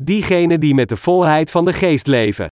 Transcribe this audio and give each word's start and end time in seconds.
Diegenen 0.00 0.60
die 0.60 0.74
met 0.74 0.88
de 0.88 0.96
volheid 0.96 1.50
van 1.50 1.64
de 1.64 1.72
geest 1.72 2.06
leven. 2.06 2.48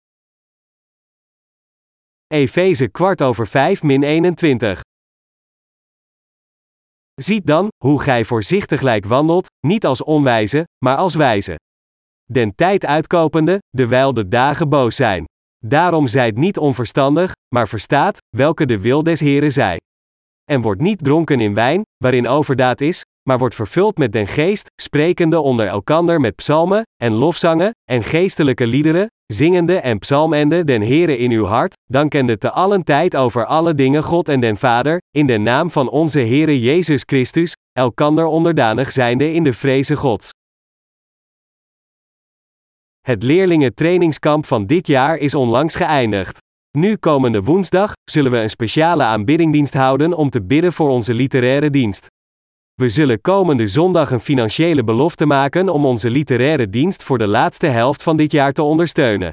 Efeze 2.26 2.88
kwart 2.88 3.22
over 3.22 3.46
5 3.46 3.82
min 3.82 4.02
21. 4.02 4.80
Ziet 7.14 7.46
dan, 7.46 7.68
hoe 7.84 8.00
gij 8.00 8.24
voorzichtiglijk 8.24 9.04
wandelt, 9.04 9.46
niet 9.66 9.86
als 9.86 10.02
onwijze, 10.02 10.64
maar 10.84 10.96
als 10.96 11.14
wijze. 11.14 11.58
Den 12.24 12.54
tijd 12.54 12.84
uitkopende, 12.84 13.58
dewijl 13.70 14.14
de 14.14 14.28
dagen 14.28 14.68
boos 14.68 14.96
zijn. 14.96 15.24
Daarom 15.58 16.06
zijt 16.06 16.36
niet 16.36 16.58
onverstandig, 16.58 17.32
maar 17.54 17.68
verstaat, 17.68 18.18
welke 18.36 18.66
de 18.66 18.80
wil 18.80 19.02
des 19.02 19.20
Heren 19.20 19.52
zij. 19.52 19.80
En 20.44 20.60
wordt 20.60 20.80
niet 20.80 21.04
dronken 21.04 21.40
in 21.40 21.54
wijn, 21.54 21.82
waarin 21.96 22.28
overdaad 22.28 22.80
is, 22.80 23.02
maar 23.28 23.38
wordt 23.38 23.54
vervuld 23.54 23.98
met 23.98 24.12
den 24.12 24.26
geest, 24.26 24.66
sprekende 24.82 25.40
onder 25.40 25.66
elkander 25.66 26.20
met 26.20 26.34
psalmen, 26.34 26.83
en 26.96 27.12
lofzangen, 27.12 27.70
en 27.90 28.02
geestelijke 28.02 28.66
liederen, 28.66 29.06
zingende 29.26 29.76
en 29.76 29.98
psalmende 29.98 30.64
den 30.64 30.82
Heere 30.82 31.16
in 31.16 31.30
uw 31.30 31.44
hart, 31.44 31.74
dankende 31.90 32.38
te 32.38 32.50
allen 32.50 32.84
tijd 32.84 33.16
over 33.16 33.46
alle 33.46 33.74
dingen 33.74 34.02
God 34.02 34.28
en 34.28 34.40
den 34.40 34.56
Vader, 34.56 34.98
in 35.10 35.26
de 35.26 35.38
naam 35.38 35.70
van 35.70 35.88
onze 35.88 36.20
Heere 36.20 36.60
Jezus 36.60 37.02
Christus, 37.06 37.52
elkander 37.72 38.26
onderdanig 38.26 38.92
zijnde 38.92 39.32
in 39.32 39.42
de 39.42 39.52
vreze 39.52 39.96
Gods. 39.96 40.30
Het 43.00 43.22
leerlingentrainingskamp 43.22 44.46
van 44.46 44.66
dit 44.66 44.86
jaar 44.86 45.16
is 45.16 45.34
onlangs 45.34 45.74
geëindigd. 45.74 46.38
Nu 46.78 46.96
komende 46.96 47.42
woensdag 47.42 47.92
zullen 48.10 48.30
we 48.30 48.38
een 48.38 48.50
speciale 48.50 49.02
aanbiddingdienst 49.02 49.74
houden 49.74 50.12
om 50.12 50.30
te 50.30 50.42
bidden 50.42 50.72
voor 50.72 50.88
onze 50.88 51.14
literaire 51.14 51.70
dienst. 51.70 52.06
We 52.74 52.88
zullen 52.88 53.20
komende 53.20 53.66
zondag 53.66 54.10
een 54.10 54.20
financiële 54.20 54.84
belofte 54.84 55.26
maken 55.26 55.68
om 55.68 55.86
onze 55.86 56.10
literaire 56.10 56.68
dienst 56.68 57.02
voor 57.02 57.18
de 57.18 57.26
laatste 57.26 57.66
helft 57.66 58.02
van 58.02 58.16
dit 58.16 58.32
jaar 58.32 58.52
te 58.52 58.62
ondersteunen. 58.62 59.30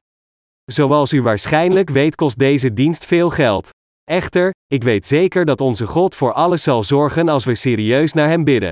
Zoals 0.72 1.14
u 1.14 1.22
waarschijnlijk 1.22 1.90
weet 1.90 2.16
kost 2.16 2.40
deze 2.40 2.74
dienst 2.74 3.06
veel 3.06 3.30
geld. 3.30 3.70
Echter, 4.04 4.54
ik 4.68 4.84
weet 4.84 5.06
zeker 5.06 5.46
dat 5.46 5.62
onze 5.62 5.88
God 5.88 6.16
voor 6.16 6.34
alles 6.34 6.64
zal 6.64 6.84
zorgen 6.84 7.30
als 7.30 7.46
we 7.46 7.56
serieus 7.56 8.14
naar 8.14 8.28
Hem 8.28 8.44
bidden. 8.44 8.72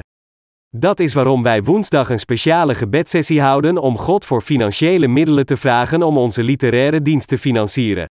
Dat 0.76 1.00
is 1.00 1.14
waarom 1.14 1.44
wij 1.44 1.64
woensdag 1.64 2.10
een 2.10 2.20
speciale 2.20 2.76
gebedsessie 2.76 3.42
houden 3.42 3.78
om 3.78 3.98
God 3.98 4.26
voor 4.26 4.42
financiële 4.42 5.08
middelen 5.08 5.46
te 5.46 5.58
vragen 5.58 6.04
om 6.04 6.18
onze 6.18 6.44
literaire 6.44 7.02
dienst 7.02 7.28
te 7.28 7.38
financieren. 7.38 8.08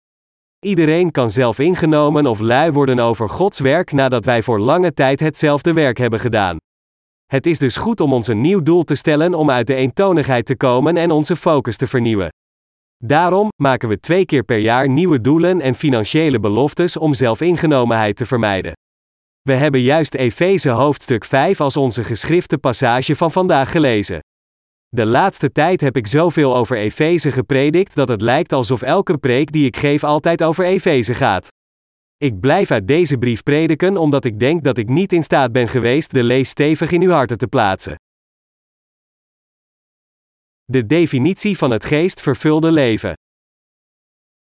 Iedereen 0.63 1.11
kan 1.11 1.31
zelf 1.31 1.59
ingenomen 1.59 2.25
of 2.25 2.39
lui 2.39 2.71
worden 2.71 2.99
over 2.99 3.29
Gods 3.29 3.59
werk 3.59 3.91
nadat 3.91 4.25
wij 4.25 4.43
voor 4.43 4.59
lange 4.59 4.93
tijd 4.93 5.19
hetzelfde 5.19 5.73
werk 5.73 5.97
hebben 5.97 6.19
gedaan. 6.19 6.57
Het 7.25 7.45
is 7.45 7.59
dus 7.59 7.75
goed 7.75 7.99
om 7.99 8.13
ons 8.13 8.27
een 8.27 8.41
nieuw 8.41 8.61
doel 8.61 8.83
te 8.83 8.95
stellen 8.95 9.33
om 9.33 9.49
uit 9.49 9.67
de 9.67 9.75
eentonigheid 9.75 10.45
te 10.45 10.57
komen 10.57 10.97
en 10.97 11.11
onze 11.11 11.35
focus 11.35 11.77
te 11.77 11.87
vernieuwen. 11.87 12.29
Daarom 12.97 13.49
maken 13.61 13.89
we 13.89 13.99
twee 13.99 14.25
keer 14.25 14.43
per 14.43 14.57
jaar 14.57 14.89
nieuwe 14.89 15.21
doelen 15.21 15.61
en 15.61 15.75
financiële 15.75 16.39
beloftes 16.39 16.97
om 16.97 17.13
zelfingenomenheid 17.13 18.15
te 18.15 18.25
vermijden. 18.25 18.73
We 19.41 19.53
hebben 19.53 19.81
juist 19.81 20.13
Efeze 20.15 20.69
hoofdstuk 20.69 21.25
5 21.25 21.61
als 21.61 21.77
onze 21.77 22.03
geschrifte 22.03 22.57
passage 22.57 23.15
van 23.15 23.31
vandaag 23.31 23.71
gelezen. 23.71 24.19
De 24.95 25.05
laatste 25.05 25.51
tijd 25.51 25.81
heb 25.81 25.97
ik 25.97 26.07
zoveel 26.07 26.55
over 26.55 26.77
Efeze 26.77 27.31
gepredikt 27.31 27.95
dat 27.95 28.07
het 28.07 28.21
lijkt 28.21 28.53
alsof 28.53 28.81
elke 28.81 29.17
preek 29.17 29.51
die 29.51 29.65
ik 29.65 29.77
geef 29.77 30.03
altijd 30.03 30.43
over 30.43 30.65
Efeze 30.65 31.13
gaat. 31.13 31.47
Ik 32.17 32.39
blijf 32.39 32.71
uit 32.71 32.87
deze 32.87 33.17
brief 33.17 33.43
prediken 33.43 33.97
omdat 33.97 34.25
ik 34.25 34.39
denk 34.39 34.63
dat 34.63 34.77
ik 34.77 34.89
niet 34.89 35.13
in 35.13 35.23
staat 35.23 35.51
ben 35.51 35.67
geweest 35.67 36.13
de 36.13 36.23
lees 36.23 36.49
stevig 36.49 36.91
in 36.91 37.01
uw 37.01 37.09
harten 37.09 37.37
te 37.37 37.47
plaatsen. 37.47 37.95
De 40.63 40.85
definitie 40.85 41.57
van 41.57 41.71
het 41.71 41.85
geest 41.85 42.21
vervulde 42.21 42.71
leven. 42.71 43.13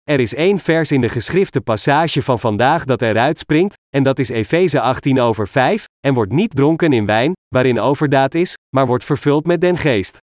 Er 0.03 0.19
is 0.19 0.34
één 0.34 0.59
vers 0.59 0.91
in 0.91 1.02
de 1.02 1.09
geschrifte 1.09 1.61
passage 1.61 2.22
van 2.22 2.40
vandaag 2.40 2.85
dat 2.85 3.02
eruit 3.02 3.40
springt, 3.40 3.75
en 3.90 4.03
dat 4.03 4.19
is 4.19 4.29
Efeze 4.29 4.81
18 4.81 5.19
over 5.19 5.47
5, 5.47 5.85
en 6.00 6.13
wordt 6.13 6.31
niet 6.31 6.56
dronken 6.56 6.94
in 6.94 7.06
wijn, 7.06 7.34
waarin 7.47 7.79
overdaad 7.79 8.35
is, 8.35 8.53
maar 8.75 8.88
wordt 8.88 9.03
vervuld 9.03 9.46
met 9.46 9.62
den 9.62 9.78
geest. 9.78 10.18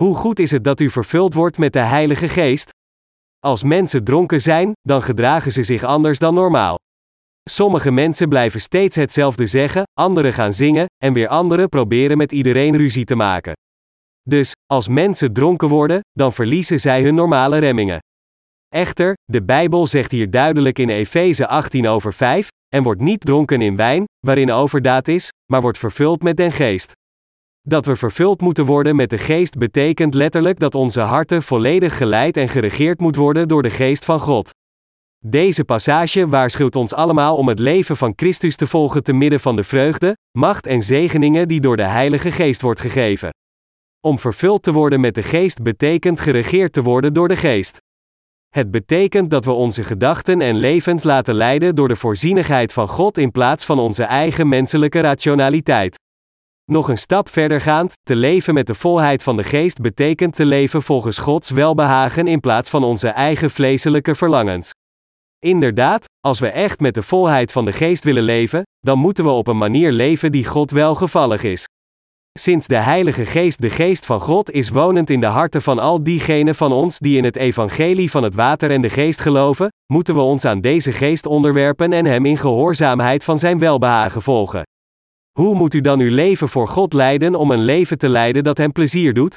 Hoe 0.00 0.14
goed 0.14 0.38
is 0.38 0.50
het 0.50 0.64
dat 0.64 0.80
u 0.80 0.90
vervuld 0.90 1.34
wordt 1.34 1.58
met 1.58 1.72
de 1.72 1.78
Heilige 1.78 2.28
Geest? 2.28 2.68
Als 3.38 3.62
mensen 3.62 4.04
dronken 4.04 4.40
zijn, 4.40 4.72
dan 4.80 5.02
gedragen 5.02 5.52
ze 5.52 5.62
zich 5.62 5.82
anders 5.82 6.18
dan 6.18 6.34
normaal. 6.34 6.76
Sommige 7.50 7.90
mensen 7.90 8.28
blijven 8.28 8.60
steeds 8.60 8.96
hetzelfde 8.96 9.46
zeggen, 9.46 9.82
anderen 10.00 10.32
gaan 10.32 10.52
zingen, 10.52 10.86
en 11.02 11.12
weer 11.12 11.28
anderen 11.28 11.68
proberen 11.68 12.16
met 12.16 12.32
iedereen 12.32 12.76
ruzie 12.76 13.04
te 13.04 13.14
maken. 13.14 13.52
Dus, 14.22 14.52
als 14.66 14.88
mensen 14.88 15.32
dronken 15.32 15.68
worden, 15.68 16.00
dan 16.12 16.32
verliezen 16.32 16.80
zij 16.80 17.02
hun 17.02 17.14
normale 17.14 17.58
remmingen. 17.58 17.98
Echter, 18.68 19.14
de 19.24 19.42
Bijbel 19.42 19.86
zegt 19.86 20.10
hier 20.10 20.30
duidelijk 20.30 20.78
in 20.78 20.88
Efeze 20.88 21.46
18 21.46 21.86
over 21.86 22.14
5, 22.14 22.48
en 22.68 22.82
wordt 22.82 23.00
niet 23.00 23.20
dronken 23.20 23.60
in 23.60 23.76
wijn, 23.76 24.04
waarin 24.26 24.50
overdaad 24.50 25.08
is, 25.08 25.28
maar 25.52 25.60
wordt 25.60 25.78
vervuld 25.78 26.22
met 26.22 26.36
den 26.36 26.52
geest. 26.52 26.92
Dat 27.68 27.86
we 27.86 27.96
vervuld 27.96 28.40
moeten 28.40 28.64
worden 28.64 28.96
met 28.96 29.10
de 29.10 29.18
geest 29.18 29.58
betekent 29.58 30.14
letterlijk 30.14 30.58
dat 30.58 30.74
onze 30.74 31.00
harten 31.00 31.42
volledig 31.42 31.96
geleid 31.96 32.36
en 32.36 32.48
geregeerd 32.48 33.00
moet 33.00 33.16
worden 33.16 33.48
door 33.48 33.62
de 33.62 33.70
geest 33.70 34.04
van 34.04 34.20
God. 34.20 34.50
Deze 35.26 35.64
passage 35.64 36.28
waarschuwt 36.28 36.76
ons 36.76 36.94
allemaal 36.94 37.36
om 37.36 37.48
het 37.48 37.58
leven 37.58 37.96
van 37.96 38.12
Christus 38.16 38.56
te 38.56 38.66
volgen 38.66 39.02
te 39.02 39.12
midden 39.12 39.40
van 39.40 39.56
de 39.56 39.62
vreugde, 39.62 40.16
macht 40.38 40.66
en 40.66 40.82
zegeningen 40.82 41.48
die 41.48 41.60
door 41.60 41.76
de 41.76 41.82
Heilige 41.82 42.32
Geest 42.32 42.60
wordt 42.60 42.80
gegeven. 42.80 43.30
Om 44.00 44.18
vervuld 44.18 44.62
te 44.62 44.72
worden 44.72 45.00
met 45.00 45.14
de 45.14 45.22
geest 45.22 45.62
betekent 45.62 46.20
geregeerd 46.20 46.72
te 46.72 46.82
worden 46.82 47.14
door 47.14 47.28
de 47.28 47.36
geest. 47.36 47.76
Het 48.48 48.70
betekent 48.70 49.30
dat 49.30 49.44
we 49.44 49.52
onze 49.52 49.84
gedachten 49.84 50.40
en 50.40 50.56
levens 50.56 51.02
laten 51.02 51.34
leiden 51.34 51.74
door 51.74 51.88
de 51.88 51.96
voorzienigheid 51.96 52.72
van 52.72 52.88
God 52.88 53.18
in 53.18 53.30
plaats 53.30 53.64
van 53.64 53.78
onze 53.78 54.04
eigen 54.04 54.48
menselijke 54.48 55.00
rationaliteit. 55.00 56.02
Nog 56.72 56.88
een 56.88 56.98
stap 56.98 57.28
verder 57.28 57.60
gaand, 57.60 57.92
te 58.02 58.16
leven 58.16 58.54
met 58.54 58.66
de 58.66 58.74
volheid 58.74 59.22
van 59.22 59.36
de 59.36 59.42
geest 59.42 59.80
betekent 59.80 60.36
te 60.36 60.44
leven 60.44 60.82
volgens 60.82 61.18
Gods 61.18 61.50
welbehagen 61.50 62.26
in 62.26 62.40
plaats 62.40 62.70
van 62.70 62.84
onze 62.84 63.08
eigen 63.08 63.50
vleeselijke 63.50 64.14
verlangens. 64.14 64.70
Inderdaad, 65.38 66.04
als 66.20 66.40
we 66.40 66.48
echt 66.48 66.80
met 66.80 66.94
de 66.94 67.02
volheid 67.02 67.52
van 67.52 67.64
de 67.64 67.72
geest 67.72 68.04
willen 68.04 68.22
leven, 68.22 68.62
dan 68.80 68.98
moeten 68.98 69.24
we 69.24 69.30
op 69.30 69.46
een 69.46 69.58
manier 69.58 69.92
leven 69.92 70.32
die 70.32 70.44
God 70.44 70.70
welgevallig 70.70 71.42
is. 71.42 71.64
Sinds 72.38 72.66
de 72.66 72.76
Heilige 72.76 73.24
Geest 73.24 73.60
de 73.60 73.70
Geest 73.70 74.06
van 74.06 74.20
God 74.20 74.50
is 74.50 74.68
wonend 74.68 75.10
in 75.10 75.20
de 75.20 75.26
harten 75.26 75.62
van 75.62 75.78
al 75.78 76.02
diegenen 76.02 76.54
van 76.54 76.72
ons 76.72 76.98
die 76.98 77.16
in 77.16 77.24
het 77.24 77.36
evangelie 77.36 78.10
van 78.10 78.22
het 78.22 78.34
water 78.34 78.70
en 78.70 78.80
de 78.80 78.90
geest 78.90 79.20
geloven, 79.20 79.68
moeten 79.92 80.14
we 80.14 80.20
ons 80.20 80.44
aan 80.44 80.60
deze 80.60 80.92
geest 80.92 81.26
onderwerpen 81.26 81.92
en 81.92 82.06
Hem 82.06 82.26
in 82.26 82.38
gehoorzaamheid 82.38 83.24
van 83.24 83.38
Zijn 83.38 83.58
welbehagen 83.58 84.22
volgen. 84.22 84.62
Hoe 85.38 85.54
moet 85.54 85.74
u 85.74 85.80
dan 85.80 86.00
uw 86.00 86.14
leven 86.14 86.48
voor 86.48 86.68
God 86.68 86.92
leiden 86.92 87.34
om 87.34 87.50
een 87.50 87.64
leven 87.64 87.98
te 87.98 88.08
leiden 88.08 88.44
dat 88.44 88.58
Hem 88.58 88.72
plezier 88.72 89.14
doet? 89.14 89.34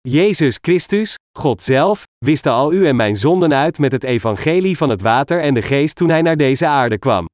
Jezus 0.00 0.58
Christus, 0.60 1.14
God 1.38 1.62
zelf, 1.62 2.04
wist 2.18 2.46
al 2.46 2.72
u 2.72 2.86
en 2.86 2.96
mijn 2.96 3.16
zonden 3.16 3.54
uit 3.54 3.78
met 3.78 3.92
het 3.92 4.04
evangelie 4.04 4.76
van 4.76 4.88
het 4.88 5.00
water 5.00 5.40
en 5.40 5.54
de 5.54 5.62
geest 5.62 5.96
toen 5.96 6.08
Hij 6.08 6.22
naar 6.22 6.36
deze 6.36 6.66
aarde 6.66 6.98
kwam. 6.98 7.26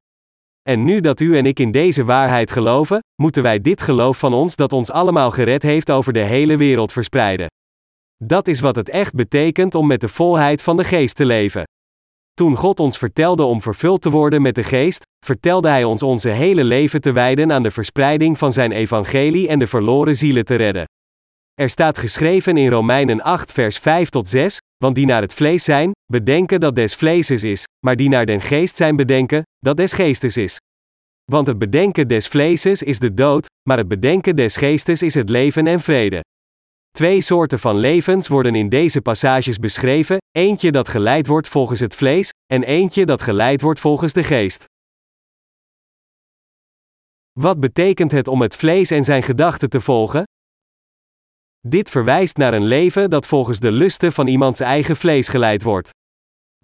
En 0.61 0.83
nu 0.83 0.99
dat 0.99 1.19
u 1.19 1.37
en 1.37 1.45
ik 1.45 1.59
in 1.59 1.71
deze 1.71 2.03
waarheid 2.03 2.51
geloven, 2.51 2.99
moeten 3.21 3.43
wij 3.43 3.59
dit 3.59 3.81
geloof 3.81 4.19
van 4.19 4.33
ons 4.33 4.55
dat 4.55 4.73
ons 4.73 4.91
allemaal 4.91 5.31
gered 5.31 5.63
heeft 5.63 5.91
over 5.91 6.13
de 6.13 6.23
hele 6.23 6.57
wereld 6.57 6.91
verspreiden. 6.91 7.47
Dat 8.23 8.47
is 8.47 8.59
wat 8.59 8.75
het 8.75 8.89
echt 8.89 9.13
betekent 9.13 9.75
om 9.75 9.87
met 9.87 10.01
de 10.01 10.07
volheid 10.07 10.61
van 10.61 10.77
de 10.77 10.83
geest 10.83 11.15
te 11.15 11.25
leven. 11.25 11.63
Toen 12.39 12.55
God 12.55 12.79
ons 12.79 12.97
vertelde 12.97 13.43
om 13.43 13.61
vervuld 13.61 14.01
te 14.01 14.09
worden 14.09 14.41
met 14.41 14.55
de 14.55 14.63
geest, 14.63 15.03
vertelde 15.25 15.69
Hij 15.69 15.83
ons 15.83 16.03
onze 16.03 16.29
hele 16.29 16.63
leven 16.63 17.01
te 17.01 17.11
wijden 17.11 17.51
aan 17.51 17.63
de 17.63 17.71
verspreiding 17.71 18.37
van 18.37 18.53
Zijn 18.53 18.71
evangelie 18.71 19.47
en 19.47 19.59
de 19.59 19.67
verloren 19.67 20.15
zielen 20.15 20.45
te 20.45 20.55
redden. 20.55 20.85
Er 21.53 21.69
staat 21.69 21.97
geschreven 21.97 22.57
in 22.57 22.69
Romeinen 22.69 23.21
8 23.21 23.51
vers 23.51 23.77
5 23.77 24.09
tot 24.09 24.27
6, 24.27 24.57
want 24.77 24.95
die 24.95 25.05
naar 25.05 25.21
het 25.21 25.33
vlees 25.33 25.63
zijn, 25.63 25.91
bedenken 26.05 26.59
dat 26.59 26.75
des 26.75 26.95
vleeses 26.95 27.43
is, 27.43 27.63
maar 27.85 27.95
die 27.95 28.09
naar 28.09 28.25
den 28.25 28.41
geest 28.41 28.75
zijn 28.75 28.95
bedenken, 28.95 29.43
dat 29.57 29.77
des 29.77 29.93
geestes 29.93 30.37
is. 30.37 30.57
Want 31.31 31.47
het 31.47 31.57
bedenken 31.57 32.07
des 32.07 32.27
vleeses 32.27 32.83
is 32.83 32.99
de 32.99 33.13
dood, 33.13 33.45
maar 33.69 33.77
het 33.77 33.87
bedenken 33.87 34.35
des 34.35 34.55
geestes 34.55 35.01
is 35.01 35.13
het 35.13 35.29
leven 35.29 35.67
en 35.67 35.81
vrede. 35.81 36.21
Twee 36.91 37.21
soorten 37.21 37.59
van 37.59 37.77
levens 37.77 38.27
worden 38.27 38.55
in 38.55 38.69
deze 38.69 39.01
passages 39.01 39.57
beschreven: 39.57 40.17
eentje 40.31 40.71
dat 40.71 40.87
geleid 40.87 41.27
wordt 41.27 41.47
volgens 41.47 41.79
het 41.79 41.95
vlees, 41.95 42.29
en 42.51 42.63
eentje 42.63 43.05
dat 43.05 43.21
geleid 43.21 43.61
wordt 43.61 43.79
volgens 43.79 44.13
de 44.13 44.23
geest. 44.23 44.65
Wat 47.31 47.59
betekent 47.59 48.11
het 48.11 48.27
om 48.27 48.41
het 48.41 48.55
vlees 48.55 48.91
en 48.91 49.03
zijn 49.03 49.23
gedachten 49.23 49.69
te 49.69 49.81
volgen? 49.81 50.23
Dit 51.67 51.89
verwijst 51.89 52.37
naar 52.37 52.53
een 52.53 52.65
leven 52.65 53.09
dat 53.09 53.27
volgens 53.27 53.59
de 53.59 53.71
lusten 53.71 54.11
van 54.11 54.27
iemands 54.27 54.59
eigen 54.59 54.95
vlees 54.95 55.27
geleid 55.27 55.63
wordt. 55.63 55.89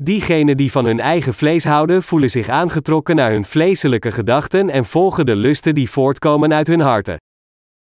Diegenen 0.01 0.57
die 0.57 0.71
van 0.71 0.85
hun 0.85 0.99
eigen 0.99 1.33
vlees 1.33 1.63
houden, 1.63 2.03
voelen 2.03 2.29
zich 2.29 2.49
aangetrokken 2.49 3.15
naar 3.15 3.31
hun 3.31 3.45
vleeselijke 3.45 4.11
gedachten 4.11 4.69
en 4.69 4.85
volgen 4.85 5.25
de 5.25 5.35
lusten 5.35 5.75
die 5.75 5.89
voortkomen 5.89 6.53
uit 6.53 6.67
hun 6.67 6.79
harten. 6.79 7.17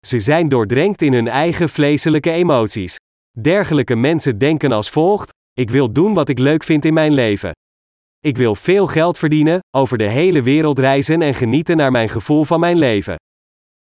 Ze 0.06 0.20
zijn 0.20 0.48
doordrenkt 0.48 1.02
in 1.02 1.12
hun 1.12 1.28
eigen 1.28 1.68
vleeselijke 1.68 2.30
emoties. 2.30 2.96
Dergelijke 3.38 3.96
mensen 3.96 4.38
denken 4.38 4.72
als 4.72 4.90
volgt: 4.90 5.30
ik 5.52 5.70
wil 5.70 5.92
doen 5.92 6.14
wat 6.14 6.28
ik 6.28 6.38
leuk 6.38 6.64
vind 6.64 6.84
in 6.84 6.94
mijn 6.94 7.12
leven. 7.12 7.52
Ik 8.20 8.36
wil 8.36 8.54
veel 8.54 8.86
geld 8.86 9.18
verdienen, 9.18 9.60
over 9.76 9.98
de 9.98 10.08
hele 10.08 10.42
wereld 10.42 10.78
reizen 10.78 11.22
en 11.22 11.34
genieten 11.34 11.76
naar 11.76 11.90
mijn 11.90 12.08
gevoel 12.08 12.44
van 12.44 12.60
mijn 12.60 12.78
leven. 12.78 13.16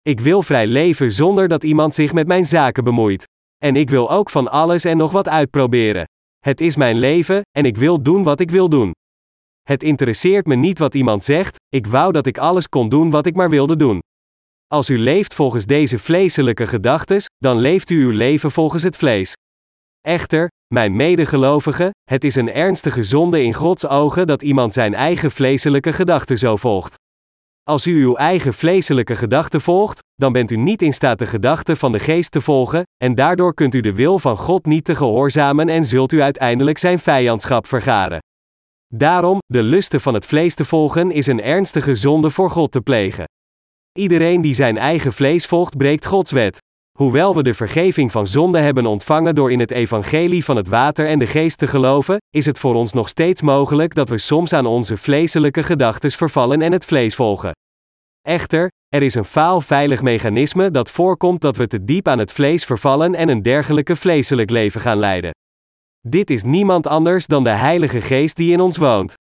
Ik 0.02 0.20
wil 0.20 0.42
vrij 0.42 0.68
leven 0.68 1.12
zonder 1.12 1.48
dat 1.48 1.64
iemand 1.64 1.94
zich 1.94 2.14
met 2.14 2.28
mijn 2.28 2.46
zaken 2.46 2.84
bemoeit. 2.84 3.24
En 3.58 3.76
ik 3.76 3.90
wil 3.90 4.12
ook 4.12 4.30
van 4.30 4.52
alles 4.52 4.84
en 4.84 4.98
nog 4.98 5.12
wat 5.12 5.28
uitproberen. 5.28 6.06
Het 6.40 6.62
is 6.62 6.76
mijn 6.76 6.98
leven, 6.98 7.42
en 7.58 7.66
ik 7.66 7.78
wil 7.78 8.02
doen 8.02 8.24
wat 8.24 8.40
ik 8.40 8.52
wil 8.52 8.70
doen. 8.70 8.92
Het 9.62 9.84
interesseert 9.84 10.46
me 10.46 10.56
niet 10.56 10.80
wat 10.80 10.96
iemand 10.96 11.24
zegt, 11.24 11.56
ik 11.70 11.88
wou 11.88 12.12
dat 12.12 12.26
ik 12.26 12.38
alles 12.38 12.70
kon 12.70 12.90
doen 12.90 13.10
wat 13.10 13.26
ik 13.26 13.36
maar 13.36 13.50
wilde 13.50 13.76
doen. 13.76 14.00
Als 14.68 14.90
u 14.90 15.00
leeft 15.00 15.34
volgens 15.34 15.66
deze 15.66 16.00
vleeselijke 16.00 16.68
gedachten, 16.68 17.22
dan 17.38 17.58
leeft 17.58 17.90
u 17.90 18.04
uw 18.04 18.12
leven 18.12 18.52
volgens 18.52 18.84
het 18.84 18.98
vlees. 18.98 19.34
Echter, 20.06 20.48
mijn 20.74 20.96
medegelovigen, 20.96 21.90
het 22.04 22.24
is 22.24 22.36
een 22.36 22.52
ernstige 22.52 23.04
zonde 23.04 23.44
in 23.44 23.54
Gods 23.54 23.88
ogen 23.88 24.28
dat 24.28 24.42
iemand 24.42 24.74
zijn 24.74 24.94
eigen 24.94 25.32
vleeselijke 25.32 25.94
gedachten 25.94 26.38
zo 26.38 26.56
volgt. 26.56 26.94
Als 27.64 27.88
u 27.88 28.04
uw 28.04 28.16
eigen 28.16 28.54
vleeselijke 28.54 29.16
gedachten 29.16 29.62
volgt, 29.62 30.00
dan 30.16 30.34
bent 30.34 30.52
u 30.52 30.56
niet 30.56 30.82
in 30.82 30.94
staat 30.94 31.20
de 31.20 31.26
gedachten 31.26 31.78
van 31.78 31.92
de 31.92 32.00
geest 32.00 32.32
te 32.32 32.42
volgen, 32.42 32.84
en 33.04 33.16
daardoor 33.16 33.54
kunt 33.54 33.74
u 33.74 33.82
de 33.82 33.94
wil 33.94 34.20
van 34.20 34.38
God 34.38 34.66
niet 34.66 34.86
te 34.86 34.96
gehoorzamen 34.96 35.70
en 35.70 35.86
zult 35.86 36.12
u 36.12 36.22
uiteindelijk 36.22 36.78
zijn 36.78 37.00
vijandschap 37.00 37.68
vergaren. 37.68 38.20
Daarom, 38.94 39.38
de 39.46 39.64
lusten 39.64 40.02
van 40.02 40.14
het 40.14 40.26
vlees 40.26 40.56
te 40.56 40.66
volgen 40.66 41.12
is 41.12 41.28
een 41.28 41.42
ernstige 41.42 41.96
zonde 41.96 42.30
voor 42.30 42.50
God 42.50 42.72
te 42.72 42.82
plegen. 42.82 43.26
Iedereen 43.98 44.42
die 44.42 44.54
zijn 44.54 44.78
eigen 44.78 45.14
vlees 45.14 45.46
volgt, 45.46 45.78
breekt 45.78 46.06
Gods 46.06 46.32
wet. 46.32 46.58
Hoewel 46.96 47.36
we 47.36 47.44
de 47.44 47.54
vergeving 47.54 48.12
van 48.12 48.28
zonde 48.28 48.60
hebben 48.60 48.86
ontvangen 48.86 49.36
door 49.36 49.52
in 49.52 49.60
het 49.60 49.72
evangelie 49.72 50.46
van 50.46 50.56
het 50.56 50.68
water 50.68 51.08
en 51.08 51.20
de 51.20 51.28
geest 51.28 51.58
te 51.58 51.68
geloven, 51.68 52.18
is 52.30 52.46
het 52.46 52.60
voor 52.60 52.76
ons 52.76 52.94
nog 52.94 53.10
steeds 53.10 53.42
mogelijk 53.42 53.96
dat 53.96 54.10
we 54.10 54.18
soms 54.18 54.54
aan 54.54 54.66
onze 54.66 54.98
vleeselijke 54.98 55.64
gedachten 55.64 56.12
vervallen 56.12 56.62
en 56.62 56.72
het 56.72 56.86
vlees 56.86 57.16
volgen. 57.16 57.52
Echter, 58.22 58.70
er 58.88 59.02
is 59.02 59.16
een 59.16 59.26
faalveilig 59.26 60.02
mechanisme 60.02 60.72
dat 60.72 60.92
voorkomt 60.92 61.42
dat 61.42 61.58
we 61.58 61.68
te 61.68 61.84
diep 61.84 62.08
aan 62.08 62.20
het 62.20 62.32
vlees 62.32 62.66
vervallen 62.66 63.16
en 63.16 63.30
een 63.30 63.42
dergelijke 63.42 63.96
vleeselijk 63.96 64.50
leven 64.50 64.82
gaan 64.82 64.98
leiden. 64.98 65.32
Dit 66.08 66.30
is 66.30 66.44
niemand 66.44 66.88
anders 66.88 67.28
dan 67.28 67.44
de 67.44 67.50
Heilige 67.50 68.02
Geest 68.02 68.36
die 68.36 68.52
in 68.52 68.60
ons 68.60 68.78
woont. 68.78 69.14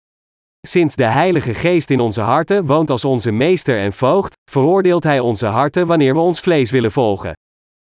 Sinds 0.66 0.96
de 0.96 1.04
Heilige 1.04 1.54
Geest 1.54 1.90
in 1.90 2.00
onze 2.00 2.20
harten 2.20 2.66
woont 2.66 2.90
als 2.90 3.04
onze 3.04 3.30
meester 3.30 3.78
en 3.78 3.92
voogd, 3.92 4.34
veroordeelt 4.50 5.04
Hij 5.04 5.20
onze 5.20 5.46
harten 5.46 5.86
wanneer 5.86 6.14
we 6.14 6.20
ons 6.20 6.40
vlees 6.40 6.70
willen 6.70 6.92
volgen. 6.92 7.32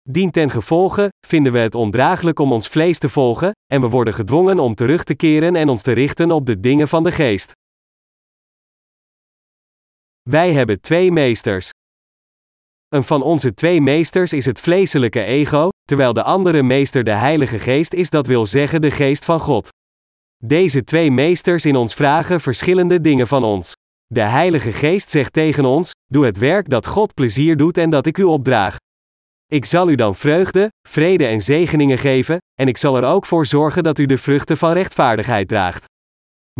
Dien 0.09 0.31
ten 0.31 0.49
gevolge 0.49 1.09
vinden 1.27 1.51
we 1.51 1.59
het 1.59 1.75
ondraaglijk 1.75 2.39
om 2.39 2.51
ons 2.51 2.67
vlees 2.67 2.99
te 2.99 3.09
volgen, 3.09 3.51
en 3.65 3.81
we 3.81 3.89
worden 3.89 4.13
gedwongen 4.13 4.59
om 4.59 4.75
terug 4.75 5.03
te 5.03 5.15
keren 5.15 5.55
en 5.55 5.69
ons 5.69 5.81
te 5.81 5.91
richten 5.91 6.31
op 6.31 6.45
de 6.45 6.59
dingen 6.59 6.87
van 6.87 7.03
de 7.03 7.11
geest. 7.11 7.51
Wij 10.21 10.53
hebben 10.53 10.81
twee 10.81 11.11
meesters. 11.11 11.69
Een 12.87 13.03
van 13.03 13.21
onze 13.21 13.53
twee 13.53 13.81
meesters 13.81 14.33
is 14.33 14.45
het 14.45 14.59
vleeselijke 14.59 15.23
ego, 15.23 15.69
terwijl 15.81 16.13
de 16.13 16.23
andere 16.23 16.63
meester 16.63 17.03
de 17.03 17.11
Heilige 17.11 17.59
Geest 17.59 17.93
is, 17.93 18.09
dat 18.09 18.27
wil 18.27 18.45
zeggen 18.45 18.81
de 18.81 18.91
Geest 18.91 19.25
van 19.25 19.39
God. 19.39 19.69
Deze 20.43 20.83
twee 20.83 21.11
meesters 21.11 21.65
in 21.65 21.75
ons 21.75 21.93
vragen 21.93 22.41
verschillende 22.41 23.01
dingen 23.01 23.27
van 23.27 23.43
ons. 23.43 23.73
De 24.05 24.21
Heilige 24.21 24.71
Geest 24.71 25.09
zegt 25.09 25.33
tegen 25.33 25.65
ons: 25.65 25.91
Doe 26.05 26.25
het 26.25 26.37
werk 26.37 26.69
dat 26.69 26.87
God 26.87 27.13
plezier 27.13 27.57
doet 27.57 27.77
en 27.77 27.89
dat 27.89 28.05
ik 28.05 28.17
u 28.17 28.23
opdraag. 28.23 28.77
Ik 29.45 29.65
zal 29.65 29.89
u 29.89 29.95
dan 29.95 30.15
vreugde, 30.15 30.69
vrede 30.87 31.25
en 31.25 31.41
zegeningen 31.41 31.97
geven, 31.97 32.37
en 32.53 32.67
ik 32.67 32.77
zal 32.77 32.97
er 32.97 33.03
ook 33.03 33.25
voor 33.25 33.45
zorgen 33.45 33.83
dat 33.83 33.99
u 33.99 34.05
de 34.05 34.17
vruchten 34.17 34.57
van 34.57 34.71
rechtvaardigheid 34.71 35.47
draagt. 35.47 35.85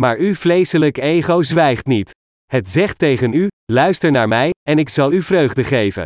Maar 0.00 0.16
uw 0.16 0.34
vleeselijk 0.34 0.98
ego 0.98 1.42
zwijgt 1.42 1.86
niet. 1.86 2.10
Het 2.46 2.68
zegt 2.68 2.98
tegen 2.98 3.32
u: 3.32 3.48
luister 3.72 4.10
naar 4.10 4.28
mij, 4.28 4.50
en 4.68 4.78
ik 4.78 4.88
zal 4.88 5.12
u 5.12 5.22
vreugde 5.22 5.64
geven. 5.64 6.04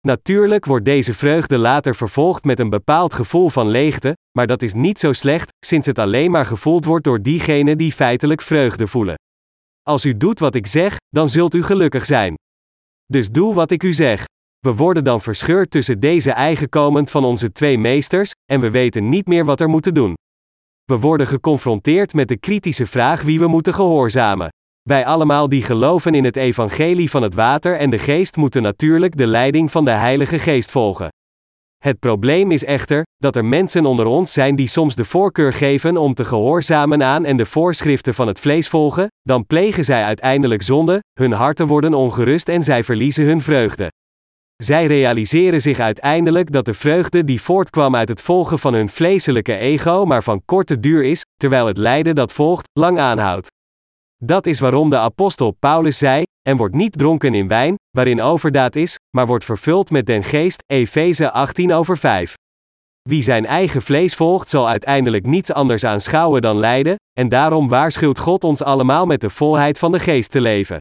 Natuurlijk 0.00 0.64
wordt 0.64 0.84
deze 0.84 1.14
vreugde 1.14 1.58
later 1.58 1.94
vervolgd 1.94 2.44
met 2.44 2.58
een 2.58 2.70
bepaald 2.70 3.14
gevoel 3.14 3.48
van 3.48 3.68
leegte, 3.68 4.16
maar 4.38 4.46
dat 4.46 4.62
is 4.62 4.74
niet 4.74 4.98
zo 4.98 5.12
slecht, 5.12 5.48
sinds 5.66 5.86
het 5.86 5.98
alleen 5.98 6.30
maar 6.30 6.46
gevoeld 6.46 6.84
wordt 6.84 7.04
door 7.04 7.22
diegenen 7.22 7.78
die 7.78 7.92
feitelijk 7.92 8.42
vreugde 8.42 8.86
voelen. 8.86 9.14
Als 9.82 10.04
u 10.04 10.16
doet 10.16 10.38
wat 10.38 10.54
ik 10.54 10.66
zeg, 10.66 10.96
dan 11.08 11.28
zult 11.28 11.54
u 11.54 11.62
gelukkig 11.62 12.06
zijn. 12.06 12.34
Dus 13.04 13.30
doe 13.30 13.54
wat 13.54 13.70
ik 13.70 13.82
u 13.82 13.92
zeg. 13.92 14.24
We 14.64 14.74
worden 14.74 15.04
dan 15.04 15.20
verscheurd 15.20 15.70
tussen 15.70 16.00
deze 16.00 16.30
eigen 16.30 16.68
komend 16.68 17.10
van 17.10 17.24
onze 17.24 17.52
twee 17.52 17.78
meesters, 17.78 18.30
en 18.52 18.60
we 18.60 18.70
weten 18.70 19.08
niet 19.08 19.26
meer 19.26 19.44
wat 19.44 19.60
er 19.60 19.68
moeten 19.68 19.94
doen. 19.94 20.14
We 20.84 20.98
worden 20.98 21.26
geconfronteerd 21.26 22.14
met 22.14 22.28
de 22.28 22.38
kritische 22.38 22.86
vraag 22.86 23.22
wie 23.22 23.38
we 23.38 23.46
moeten 23.46 23.74
gehoorzamen. 23.74 24.48
Wij 24.82 25.06
allemaal 25.06 25.48
die 25.48 25.62
geloven 25.62 26.14
in 26.14 26.24
het 26.24 26.36
evangelie 26.36 27.10
van 27.10 27.22
het 27.22 27.34
water 27.34 27.76
en 27.76 27.90
de 27.90 27.98
geest 27.98 28.36
moeten 28.36 28.62
natuurlijk 28.62 29.16
de 29.16 29.26
leiding 29.26 29.70
van 29.70 29.84
de 29.84 29.90
Heilige 29.90 30.38
Geest 30.38 30.70
volgen. 30.70 31.08
Het 31.78 31.98
probleem 31.98 32.50
is 32.50 32.64
echter, 32.64 33.02
dat 33.16 33.36
er 33.36 33.44
mensen 33.44 33.86
onder 33.86 34.06
ons 34.06 34.32
zijn 34.32 34.56
die 34.56 34.68
soms 34.68 34.94
de 34.94 35.04
voorkeur 35.04 35.52
geven 35.52 35.96
om 35.96 36.14
te 36.14 36.24
gehoorzamen 36.24 37.02
aan 37.02 37.24
en 37.24 37.36
de 37.36 37.46
voorschriften 37.46 38.14
van 38.14 38.26
het 38.26 38.40
vlees 38.40 38.68
volgen, 38.68 39.06
dan 39.22 39.46
plegen 39.46 39.84
zij 39.84 40.04
uiteindelijk 40.04 40.62
zonde, 40.62 41.02
hun 41.20 41.32
harten 41.32 41.66
worden 41.66 41.94
ongerust 41.94 42.48
en 42.48 42.62
zij 42.62 42.84
verliezen 42.84 43.24
hun 43.24 43.40
vreugde. 43.40 43.90
Zij 44.64 44.86
realiseren 44.86 45.60
zich 45.60 45.78
uiteindelijk 45.78 46.52
dat 46.52 46.64
de 46.64 46.74
vreugde 46.74 47.24
die 47.24 47.40
voortkwam 47.40 47.96
uit 47.96 48.08
het 48.08 48.22
volgen 48.22 48.58
van 48.58 48.74
hun 48.74 48.88
vleeselijke 48.88 49.56
ego 49.56 50.04
maar 50.04 50.22
van 50.22 50.42
korte 50.44 50.80
duur 50.80 51.04
is, 51.04 51.22
terwijl 51.36 51.66
het 51.66 51.76
lijden 51.76 52.14
dat 52.14 52.32
volgt, 52.32 52.68
lang 52.72 52.98
aanhoudt. 52.98 53.46
Dat 54.22 54.46
is 54.46 54.60
waarom 54.60 54.90
de 54.90 54.98
apostel 54.98 55.50
Paulus 55.50 55.98
zei: 55.98 56.22
En 56.42 56.56
wordt 56.56 56.74
niet 56.74 56.98
dronken 56.98 57.34
in 57.34 57.48
wijn, 57.48 57.74
waarin 57.90 58.22
overdaad 58.22 58.76
is, 58.76 58.96
maar 59.16 59.26
wordt 59.26 59.44
vervuld 59.44 59.90
met 59.90 60.06
den 60.06 60.22
geest, 60.22 60.62
Efeze 60.66 61.30
18 61.30 61.72
over 61.72 61.98
5. 61.98 62.34
Wie 63.02 63.22
zijn 63.22 63.46
eigen 63.46 63.82
vlees 63.82 64.14
volgt, 64.14 64.48
zal 64.48 64.68
uiteindelijk 64.68 65.26
niets 65.26 65.52
anders 65.52 65.84
aanschouwen 65.84 66.40
dan 66.40 66.58
lijden, 66.58 66.96
en 67.18 67.28
daarom 67.28 67.68
waarschuwt 67.68 68.18
God 68.18 68.44
ons 68.44 68.62
allemaal 68.62 69.06
met 69.06 69.20
de 69.20 69.30
volheid 69.30 69.78
van 69.78 69.92
de 69.92 70.00
geest 70.00 70.30
te 70.30 70.40
leven. 70.40 70.78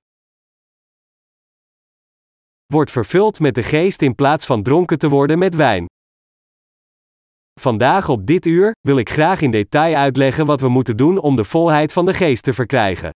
Wordt 2.73 2.91
vervuld 2.91 3.39
met 3.39 3.55
de 3.55 3.63
geest 3.63 4.01
in 4.01 4.15
plaats 4.15 4.45
van 4.45 4.63
dronken 4.63 4.99
te 4.99 5.09
worden 5.09 5.37
met 5.37 5.55
wijn. 5.55 5.85
Vandaag 7.59 8.09
op 8.09 8.25
dit 8.25 8.45
uur 8.45 8.71
wil 8.79 8.97
ik 8.97 9.09
graag 9.09 9.41
in 9.41 9.51
detail 9.51 9.95
uitleggen 9.95 10.45
wat 10.45 10.61
we 10.61 10.67
moeten 10.67 10.97
doen 10.97 11.17
om 11.17 11.35
de 11.35 11.43
volheid 11.43 11.93
van 11.93 12.05
de 12.05 12.13
geest 12.13 12.43
te 12.43 12.53
verkrijgen. 12.53 13.09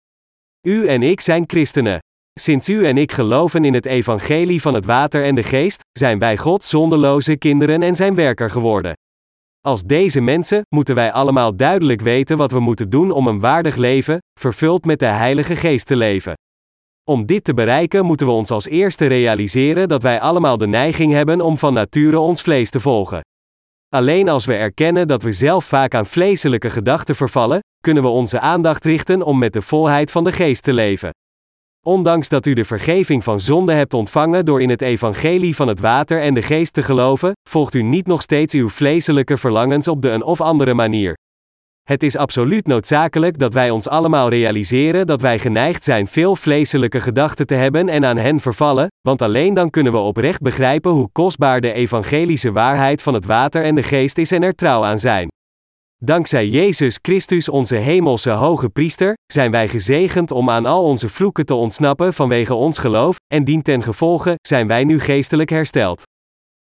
U 0.67 0.87
en 0.87 1.03
ik 1.03 1.21
zijn 1.21 1.45
christenen. 1.47 1.99
Sinds 2.41 2.69
u 2.69 2.87
en 2.87 2.97
ik 2.97 3.13
geloven 3.13 3.65
in 3.65 3.75
het 3.75 3.87
evangelie 3.87 4.61
van 4.61 4.75
het 4.75 4.85
water 4.85 5.25
en 5.25 5.35
de 5.35 5.43
geest, 5.43 5.81
zijn 5.99 6.19
wij 6.19 6.37
Gods 6.37 6.69
zonderloze 6.69 7.37
kinderen 7.37 7.83
en 7.83 7.97
zijn 7.97 8.15
werker 8.15 8.51
geworden. 8.51 8.93
Als 9.61 9.83
deze 9.83 10.21
mensen 10.21 10.63
moeten 10.75 10.95
wij 10.95 11.13
allemaal 11.13 11.57
duidelijk 11.57 12.01
weten 12.01 12.37
wat 12.37 12.51
we 12.51 12.61
moeten 12.61 12.91
doen 12.91 13.11
om 13.11 13.27
een 13.27 13.41
waardig 13.41 13.77
leven, 13.77 14.19
vervuld 14.41 14.85
met 14.85 14.99
de 14.99 15.07
Heilige 15.07 15.57
Geest 15.57 15.87
te 15.87 15.97
leven. 15.97 16.35
Om 17.11 17.27
dit 17.27 17.45
te 17.45 17.55
bereiken 17.55 18.05
moeten 18.05 18.27
we 18.27 18.33
ons 18.33 18.51
als 18.51 18.67
eerste 18.67 19.07
realiseren 19.07 19.89
dat 19.89 20.03
wij 20.03 20.21
allemaal 20.21 20.59
de 20.59 20.67
neiging 20.67 21.13
hebben 21.13 21.41
om 21.41 21.59
van 21.59 21.73
nature 21.73 22.19
ons 22.19 22.43
vlees 22.43 22.71
te 22.71 22.81
volgen. 22.81 23.21
Alleen 23.89 24.29
als 24.29 24.45
we 24.45 24.55
erkennen 24.55 25.09
dat 25.09 25.23
we 25.23 25.33
zelf 25.33 25.65
vaak 25.65 25.95
aan 25.95 26.07
vleeselijke 26.07 26.71
gedachten 26.71 27.15
vervallen, 27.15 27.61
kunnen 27.81 28.03
we 28.03 28.09
onze 28.09 28.41
aandacht 28.41 28.85
richten 28.85 29.23
om 29.23 29.39
met 29.39 29.53
de 29.53 29.63
volheid 29.63 30.11
van 30.11 30.25
de 30.25 30.33
geest 30.33 30.63
te 30.63 30.73
leven. 30.73 31.11
Ondanks 31.87 32.29
dat 32.29 32.47
u 32.47 32.53
de 32.53 32.65
vergeving 32.65 33.25
van 33.25 33.41
zonde 33.41 33.73
hebt 33.73 33.95
ontvangen 33.95 34.45
door 34.45 34.63
in 34.63 34.71
het 34.71 34.83
evangelie 34.83 35.57
van 35.57 35.69
het 35.69 35.81
water 35.81 36.21
en 36.21 36.35
de 36.35 36.43
geest 36.43 36.73
te 36.73 36.83
geloven, 36.83 37.33
volgt 37.49 37.75
u 37.75 37.83
niet 37.83 38.07
nog 38.07 38.23
steeds 38.23 38.55
uw 38.55 38.69
vleeselijke 38.69 39.37
verlangens 39.37 39.89
op 39.89 40.03
de 40.03 40.11
een 40.11 40.23
of 40.23 40.41
andere 40.41 40.75
manier. 40.75 41.15
Het 41.85 42.03
is 42.03 42.17
absoluut 42.17 42.67
noodzakelijk 42.67 43.39
dat 43.39 43.53
wij 43.53 43.71
ons 43.71 43.89
allemaal 43.89 44.29
realiseren 44.29 45.07
dat 45.07 45.21
wij 45.21 45.39
geneigd 45.39 45.85
zijn 45.85 46.07
veel 46.07 46.37
vleeselijke 46.37 47.01
gedachten 47.01 47.47
te 47.47 47.55
hebben 47.55 47.89
en 47.89 48.05
aan 48.05 48.17
hen 48.17 48.41
vervallen, 48.41 48.89
want 49.01 49.23
alleen 49.23 49.55
dan 49.55 49.71
kunnen 49.71 49.93
we 49.93 49.99
oprecht 49.99 50.41
begrijpen 50.41 50.91
hoe 50.91 51.09
kostbaar 51.13 51.61
de 51.61 51.73
evangelische 51.73 52.53
waarheid 52.53 53.03
van 53.03 53.15
het 53.15 53.25
water 53.25 53.65
en 53.65 53.75
de 53.75 53.83
geest 53.83 54.19
is 54.19 54.31
en 54.31 54.43
er 54.43 54.55
trouw 54.55 54.85
aan 54.85 54.99
zijn. 54.99 55.29
Dankzij 55.97 56.47
Jezus 56.47 56.99
Christus, 57.03 57.49
onze 57.49 57.77
hemelse 57.77 58.31
hoge 58.31 58.69
priester, 58.69 59.15
zijn 59.33 59.51
wij 59.51 59.69
gezegend 59.69 60.31
om 60.31 60.51
aan 60.51 60.67
al 60.67 60.85
onze 60.85 61.09
vloeken 61.09 61.47
te 61.47 61.55
ontsnappen 61.55 62.15
vanwege 62.15 62.55
ons 62.55 62.79
geloof, 62.79 63.17
en 63.35 63.45
dien 63.45 63.63
ten 63.63 63.83
gevolge 63.83 64.35
zijn 64.41 64.67
wij 64.67 64.85
nu 64.85 65.01
geestelijk 65.01 65.51
hersteld. 65.51 66.03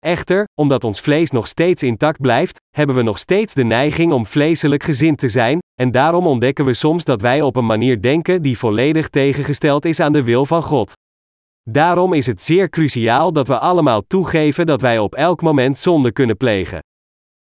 Echter, 0.06 0.44
omdat 0.62 0.84
ons 0.84 1.00
vlees 1.00 1.32
nog 1.32 1.48
steeds 1.48 1.84
intact 1.84 2.22
blijft, 2.22 2.60
hebben 2.76 2.96
we 2.96 3.02
nog 3.02 3.18
steeds 3.18 3.54
de 3.54 3.64
neiging 3.64 4.12
om 4.12 4.26
vleeselijk 4.26 4.84
gezind 4.84 5.18
te 5.18 5.30
zijn, 5.30 5.60
en 5.82 5.92
daarom 5.92 6.28
ontdekken 6.28 6.66
we 6.66 6.74
soms 6.74 7.04
dat 7.04 7.22
wij 7.22 7.42
op 7.42 7.56
een 7.56 7.66
manier 7.66 8.02
denken 8.02 8.42
die 8.42 8.58
volledig 8.58 9.10
tegengesteld 9.10 9.86
is 9.86 10.00
aan 10.00 10.14
de 10.14 10.24
wil 10.24 10.46
van 10.46 10.64
God. 10.64 10.94
Daarom 11.70 12.14
is 12.14 12.26
het 12.26 12.42
zeer 12.42 12.70
cruciaal 12.70 13.34
dat 13.34 13.48
we 13.48 13.60
allemaal 13.60 14.02
toegeven 14.08 14.66
dat 14.66 14.82
wij 14.82 15.00
op 15.00 15.16
elk 15.16 15.42
moment 15.42 15.78
zonde 15.78 16.12
kunnen 16.12 16.38
plegen. 16.38 16.80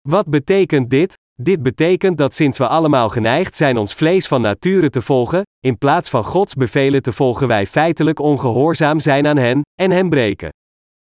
Wat 0.02 0.30
betekent 0.30 0.90
dit? 0.90 1.14
Dit 1.42 1.64
betekent 1.64 2.18
dat 2.18 2.34
sinds 2.34 2.58
we 2.58 2.68
allemaal 2.68 3.10
geneigd 3.10 3.56
zijn 3.56 3.78
ons 3.78 3.94
vlees 3.94 4.28
van 4.28 4.42
nature 4.42 4.90
te 4.90 5.02
volgen, 5.02 5.42
in 5.60 5.78
plaats 5.78 6.10
van 6.10 6.24
Gods 6.24 6.54
bevelen 6.54 7.02
te 7.02 7.12
volgen 7.12 7.48
wij 7.48 7.66
feitelijk 7.66 8.20
ongehoorzaam 8.20 9.00
zijn 9.00 9.28
aan 9.28 9.38
hen, 9.38 9.62
en 9.82 9.92
hem 9.92 10.10
breken. 10.10 10.50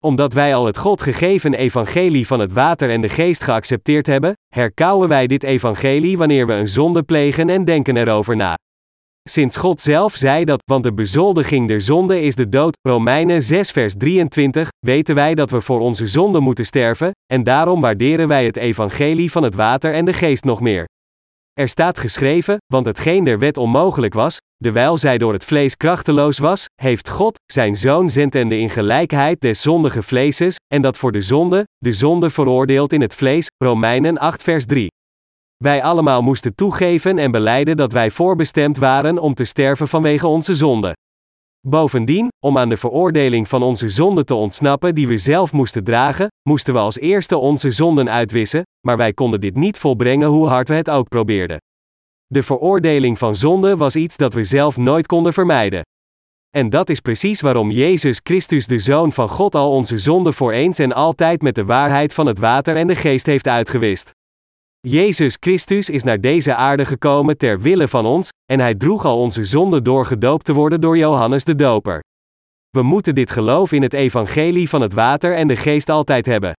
Omdat 0.04 0.32
wij 0.32 0.54
al 0.54 0.66
het 0.66 0.78
God 0.78 1.02
gegeven 1.02 1.54
evangelie 1.54 2.26
van 2.26 2.40
het 2.40 2.52
water 2.52 2.90
en 2.90 3.00
de 3.00 3.08
geest 3.08 3.42
geaccepteerd 3.42 4.06
hebben, 4.06 4.32
herkauwen 4.54 5.08
wij 5.08 5.26
dit 5.26 5.42
evangelie 5.42 6.18
wanneer 6.18 6.46
we 6.46 6.52
een 6.52 6.68
zonde 6.68 7.02
plegen 7.02 7.48
en 7.48 7.64
denken 7.64 7.96
erover 7.96 8.36
na. 8.36 8.54
Sinds 9.28 9.56
God 9.56 9.80
zelf 9.80 10.14
zei 10.14 10.44
dat, 10.44 10.62
want 10.64 10.82
de 10.82 10.92
bezoldiging 10.92 11.68
der 11.68 11.80
zonde 11.80 12.20
is 12.20 12.34
de 12.34 12.48
dood, 12.48 12.78
Romeinen 12.82 13.42
6 13.42 13.70
vers 13.70 13.94
23, 13.96 14.68
weten 14.86 15.14
wij 15.14 15.34
dat 15.34 15.50
we 15.50 15.60
voor 15.60 15.80
onze 15.80 16.06
zonde 16.06 16.40
moeten 16.40 16.66
sterven, 16.66 17.10
en 17.32 17.42
daarom 17.42 17.80
waarderen 17.80 18.28
wij 18.28 18.44
het 18.44 18.56
evangelie 18.56 19.30
van 19.30 19.42
het 19.42 19.54
water 19.54 19.94
en 19.94 20.04
de 20.04 20.12
geest 20.12 20.44
nog 20.44 20.60
meer. 20.60 20.84
Er 21.60 21.68
staat 21.68 21.98
geschreven, 21.98 22.56
want 22.66 22.86
hetgeen 22.86 23.24
der 23.24 23.38
wet 23.38 23.56
onmogelijk 23.56 24.14
was, 24.14 24.40
dewijl 24.56 24.96
zij 24.96 25.18
door 25.18 25.32
het 25.32 25.44
vlees 25.44 25.76
krachteloos 25.76 26.38
was, 26.38 26.66
heeft 26.82 27.08
God, 27.08 27.40
zijn 27.52 27.76
zoon 27.76 28.10
zendende 28.10 28.58
in 28.58 28.70
gelijkheid 28.70 29.40
des 29.40 29.62
zondige 29.62 30.02
vleeses, 30.02 30.56
en 30.74 30.82
dat 30.82 30.98
voor 30.98 31.12
de 31.12 31.20
zonde, 31.20 31.64
de 31.78 31.92
zonde 31.92 32.30
veroordeeld 32.30 32.92
in 32.92 33.00
het 33.00 33.14
vlees, 33.14 33.46
Romeinen 33.64 34.18
8 34.18 34.42
vers 34.42 34.66
3. 34.66 34.86
Wij 35.56 35.82
allemaal 35.82 36.22
moesten 36.22 36.54
toegeven 36.54 37.18
en 37.18 37.30
beleiden 37.30 37.76
dat 37.76 37.92
wij 37.92 38.10
voorbestemd 38.10 38.76
waren 38.76 39.18
om 39.18 39.34
te 39.34 39.44
sterven 39.44 39.88
vanwege 39.88 40.26
onze 40.26 40.54
zonde. 40.54 40.92
Bovendien, 41.68 42.28
om 42.44 42.58
aan 42.58 42.68
de 42.68 42.76
veroordeling 42.76 43.48
van 43.48 43.62
onze 43.62 43.88
zonde 43.88 44.24
te 44.24 44.34
ontsnappen 44.34 44.94
die 44.94 45.08
we 45.08 45.16
zelf 45.16 45.52
moesten 45.52 45.84
dragen, 45.84 46.28
moesten 46.48 46.74
we 46.74 46.80
als 46.80 46.98
eerste 46.98 47.36
onze 47.36 47.70
zonden 47.70 48.10
uitwissen, 48.10 48.62
maar 48.86 48.96
wij 48.96 49.12
konden 49.12 49.40
dit 49.40 49.54
niet 49.54 49.78
volbrengen 49.78 50.28
hoe 50.28 50.46
hard 50.46 50.68
we 50.68 50.74
het 50.74 50.90
ook 50.90 51.08
probeerden. 51.08 51.58
De 52.26 52.42
veroordeling 52.42 53.18
van 53.18 53.36
zonde 53.36 53.76
was 53.76 53.96
iets 53.96 54.16
dat 54.16 54.34
we 54.34 54.44
zelf 54.44 54.76
nooit 54.76 55.06
konden 55.06 55.32
vermijden. 55.32 55.82
En 56.50 56.70
dat 56.70 56.90
is 56.90 57.00
precies 57.00 57.40
waarom 57.40 57.70
Jezus 57.70 58.20
Christus, 58.22 58.66
de 58.66 58.78
Zoon 58.78 59.12
van 59.12 59.28
God, 59.28 59.54
al 59.54 59.70
onze 59.70 59.98
zonden 59.98 60.34
voor 60.34 60.52
eens 60.52 60.78
en 60.78 60.92
altijd 60.92 61.42
met 61.42 61.54
de 61.54 61.64
waarheid 61.64 62.14
van 62.14 62.26
het 62.26 62.38
water 62.38 62.76
en 62.76 62.86
de 62.86 62.96
geest 62.96 63.26
heeft 63.26 63.48
uitgewist. 63.48 64.10
Jezus 64.88 65.36
Christus 65.40 65.90
is 65.90 66.02
naar 66.02 66.20
deze 66.20 66.54
aarde 66.54 66.84
gekomen 66.84 67.38
ter 67.38 67.60
wille 67.60 67.88
van 67.88 68.06
ons, 68.06 68.28
en 68.52 68.60
hij 68.60 68.74
droeg 68.74 69.04
al 69.04 69.18
onze 69.18 69.44
zonden 69.44 69.84
door 69.84 70.06
gedoopt 70.06 70.44
te 70.44 70.52
worden 70.52 70.80
door 70.80 70.98
Johannes 70.98 71.44
de 71.44 71.54
Doper. 71.54 72.00
We 72.70 72.82
moeten 72.82 73.14
dit 73.14 73.30
geloof 73.30 73.72
in 73.72 73.82
het 73.82 73.92
evangelie 73.92 74.68
van 74.68 74.80
het 74.80 74.92
water 74.92 75.34
en 75.34 75.46
de 75.46 75.56
geest 75.56 75.88
altijd 75.88 76.26
hebben. 76.26 76.52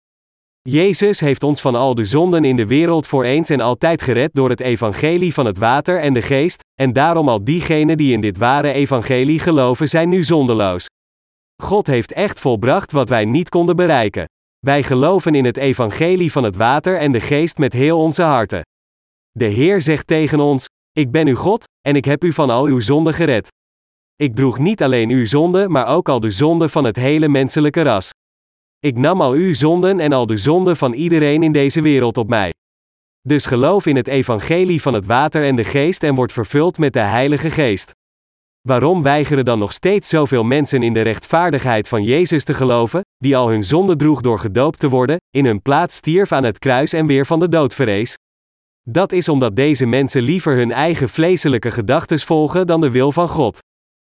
Jezus 0.61 1.19
heeft 1.19 1.43
ons 1.43 1.61
van 1.61 1.75
al 1.75 1.95
de 1.95 2.05
zonden 2.05 2.43
in 2.43 2.55
de 2.55 2.65
wereld 2.65 3.07
voor 3.07 3.23
eens 3.23 3.49
en 3.49 3.59
altijd 3.59 4.01
gered 4.01 4.29
door 4.33 4.49
het 4.49 4.61
evangelie 4.61 5.33
van 5.33 5.45
het 5.45 5.57
water 5.57 5.99
en 5.99 6.13
de 6.13 6.21
geest, 6.21 6.59
en 6.81 6.93
daarom 6.93 7.29
al 7.29 7.43
diegenen 7.43 7.97
die 7.97 8.13
in 8.13 8.21
dit 8.21 8.37
ware 8.37 8.71
evangelie 8.71 9.39
geloven 9.39 9.89
zijn 9.89 10.09
nu 10.09 10.23
zondeloos. 10.23 10.85
God 11.63 11.87
heeft 11.87 12.11
echt 12.11 12.39
volbracht 12.39 12.91
wat 12.91 13.09
wij 13.09 13.25
niet 13.25 13.49
konden 13.49 13.75
bereiken. 13.75 14.25
Wij 14.59 14.83
geloven 14.83 15.35
in 15.35 15.45
het 15.45 15.57
evangelie 15.57 16.31
van 16.31 16.43
het 16.43 16.55
water 16.55 16.97
en 16.97 17.11
de 17.11 17.19
geest 17.19 17.57
met 17.57 17.73
heel 17.73 17.99
onze 17.99 18.21
harten. 18.21 18.61
De 19.31 19.45
Heer 19.45 19.81
zegt 19.81 20.07
tegen 20.07 20.39
ons: 20.39 20.65
Ik 20.91 21.11
ben 21.11 21.27
uw 21.27 21.35
God, 21.35 21.63
en 21.81 21.95
ik 21.95 22.05
heb 22.05 22.23
u 22.23 22.33
van 22.33 22.49
al 22.49 22.65
uw 22.65 22.79
zonden 22.79 23.13
gered. 23.13 23.47
Ik 24.15 24.35
droeg 24.35 24.59
niet 24.59 24.83
alleen 24.83 25.09
uw 25.09 25.25
zonde, 25.25 25.69
maar 25.69 25.87
ook 25.87 26.09
al 26.09 26.19
de 26.19 26.29
zonde 26.29 26.69
van 26.69 26.83
het 26.83 26.95
hele 26.95 27.27
menselijke 27.27 27.81
ras. 27.81 28.09
Ik 28.79 28.97
nam 28.97 29.21
al 29.21 29.31
uw 29.31 29.53
zonden 29.53 29.99
en 29.99 30.13
al 30.13 30.25
de 30.25 30.37
zonden 30.37 30.77
van 30.77 30.93
iedereen 30.93 31.43
in 31.43 31.51
deze 31.51 31.81
wereld 31.81 32.17
op 32.17 32.29
mij. 32.29 32.53
Dus 33.21 33.45
geloof 33.45 33.85
in 33.85 33.95
het 33.95 34.07
evangelie 34.07 34.81
van 34.81 34.93
het 34.93 35.05
water 35.05 35.43
en 35.43 35.55
de 35.55 35.63
geest 35.63 36.03
en 36.03 36.15
word 36.15 36.31
vervuld 36.31 36.77
met 36.77 36.93
de 36.93 36.99
Heilige 36.99 37.51
Geest. 37.51 37.91
Waarom 38.67 39.03
weigeren 39.03 39.45
dan 39.45 39.59
nog 39.59 39.73
steeds 39.73 40.09
zoveel 40.09 40.43
mensen 40.43 40.83
in 40.83 40.93
de 40.93 41.01
rechtvaardigheid 41.01 41.87
van 41.87 42.03
Jezus 42.03 42.43
te 42.43 42.53
geloven, 42.53 43.01
die 43.17 43.37
al 43.37 43.49
hun 43.49 43.63
zonde 43.63 43.95
droeg 43.95 44.21
door 44.21 44.39
gedoopt 44.39 44.79
te 44.79 44.89
worden, 44.89 45.17
in 45.29 45.45
hun 45.45 45.61
plaats 45.61 45.95
stierf 45.95 46.31
aan 46.31 46.43
het 46.43 46.59
kruis 46.59 46.93
en 46.93 47.05
weer 47.05 47.25
van 47.25 47.39
de 47.39 47.49
dood 47.49 47.73
verrees? 47.73 48.15
Dat 48.89 49.11
is 49.11 49.29
omdat 49.29 49.55
deze 49.55 49.85
mensen 49.85 50.21
liever 50.21 50.55
hun 50.55 50.71
eigen 50.71 51.09
vleeselijke 51.09 51.71
gedachten 51.71 52.19
volgen 52.19 52.67
dan 52.67 52.81
de 52.81 52.91
wil 52.91 53.11
van 53.11 53.29
God. 53.29 53.59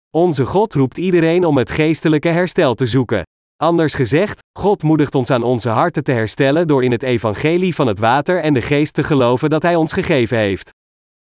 Onze 0.09 0.45
God 0.45 0.73
roept 0.73 0.97
iedereen 0.97 1.45
om 1.45 1.57
het 1.57 1.71
geestelijke 1.71 2.29
herstel 2.29 2.75
te 2.75 2.85
zoeken. 2.85 3.23
Anders 3.55 3.93
gezegd, 3.93 4.39
God 4.59 4.83
moedigt 4.83 5.15
ons 5.15 5.29
aan 5.29 5.43
onze 5.43 5.69
harten 5.69 6.03
te 6.03 6.11
herstellen 6.11 6.67
door 6.67 6.83
in 6.83 6.91
het 6.91 7.03
evangelie 7.03 7.75
van 7.75 7.87
het 7.87 7.99
water 7.99 8.41
en 8.41 8.53
de 8.53 8.61
geest 8.61 8.93
te 8.93 9.03
geloven 9.03 9.49
dat 9.49 9.61
Hij 9.61 9.75
ons 9.75 9.93
gegeven 9.93 10.37
heeft. 10.37 10.71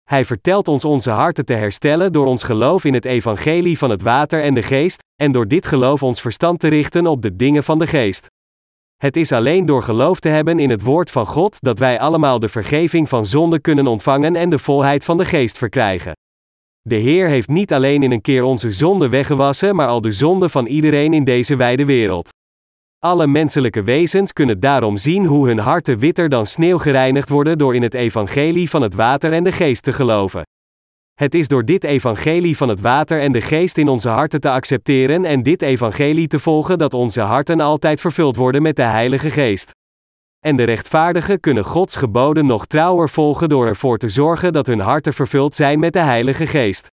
Hij 0.04 0.24
vertelt 0.24 0.68
ons 0.68 0.84
onze 0.84 1.10
harten 1.10 1.44
te 1.44 1.52
herstellen 1.52 2.12
door 2.12 2.26
ons 2.26 2.42
geloof 2.42 2.84
in 2.84 2.94
het 2.94 3.04
evangelie 3.04 3.78
van 3.78 3.90
het 3.90 4.02
water 4.02 4.42
en 4.42 4.54
de 4.54 4.62
geest, 4.62 5.02
en 5.22 5.32
door 5.32 5.48
dit 5.48 5.66
geloof 5.66 6.02
ons 6.02 6.20
verstand 6.20 6.60
te 6.60 6.68
richten 6.68 7.06
op 7.06 7.22
de 7.22 7.36
dingen 7.36 7.64
van 7.64 7.78
de 7.78 7.86
geest. 7.86 8.26
Het 8.96 9.16
is 9.16 9.32
alleen 9.32 9.66
door 9.66 9.82
geloof 9.82 10.20
te 10.20 10.28
hebben 10.28 10.58
in 10.58 10.70
het 10.70 10.82
woord 10.82 11.10
van 11.10 11.26
God 11.26 11.56
dat 11.60 11.78
wij 11.78 12.00
allemaal 12.00 12.38
de 12.38 12.48
vergeving 12.48 13.08
van 13.08 13.26
zonde 13.26 13.60
kunnen 13.60 13.86
ontvangen 13.86 14.36
en 14.36 14.50
de 14.50 14.58
volheid 14.58 15.04
van 15.04 15.16
de 15.16 15.24
geest 15.24 15.58
verkrijgen. 15.58 16.12
De 16.80 16.94
Heer 16.94 17.28
heeft 17.28 17.48
niet 17.48 17.72
alleen 17.72 18.02
in 18.02 18.12
een 18.12 18.20
keer 18.20 18.42
onze 18.42 18.72
zonde 18.72 19.08
weggewassen, 19.08 19.74
maar 19.74 19.88
al 19.88 20.00
de 20.00 20.12
zonde 20.12 20.48
van 20.48 20.66
iedereen 20.66 21.12
in 21.12 21.24
deze 21.24 21.56
wijde 21.56 21.84
wereld. 21.84 22.28
Alle 23.04 23.26
menselijke 23.26 23.82
wezens 23.82 24.32
kunnen 24.32 24.60
daarom 24.60 24.96
zien 24.96 25.26
hoe 25.26 25.46
hun 25.46 25.58
harten 25.58 25.98
witter 25.98 26.28
dan 26.28 26.46
sneeuw 26.46 26.78
gereinigd 26.78 27.28
worden 27.28 27.58
door 27.58 27.74
in 27.74 27.82
het 27.82 27.94
evangelie 27.94 28.70
van 28.70 28.82
het 28.82 28.94
water 28.94 29.32
en 29.32 29.44
de 29.44 29.52
geest 29.52 29.82
te 29.82 29.92
geloven. 29.92 30.42
Het 31.14 31.34
is 31.34 31.48
door 31.48 31.64
dit 31.64 31.84
evangelie 31.84 32.56
van 32.56 32.68
het 32.68 32.80
water 32.80 33.20
en 33.20 33.32
de 33.32 33.40
geest 33.40 33.78
in 33.78 33.88
onze 33.88 34.08
harten 34.08 34.40
te 34.40 34.50
accepteren 34.50 35.24
en 35.24 35.42
dit 35.42 35.62
evangelie 35.62 36.26
te 36.26 36.38
volgen 36.38 36.78
dat 36.78 36.94
onze 36.94 37.20
harten 37.20 37.60
altijd 37.60 38.00
vervuld 38.00 38.36
worden 38.36 38.62
met 38.62 38.76
de 38.76 38.82
Heilige 38.82 39.30
Geest. 39.30 39.70
En 40.40 40.56
de 40.56 40.64
rechtvaardigen 40.64 41.40
kunnen 41.40 41.64
Gods 41.64 41.96
geboden 41.96 42.46
nog 42.46 42.66
trouwer 42.66 43.08
volgen 43.08 43.48
door 43.48 43.66
ervoor 43.66 43.98
te 43.98 44.08
zorgen 44.08 44.52
dat 44.52 44.66
hun 44.66 44.80
harten 44.80 45.12
vervuld 45.12 45.54
zijn 45.54 45.78
met 45.78 45.92
de 45.92 46.00
Heilige 46.00 46.46
Geest 46.46 46.90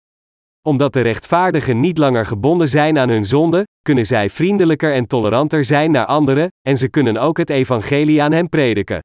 omdat 0.68 0.94
de 0.94 1.02
rechtvaardigen 1.02 1.80
niet 1.80 1.98
langer 1.98 2.26
gebonden 2.26 2.70
zijn 2.70 2.98
aan 2.98 3.10
hun 3.10 3.26
zonde, 3.26 3.68
kunnen 3.82 4.06
zij 4.06 4.30
vriendelijker 4.30 4.94
en 4.94 5.08
toleranter 5.08 5.66
zijn 5.66 5.92
naar 5.92 6.06
anderen, 6.06 6.48
en 6.62 6.78
ze 6.78 6.90
kunnen 6.90 7.18
ook 7.18 7.38
het 7.38 7.50
evangelie 7.50 8.22
aan 8.22 8.32
hen 8.32 8.50
prediken. 8.50 9.00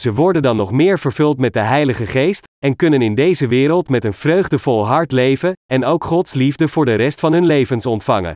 Ze 0.00 0.12
worden 0.12 0.42
dan 0.42 0.56
nog 0.56 0.72
meer 0.72 0.98
vervuld 0.98 1.38
met 1.38 1.52
de 1.52 1.60
Heilige 1.60 2.06
Geest, 2.06 2.44
en 2.64 2.76
kunnen 2.76 3.02
in 3.02 3.14
deze 3.14 3.46
wereld 3.46 3.88
met 3.88 4.04
een 4.04 4.12
vreugdevol 4.12 4.86
hart 4.86 5.12
leven, 5.12 5.52
en 5.70 5.84
ook 5.84 6.04
Gods 6.04 6.34
liefde 6.34 6.68
voor 6.68 6.84
de 6.84 6.94
rest 6.94 7.20
van 7.20 7.32
hun 7.32 7.46
levens 7.46 7.86
ontvangen. 7.86 8.32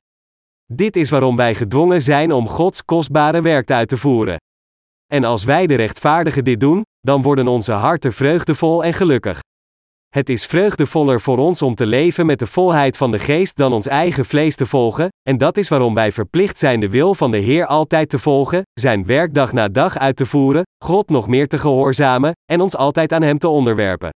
Dit 0.73 0.97
is 0.97 1.11
waarom 1.11 1.37
wij 1.37 1.55
gedwongen 1.55 2.03
zijn 2.03 2.33
om 2.33 2.49
Gods 2.49 2.85
kostbare 2.85 3.43
werk 3.43 3.71
uit 3.71 3.89
te 3.89 3.97
voeren. 3.97 4.37
En 5.13 5.25
als 5.25 5.45
wij 5.45 5.67
de 5.67 5.75
rechtvaardigen 5.75 6.45
dit 6.45 6.61
doen, 6.61 6.83
dan 7.01 7.23
worden 7.23 7.49
onze 7.49 7.73
harten 7.73 8.13
vreugdevol 8.13 8.85
en 8.85 8.93
gelukkig. 8.93 9.41
Het 10.17 10.29
is 10.29 10.47
vreugdevoller 10.47 11.21
voor 11.21 11.39
ons 11.39 11.63
om 11.63 11.75
te 11.75 11.87
leven 11.87 12.27
met 12.27 12.39
de 12.39 12.47
volheid 12.47 12.97
van 12.97 13.11
de 13.11 13.19
geest 13.19 13.57
dan 13.57 13.73
ons 13.73 13.87
eigen 13.87 14.25
vlees 14.25 14.57
te 14.57 14.67
volgen, 14.67 15.09
en 15.23 15.39
dat 15.39 15.57
is 15.57 15.69
waarom 15.69 15.95
wij 15.95 16.13
verplicht 16.13 16.59
zijn 16.59 16.81
de 16.81 16.91
wil 16.91 17.15
van 17.15 17.31
de 17.31 17.37
Heer 17.39 17.67
altijd 17.67 18.09
te 18.09 18.19
volgen, 18.19 18.63
zijn 18.73 19.07
werk 19.07 19.35
dag 19.35 19.53
na 19.53 19.69
dag 19.69 19.99
uit 19.99 20.17
te 20.17 20.27
voeren, 20.27 20.63
God 20.85 21.09
nog 21.09 21.29
meer 21.29 21.49
te 21.49 21.59
gehoorzamen, 21.59 22.33
en 22.53 22.61
ons 22.61 22.77
altijd 22.77 23.13
aan 23.13 23.23
Hem 23.23 23.39
te 23.39 23.49
onderwerpen. 23.49 24.11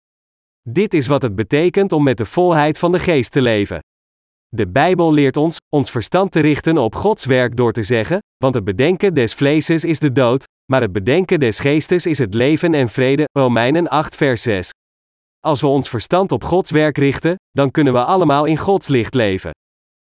Dit 0.70 0.94
is 0.94 1.08
wat 1.08 1.22
het 1.22 1.36
betekent 1.36 1.92
om 1.92 2.04
met 2.04 2.18
de 2.18 2.26
volheid 2.26 2.78
van 2.78 2.92
de 2.92 3.00
geest 3.00 3.32
te 3.32 3.42
leven. 3.42 3.80
De 4.48 4.68
Bijbel 4.68 5.14
leert 5.14 5.38
ons, 5.38 5.58
ons 5.76 5.92
verstand 5.92 6.32
te 6.32 6.40
richten 6.40 6.78
op 6.78 6.96
Gods 6.96 7.26
werk 7.26 7.56
door 7.56 7.72
te 7.72 7.84
zeggen, 7.84 8.20
want 8.38 8.56
het 8.56 8.64
bedenken 8.64 9.14
des 9.14 9.34
vleeses 9.34 9.84
is 9.84 10.00
de 10.00 10.12
dood, 10.12 10.44
maar 10.72 10.82
het 10.82 10.92
bedenken 10.92 11.40
des 11.40 11.60
geestes 11.60 12.06
is 12.06 12.18
het 12.18 12.34
leven 12.34 12.74
en 12.74 12.90
vrede, 12.90 13.24
Romeinen 13.32 13.88
8 13.88 14.16
vers 14.16 14.42
6. 14.42 14.70
Als 15.48 15.62
we 15.62 15.68
ons 15.68 15.90
verstand 15.90 16.32
op 16.32 16.44
Gods 16.44 16.72
werk 16.72 16.98
richten, 16.98 17.36
dan 17.52 17.72
kunnen 17.72 17.94
we 17.94 18.04
allemaal 18.04 18.46
in 18.46 18.58
Gods 18.58 18.88
licht 18.88 19.14
leven. 19.14 19.52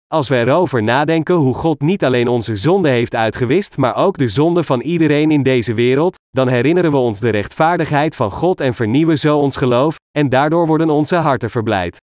Als 0.08 0.28
we 0.28 0.36
erover 0.36 0.84
nadenken 0.84 1.36
hoe 1.36 1.54
God 1.54 1.82
niet 1.82 2.04
alleen 2.04 2.28
onze 2.28 2.56
zonde 2.56 2.90
heeft 2.90 3.16
uitgewist, 3.16 3.78
maar 3.78 3.96
ook 3.96 4.18
de 4.18 4.28
zonde 4.28 4.64
van 4.64 4.82
iedereen 4.82 5.32
in 5.32 5.44
deze 5.44 5.74
wereld, 5.74 6.16
dan 6.30 6.48
herinneren 6.48 6.92
we 6.92 6.98
ons 6.98 7.20
de 7.20 7.30
rechtvaardigheid 7.30 8.16
van 8.16 8.32
God 8.32 8.62
en 8.62 8.74
vernieuwen 8.74 9.20
zo 9.20 9.38
ons 9.38 9.56
geloof, 9.56 9.96
en 10.18 10.30
daardoor 10.30 10.68
worden 10.68 10.90
onze 10.90 11.16
harten 11.16 11.50
verblijd. 11.50 11.98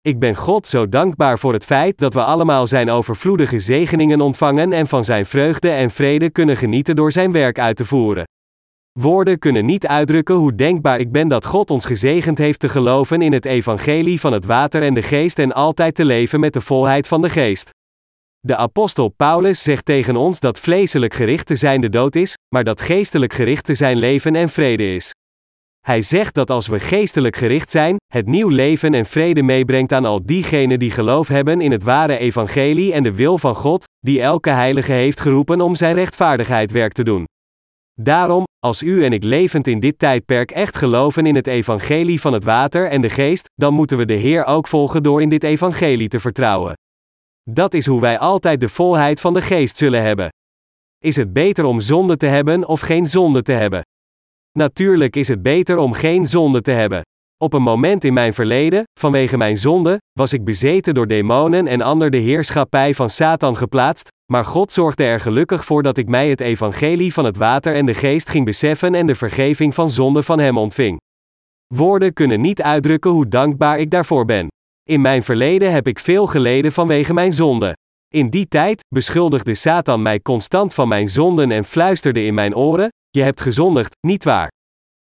Ik 0.00 0.18
ben 0.18 0.36
God 0.36 0.66
zo 0.66 0.88
dankbaar 0.88 1.38
voor 1.38 1.52
het 1.52 1.64
feit 1.64 1.98
dat 1.98 2.14
we 2.14 2.24
allemaal 2.24 2.66
Zijn 2.66 2.90
overvloedige 2.90 3.58
zegeningen 3.58 4.20
ontvangen 4.20 4.72
en 4.72 4.86
van 4.86 5.04
Zijn 5.04 5.26
vreugde 5.26 5.70
en 5.70 5.90
vrede 5.90 6.30
kunnen 6.30 6.56
genieten 6.56 6.96
door 6.96 7.12
Zijn 7.12 7.32
werk 7.32 7.58
uit 7.58 7.76
te 7.76 7.84
voeren. 7.84 8.24
Woorden 9.00 9.38
kunnen 9.38 9.64
niet 9.64 9.86
uitdrukken 9.86 10.34
hoe 10.34 10.54
denkbaar 10.54 11.00
ik 11.00 11.12
ben 11.12 11.28
dat 11.28 11.44
God 11.44 11.70
ons 11.70 11.84
gezegend 11.84 12.38
heeft 12.38 12.60
te 12.60 12.68
geloven 12.68 13.22
in 13.22 13.32
het 13.32 13.44
evangelie 13.44 14.20
van 14.20 14.32
het 14.32 14.44
water 14.44 14.82
en 14.82 14.94
de 14.94 15.02
geest 15.02 15.38
en 15.38 15.52
altijd 15.52 15.94
te 15.94 16.04
leven 16.04 16.40
met 16.40 16.52
de 16.52 16.60
volheid 16.60 17.08
van 17.08 17.22
de 17.22 17.30
geest. 17.30 17.70
De 18.40 18.56
apostel 18.56 19.08
Paulus 19.08 19.62
zegt 19.62 19.84
tegen 19.84 20.16
ons 20.16 20.40
dat 20.40 20.60
vleeselijk 20.60 21.14
gericht 21.14 21.46
te 21.46 21.56
zijn 21.56 21.80
de 21.80 21.88
dood 21.88 22.16
is, 22.16 22.34
maar 22.54 22.64
dat 22.64 22.80
geestelijk 22.80 23.32
gericht 23.32 23.64
te 23.64 23.74
zijn 23.74 23.96
leven 23.96 24.34
en 24.34 24.48
vrede 24.48 24.94
is. 24.94 25.14
Hij 25.80 26.02
zegt 26.02 26.34
dat 26.34 26.50
als 26.50 26.66
we 26.66 26.80
geestelijk 26.80 27.36
gericht 27.36 27.70
zijn, 27.70 27.96
het 28.12 28.26
nieuw 28.26 28.48
leven 28.48 28.94
en 28.94 29.06
vrede 29.06 29.42
meebrengt 29.42 29.92
aan 29.92 30.04
al 30.04 30.26
diegenen 30.26 30.78
die 30.78 30.90
geloof 30.90 31.28
hebben 31.28 31.60
in 31.60 31.70
het 31.70 31.82
ware 31.82 32.18
evangelie 32.18 32.92
en 32.92 33.02
de 33.02 33.14
wil 33.14 33.38
van 33.38 33.54
God, 33.54 33.84
die 34.00 34.22
elke 34.22 34.50
heilige 34.50 34.92
heeft 34.92 35.20
geroepen 35.20 35.60
om 35.60 35.74
zijn 35.74 35.94
rechtvaardigheid 35.94 36.70
werk 36.70 36.92
te 36.92 37.02
doen. 37.02 37.24
Daarom, 38.00 38.44
als 38.58 38.82
u 38.82 39.04
en 39.04 39.12
ik 39.12 39.24
levend 39.24 39.66
in 39.66 39.80
dit 39.80 39.98
tijdperk 39.98 40.50
echt 40.50 40.76
geloven 40.76 41.26
in 41.26 41.34
het 41.34 41.46
evangelie 41.46 42.20
van 42.20 42.32
het 42.32 42.44
water 42.44 42.90
en 42.90 43.00
de 43.00 43.10
geest, 43.10 43.48
dan 43.54 43.74
moeten 43.74 43.96
we 43.96 44.04
de 44.04 44.14
Heer 44.14 44.44
ook 44.44 44.68
volgen 44.68 45.02
door 45.02 45.22
in 45.22 45.28
dit 45.28 45.44
evangelie 45.44 46.08
te 46.08 46.20
vertrouwen. 46.20 46.72
Dat 47.50 47.74
is 47.74 47.86
hoe 47.86 48.00
wij 48.00 48.18
altijd 48.18 48.60
de 48.60 48.68
volheid 48.68 49.20
van 49.20 49.34
de 49.34 49.42
geest 49.42 49.76
zullen 49.76 50.02
hebben. 50.02 50.28
Is 50.98 51.16
het 51.16 51.32
beter 51.32 51.64
om 51.64 51.80
zonde 51.80 52.16
te 52.16 52.26
hebben 52.26 52.68
of 52.68 52.80
geen 52.80 53.06
zonde 53.06 53.42
te 53.42 53.52
hebben? 53.52 53.82
Natuurlijk 54.58 55.16
is 55.16 55.28
het 55.28 55.42
beter 55.42 55.76
om 55.76 55.92
geen 55.92 56.26
zonde 56.26 56.60
te 56.60 56.70
hebben. 56.70 57.02
Op 57.36 57.52
een 57.52 57.62
moment 57.62 58.04
in 58.04 58.12
mijn 58.12 58.34
verleden, 58.34 58.82
vanwege 59.00 59.36
mijn 59.36 59.56
zonde, 59.56 59.98
was 60.12 60.32
ik 60.32 60.44
bezeten 60.44 60.94
door 60.94 61.06
demonen 61.06 61.66
en 61.66 61.80
ander 61.80 62.10
de 62.10 62.16
heerschappij 62.16 62.94
van 62.94 63.10
Satan 63.10 63.56
geplaatst, 63.56 64.08
maar 64.32 64.44
God 64.44 64.72
zorgde 64.72 65.04
er 65.04 65.20
gelukkig 65.20 65.64
voor 65.64 65.82
dat 65.82 65.98
ik 65.98 66.08
mij 66.08 66.28
het 66.28 66.40
evangelie 66.40 67.12
van 67.12 67.24
het 67.24 67.36
water 67.36 67.74
en 67.74 67.86
de 67.86 67.94
geest 67.94 68.28
ging 68.28 68.44
beseffen 68.44 68.94
en 68.94 69.06
de 69.06 69.14
vergeving 69.14 69.74
van 69.74 69.90
zonde 69.90 70.22
van 70.22 70.38
Hem 70.38 70.58
ontving. 70.58 71.00
Woorden 71.74 72.12
kunnen 72.12 72.40
niet 72.40 72.62
uitdrukken 72.62 73.10
hoe 73.10 73.28
dankbaar 73.28 73.78
ik 73.78 73.90
daarvoor 73.90 74.24
ben. 74.24 74.46
In 74.88 75.00
mijn 75.00 75.22
verleden 75.22 75.72
heb 75.72 75.86
ik 75.86 75.98
veel 75.98 76.26
geleden 76.26 76.72
vanwege 76.72 77.14
mijn 77.14 77.32
zonde. 77.32 77.76
In 78.14 78.30
die 78.30 78.48
tijd 78.48 78.84
beschuldigde 78.94 79.54
Satan 79.54 80.02
mij 80.02 80.20
constant 80.20 80.74
van 80.74 80.88
mijn 80.88 81.08
zonden 81.08 81.50
en 81.50 81.64
fluisterde 81.64 82.24
in 82.24 82.34
mijn 82.34 82.56
oren: 82.56 82.88
Je 83.10 83.22
hebt 83.22 83.40
gezondigd, 83.40 83.96
niet 84.06 84.24
waar? 84.24 84.50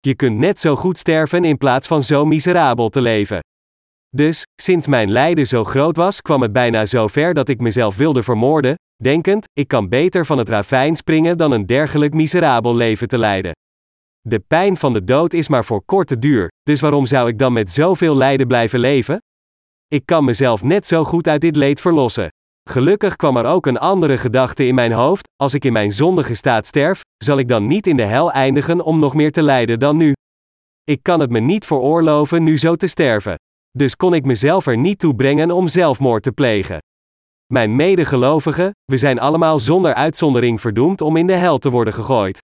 Je 0.00 0.14
kunt 0.14 0.38
net 0.38 0.60
zo 0.60 0.76
goed 0.76 0.98
sterven 0.98 1.44
in 1.44 1.56
plaats 1.56 1.86
van 1.86 2.02
zo 2.02 2.24
miserabel 2.24 2.88
te 2.88 3.00
leven. 3.00 3.40
Dus, 4.08 4.42
sinds 4.62 4.86
mijn 4.86 5.10
lijden 5.10 5.46
zo 5.46 5.64
groot 5.64 5.96
was, 5.96 6.20
kwam 6.20 6.42
het 6.42 6.52
bijna 6.52 6.84
zo 6.84 7.06
ver 7.06 7.34
dat 7.34 7.48
ik 7.48 7.60
mezelf 7.60 7.96
wilde 7.96 8.22
vermoorden, 8.22 8.74
denkend: 9.02 9.44
ik 9.52 9.68
kan 9.68 9.88
beter 9.88 10.26
van 10.26 10.38
het 10.38 10.48
ravijn 10.48 10.96
springen 10.96 11.36
dan 11.36 11.52
een 11.52 11.66
dergelijk 11.66 12.14
miserabel 12.14 12.74
leven 12.74 13.08
te 13.08 13.18
leiden. 13.18 13.52
De 14.20 14.40
pijn 14.40 14.76
van 14.76 14.92
de 14.92 15.04
dood 15.04 15.32
is 15.32 15.48
maar 15.48 15.64
voor 15.64 15.84
korte 15.84 16.18
duur, 16.18 16.48
dus 16.62 16.80
waarom 16.80 17.06
zou 17.06 17.28
ik 17.28 17.38
dan 17.38 17.52
met 17.52 17.70
zoveel 17.70 18.16
lijden 18.16 18.46
blijven 18.46 18.78
leven? 18.78 19.18
Ik 19.88 20.06
kan 20.06 20.24
mezelf 20.24 20.62
net 20.62 20.86
zo 20.86 21.04
goed 21.04 21.28
uit 21.28 21.40
dit 21.40 21.56
leed 21.56 21.80
verlossen. 21.80 22.28
Gelukkig 22.70 23.16
kwam 23.16 23.36
er 23.36 23.44
ook 23.44 23.66
een 23.66 23.78
andere 23.78 24.18
gedachte 24.18 24.66
in 24.66 24.74
mijn 24.74 24.92
hoofd: 24.92 25.28
als 25.36 25.54
ik 25.54 25.64
in 25.64 25.72
mijn 25.72 25.92
zondige 25.92 26.34
staat 26.34 26.66
sterf, 26.66 27.00
zal 27.24 27.38
ik 27.38 27.48
dan 27.48 27.66
niet 27.66 27.86
in 27.86 27.96
de 27.96 28.04
hel 28.04 28.32
eindigen 28.32 28.80
om 28.80 28.98
nog 28.98 29.14
meer 29.14 29.32
te 29.32 29.42
lijden 29.42 29.78
dan 29.78 29.96
nu. 29.96 30.12
Ik 30.84 31.02
kan 31.02 31.20
het 31.20 31.30
me 31.30 31.38
niet 31.40 31.66
veroorloven 31.66 32.42
nu 32.42 32.58
zo 32.58 32.76
te 32.76 32.86
sterven. 32.86 33.34
Dus 33.70 33.96
kon 33.96 34.14
ik 34.14 34.24
mezelf 34.24 34.66
er 34.66 34.76
niet 34.76 34.98
toe 34.98 35.14
brengen 35.14 35.50
om 35.50 35.68
zelfmoord 35.68 36.22
te 36.22 36.32
plegen. 36.32 36.78
Mijn 37.52 37.76
medegelovigen, 37.76 38.70
we 38.84 38.96
zijn 38.96 39.18
allemaal 39.18 39.58
zonder 39.58 39.94
uitzondering 39.94 40.60
verdoemd 40.60 41.00
om 41.00 41.16
in 41.16 41.26
de 41.26 41.32
hel 41.32 41.58
te 41.58 41.70
worden 41.70 41.92
gegooid. 41.92 42.38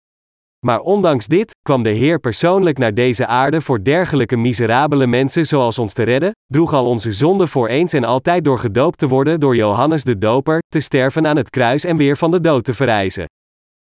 Maar 0.65 0.79
ondanks 0.79 1.27
dit, 1.27 1.55
kwam 1.61 1.83
de 1.83 1.89
Heer 1.89 2.19
persoonlijk 2.19 2.77
naar 2.77 2.93
deze 2.93 3.27
aarde 3.27 3.61
voor 3.61 3.83
dergelijke 3.83 4.35
miserabele 4.35 5.07
mensen 5.07 5.45
zoals 5.45 5.79
ons 5.79 5.93
te 5.93 6.03
redden, 6.03 6.31
droeg 6.45 6.73
al 6.73 6.85
onze 6.85 7.11
zonden 7.11 7.47
voor 7.47 7.67
eens 7.67 7.93
en 7.93 8.03
altijd 8.03 8.43
door 8.43 8.59
gedoopt 8.59 8.97
te 8.97 9.07
worden 9.07 9.39
door 9.39 9.55
Johannes 9.55 10.03
de 10.03 10.17
Doper, 10.17 10.59
te 10.67 10.79
sterven 10.79 11.27
aan 11.27 11.37
het 11.37 11.49
kruis 11.49 11.83
en 11.83 11.97
weer 11.97 12.17
van 12.17 12.31
de 12.31 12.41
dood 12.41 12.63
te 12.63 12.73
verrijzen. 12.73 13.25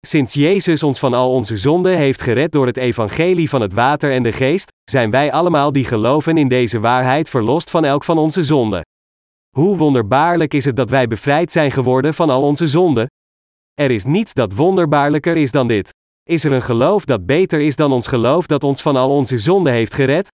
Sinds 0.06 0.34
Jezus 0.34 0.82
ons 0.82 0.98
van 0.98 1.14
al 1.14 1.30
onze 1.30 1.56
zonden 1.56 1.96
heeft 1.96 2.22
gered 2.22 2.52
door 2.52 2.66
het 2.66 2.76
evangelie 2.76 3.48
van 3.48 3.60
het 3.60 3.72
water 3.72 4.12
en 4.12 4.22
de 4.22 4.32
geest, 4.32 4.70
zijn 4.90 5.10
wij 5.10 5.32
allemaal 5.32 5.72
die 5.72 5.84
geloven 5.84 6.36
in 6.36 6.48
deze 6.48 6.80
waarheid 6.80 7.28
verlost 7.28 7.70
van 7.70 7.84
elk 7.84 8.04
van 8.04 8.18
onze 8.18 8.44
zonden. 8.44 8.82
Hoe 9.56 9.76
wonderbaarlijk 9.76 10.54
is 10.54 10.64
het 10.64 10.76
dat 10.76 10.90
wij 10.90 11.06
bevrijd 11.06 11.52
zijn 11.52 11.70
geworden 11.70 12.14
van 12.14 12.30
al 12.30 12.42
onze 12.42 12.68
zonden? 12.68 13.06
Er 13.74 13.90
is 13.90 14.04
niets 14.04 14.34
dat 14.34 14.54
wonderbaarlijker 14.54 15.36
is 15.36 15.50
dan 15.50 15.66
dit. 15.66 15.90
Is 16.22 16.44
er 16.44 16.52
een 16.52 16.62
geloof 16.62 17.04
dat 17.04 17.26
beter 17.26 17.60
is 17.60 17.76
dan 17.76 17.92
ons 17.92 18.06
geloof 18.06 18.46
dat 18.46 18.64
ons 18.64 18.82
van 18.82 18.96
al 18.96 19.10
onze 19.10 19.38
zonden 19.38 19.72
heeft 19.72 19.94
gered? 19.94 20.28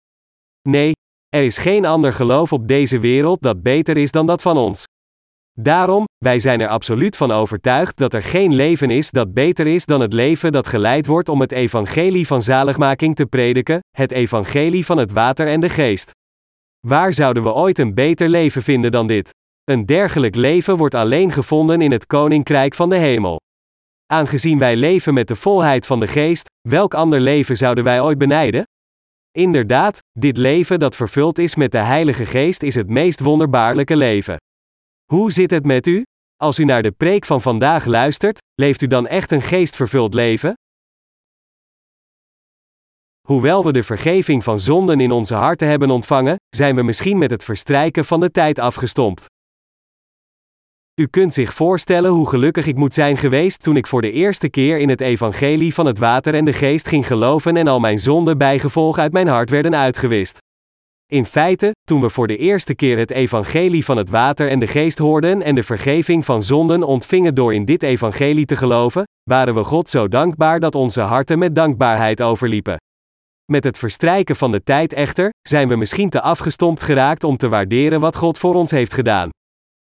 Nee, 0.68 0.92
er 1.28 1.42
is 1.42 1.58
geen 1.58 1.84
ander 1.84 2.12
geloof 2.12 2.52
op 2.52 2.68
deze 2.68 2.98
wereld 2.98 3.42
dat 3.42 3.62
beter 3.62 3.96
is 3.96 4.10
dan 4.10 4.26
dat 4.26 4.42
van 4.42 4.56
ons. 4.56 4.84
Daarom, 5.52 6.04
wij 6.24 6.38
zijn 6.38 6.60
er 6.60 6.68
absoluut 6.68 7.16
van 7.16 7.30
overtuigd 7.30 7.96
dat 7.96 8.14
er 8.14 8.22
geen 8.22 8.54
leven 8.54 8.90
is 8.90 9.10
dat 9.10 9.34
beter 9.34 9.66
is 9.66 9.84
dan 9.84 10.00
het 10.00 10.12
leven 10.12 10.52
dat 10.52 10.66
geleid 10.66 11.06
wordt 11.06 11.28
om 11.28 11.40
het 11.40 11.52
evangelie 11.52 12.26
van 12.26 12.42
zaligmaking 12.42 13.16
te 13.16 13.26
prediken, 13.26 13.80
het 13.96 14.12
evangelie 14.12 14.86
van 14.86 14.98
het 14.98 15.12
water 15.12 15.46
en 15.46 15.60
de 15.60 15.68
geest. 15.68 16.10
Waar 16.88 17.12
zouden 17.12 17.42
we 17.42 17.52
ooit 17.52 17.78
een 17.78 17.94
beter 17.94 18.28
leven 18.28 18.62
vinden 18.62 18.90
dan 18.90 19.06
dit? 19.06 19.34
Een 19.64 19.86
dergelijk 19.86 20.34
leven 20.34 20.76
wordt 20.76 20.94
alleen 20.94 21.32
gevonden 21.32 21.80
in 21.80 21.92
het 21.92 22.06
koninkrijk 22.06 22.74
van 22.74 22.88
de 22.88 22.96
hemel. 22.96 23.40
Aangezien 24.06 24.58
wij 24.58 24.76
leven 24.76 25.14
met 25.14 25.28
de 25.28 25.36
volheid 25.36 25.86
van 25.86 26.00
de 26.00 26.06
geest, 26.06 26.50
welk 26.68 26.94
ander 26.94 27.20
leven 27.20 27.56
zouden 27.56 27.84
wij 27.84 28.00
ooit 28.00 28.18
benijden? 28.18 28.64
Inderdaad, 29.30 29.98
dit 30.18 30.36
leven 30.36 30.78
dat 30.78 30.96
vervuld 30.96 31.38
is 31.38 31.54
met 31.54 31.72
de 31.72 31.78
Heilige 31.78 32.26
Geest 32.26 32.62
is 32.62 32.74
het 32.74 32.88
meest 32.88 33.20
wonderbaarlijke 33.20 33.96
leven. 33.96 34.36
Hoe 35.12 35.32
zit 35.32 35.50
het 35.50 35.64
met 35.64 35.86
u? 35.86 36.02
Als 36.36 36.58
u 36.58 36.64
naar 36.64 36.82
de 36.82 36.92
preek 36.92 37.24
van 37.24 37.42
vandaag 37.42 37.84
luistert, 37.84 38.38
leeft 38.54 38.82
u 38.82 38.86
dan 38.86 39.06
echt 39.06 39.30
een 39.30 39.42
geestvervuld 39.42 40.14
leven? 40.14 40.54
Hoewel 43.26 43.64
we 43.64 43.72
de 43.72 43.82
vergeving 43.82 44.44
van 44.44 44.60
zonden 44.60 45.00
in 45.00 45.10
onze 45.10 45.34
harten 45.34 45.68
hebben 45.68 45.90
ontvangen, 45.90 46.36
zijn 46.56 46.74
we 46.74 46.82
misschien 46.82 47.18
met 47.18 47.30
het 47.30 47.44
verstrijken 47.44 48.04
van 48.04 48.20
de 48.20 48.30
tijd 48.30 48.58
afgestompt. 48.58 49.24
U 51.00 51.06
kunt 51.06 51.34
zich 51.34 51.54
voorstellen 51.54 52.10
hoe 52.10 52.28
gelukkig 52.28 52.66
ik 52.66 52.76
moet 52.76 52.94
zijn 52.94 53.16
geweest 53.16 53.62
toen 53.62 53.76
ik 53.76 53.86
voor 53.86 54.02
de 54.02 54.12
eerste 54.12 54.48
keer 54.48 54.78
in 54.78 54.88
het 54.88 55.00
evangelie 55.00 55.74
van 55.74 55.86
het 55.86 55.98
water 55.98 56.34
en 56.34 56.44
de 56.44 56.52
geest 56.52 56.88
ging 56.88 57.06
geloven 57.06 57.56
en 57.56 57.68
al 57.68 57.80
mijn 57.80 57.98
zonden 57.98 58.38
bijgevolg 58.38 58.98
uit 58.98 59.12
mijn 59.12 59.28
hart 59.28 59.50
werden 59.50 59.76
uitgewist. 59.76 60.38
In 61.12 61.24
feite, 61.24 61.70
toen 61.84 62.00
we 62.00 62.10
voor 62.10 62.26
de 62.26 62.36
eerste 62.36 62.74
keer 62.74 62.98
het 62.98 63.10
evangelie 63.10 63.84
van 63.84 63.96
het 63.96 64.10
water 64.10 64.48
en 64.48 64.58
de 64.58 64.66
geest 64.66 64.98
hoorden 64.98 65.42
en 65.42 65.54
de 65.54 65.62
vergeving 65.62 66.24
van 66.24 66.42
zonden 66.42 66.82
ontvingen 66.82 67.34
door 67.34 67.54
in 67.54 67.64
dit 67.64 67.82
evangelie 67.82 68.46
te 68.46 68.56
geloven, 68.56 69.04
waren 69.30 69.54
we 69.54 69.64
God 69.64 69.88
zo 69.88 70.08
dankbaar 70.08 70.60
dat 70.60 70.74
onze 70.74 71.00
harten 71.00 71.38
met 71.38 71.54
dankbaarheid 71.54 72.22
overliepen. 72.22 72.76
Met 73.52 73.64
het 73.64 73.78
verstrijken 73.78 74.36
van 74.36 74.50
de 74.50 74.62
tijd 74.62 74.92
echter, 74.92 75.30
zijn 75.42 75.68
we 75.68 75.76
misschien 75.76 76.10
te 76.10 76.20
afgestompt 76.20 76.82
geraakt 76.82 77.24
om 77.24 77.36
te 77.36 77.48
waarderen 77.48 78.00
wat 78.00 78.16
God 78.16 78.38
voor 78.38 78.54
ons 78.54 78.70
heeft 78.70 78.94
gedaan. 78.94 79.28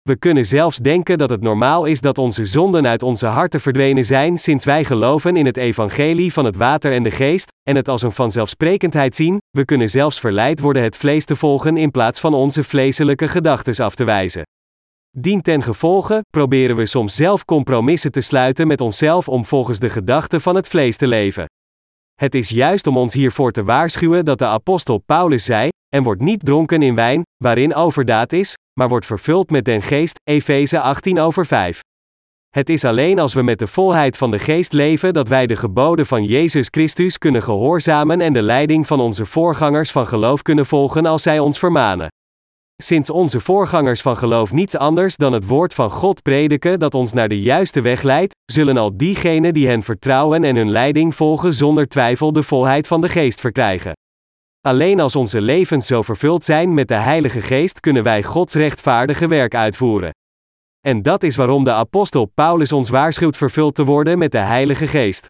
We 0.01 0.15
kunnen 0.15 0.45
zelfs 0.45 0.77
denken 0.77 1.17
dat 1.17 1.29
het 1.29 1.41
normaal 1.41 1.85
is 1.85 2.01
dat 2.01 2.17
onze 2.17 2.45
zonden 2.45 2.87
uit 2.87 3.03
onze 3.03 3.25
harten 3.25 3.61
verdwenen 3.61 4.05
zijn 4.05 4.37
sinds 4.37 4.65
wij 4.65 4.83
geloven 4.83 5.35
in 5.35 5.45
het 5.45 5.57
evangelie 5.57 6.33
van 6.33 6.45
het 6.45 6.55
water 6.55 6.93
en 6.93 7.03
de 7.03 7.11
geest, 7.11 7.51
en 7.69 7.75
het 7.75 7.87
als 7.87 8.01
een 8.01 8.11
vanzelfsprekendheid 8.11 9.15
zien, 9.15 9.37
we 9.49 9.65
kunnen 9.65 9.89
zelfs 9.89 10.19
verleid 10.19 10.59
worden 10.59 10.83
het 10.83 10.97
vlees 10.97 11.25
te 11.25 11.35
volgen 11.35 11.77
in 11.77 11.91
plaats 11.91 12.19
van 12.19 12.33
onze 12.33 12.63
vleeselijke 12.63 13.27
gedachten 13.27 13.85
af 13.85 13.95
te 13.95 14.03
wijzen. 14.03 14.43
Dien 15.17 15.41
ten 15.41 15.61
gevolge 15.61 16.21
proberen 16.29 16.75
we 16.75 16.85
soms 16.85 17.15
zelf 17.15 17.45
compromissen 17.45 18.11
te 18.11 18.21
sluiten 18.21 18.67
met 18.67 18.81
onszelf 18.81 19.27
om 19.27 19.45
volgens 19.45 19.79
de 19.79 19.89
gedachten 19.89 20.41
van 20.41 20.55
het 20.55 20.67
vlees 20.67 20.97
te 20.97 21.07
leven. 21.07 21.48
Het 22.19 22.35
is 22.35 22.49
juist 22.49 22.87
om 22.87 22.97
ons 22.97 23.13
hiervoor 23.13 23.51
te 23.51 23.63
waarschuwen 23.63 24.25
dat 24.25 24.39
de 24.39 24.45
apostel 24.45 24.97
Paulus 24.97 25.45
zei: 25.45 25.69
En 25.89 26.03
wordt 26.03 26.21
niet 26.21 26.45
dronken 26.45 26.81
in 26.81 26.95
wijn, 26.95 27.21
waarin 27.43 27.75
overdaad 27.75 28.33
is, 28.33 28.53
maar 28.79 28.89
wordt 28.89 29.05
vervuld 29.05 29.49
met 29.49 29.65
den 29.65 29.81
geest, 29.81 30.19
Efeze 30.23 30.79
18 30.79 31.19
over 31.19 31.45
5. 31.45 31.79
Het 32.49 32.69
is 32.69 32.85
alleen 32.85 33.19
als 33.19 33.33
we 33.33 33.41
met 33.41 33.59
de 33.59 33.67
volheid 33.67 34.17
van 34.17 34.31
de 34.31 34.39
geest 34.39 34.73
leven 34.73 35.13
dat 35.13 35.27
wij 35.27 35.47
de 35.47 35.55
geboden 35.55 36.05
van 36.05 36.23
Jezus 36.23 36.67
Christus 36.71 37.17
kunnen 37.17 37.43
gehoorzamen 37.43 38.21
en 38.21 38.33
de 38.33 38.41
leiding 38.41 38.87
van 38.87 38.99
onze 38.99 39.25
voorgangers 39.25 39.91
van 39.91 40.07
geloof 40.07 40.41
kunnen 40.41 40.65
volgen 40.65 41.05
als 41.05 41.21
zij 41.21 41.39
ons 41.39 41.59
vermanen. 41.59 42.07
Sinds 42.81 43.09
onze 43.09 43.39
voorgangers 43.39 44.01
van 44.01 44.17
geloof 44.17 44.51
niets 44.51 44.75
anders 44.77 45.17
dan 45.17 45.33
het 45.33 45.47
woord 45.47 45.73
van 45.73 45.91
God 45.91 46.21
prediken 46.21 46.79
dat 46.79 46.93
ons 46.93 47.13
naar 47.13 47.27
de 47.27 47.41
juiste 47.41 47.81
weg 47.81 48.01
leidt, 48.01 48.35
zullen 48.45 48.77
al 48.77 48.97
diegenen 48.97 49.53
die 49.53 49.67
hen 49.67 49.83
vertrouwen 49.83 50.43
en 50.43 50.55
hun 50.55 50.69
leiding 50.71 51.15
volgen 51.15 51.53
zonder 51.53 51.87
twijfel 51.87 52.33
de 52.33 52.43
volheid 52.43 52.87
van 52.87 53.01
de 53.01 53.09
geest 53.09 53.39
verkrijgen. 53.39 53.91
Alleen 54.61 54.99
als 54.99 55.15
onze 55.15 55.41
levens 55.41 55.87
zo 55.87 56.01
vervuld 56.01 56.43
zijn 56.43 56.73
met 56.73 56.87
de 56.87 56.93
Heilige 56.93 57.41
Geest 57.41 57.79
kunnen 57.79 58.03
wij 58.03 58.23
Gods 58.23 58.53
rechtvaardige 58.53 59.27
werk 59.27 59.55
uitvoeren. 59.55 60.11
En 60.87 61.01
dat 61.01 61.23
is 61.23 61.35
waarom 61.35 61.63
de 61.63 61.73
apostel 61.73 62.25
Paulus 62.25 62.71
ons 62.71 62.89
waarschuwt 62.89 63.37
vervuld 63.37 63.75
te 63.75 63.85
worden 63.85 64.17
met 64.17 64.31
de 64.31 64.37
Heilige 64.37 64.87
Geest. 64.87 65.25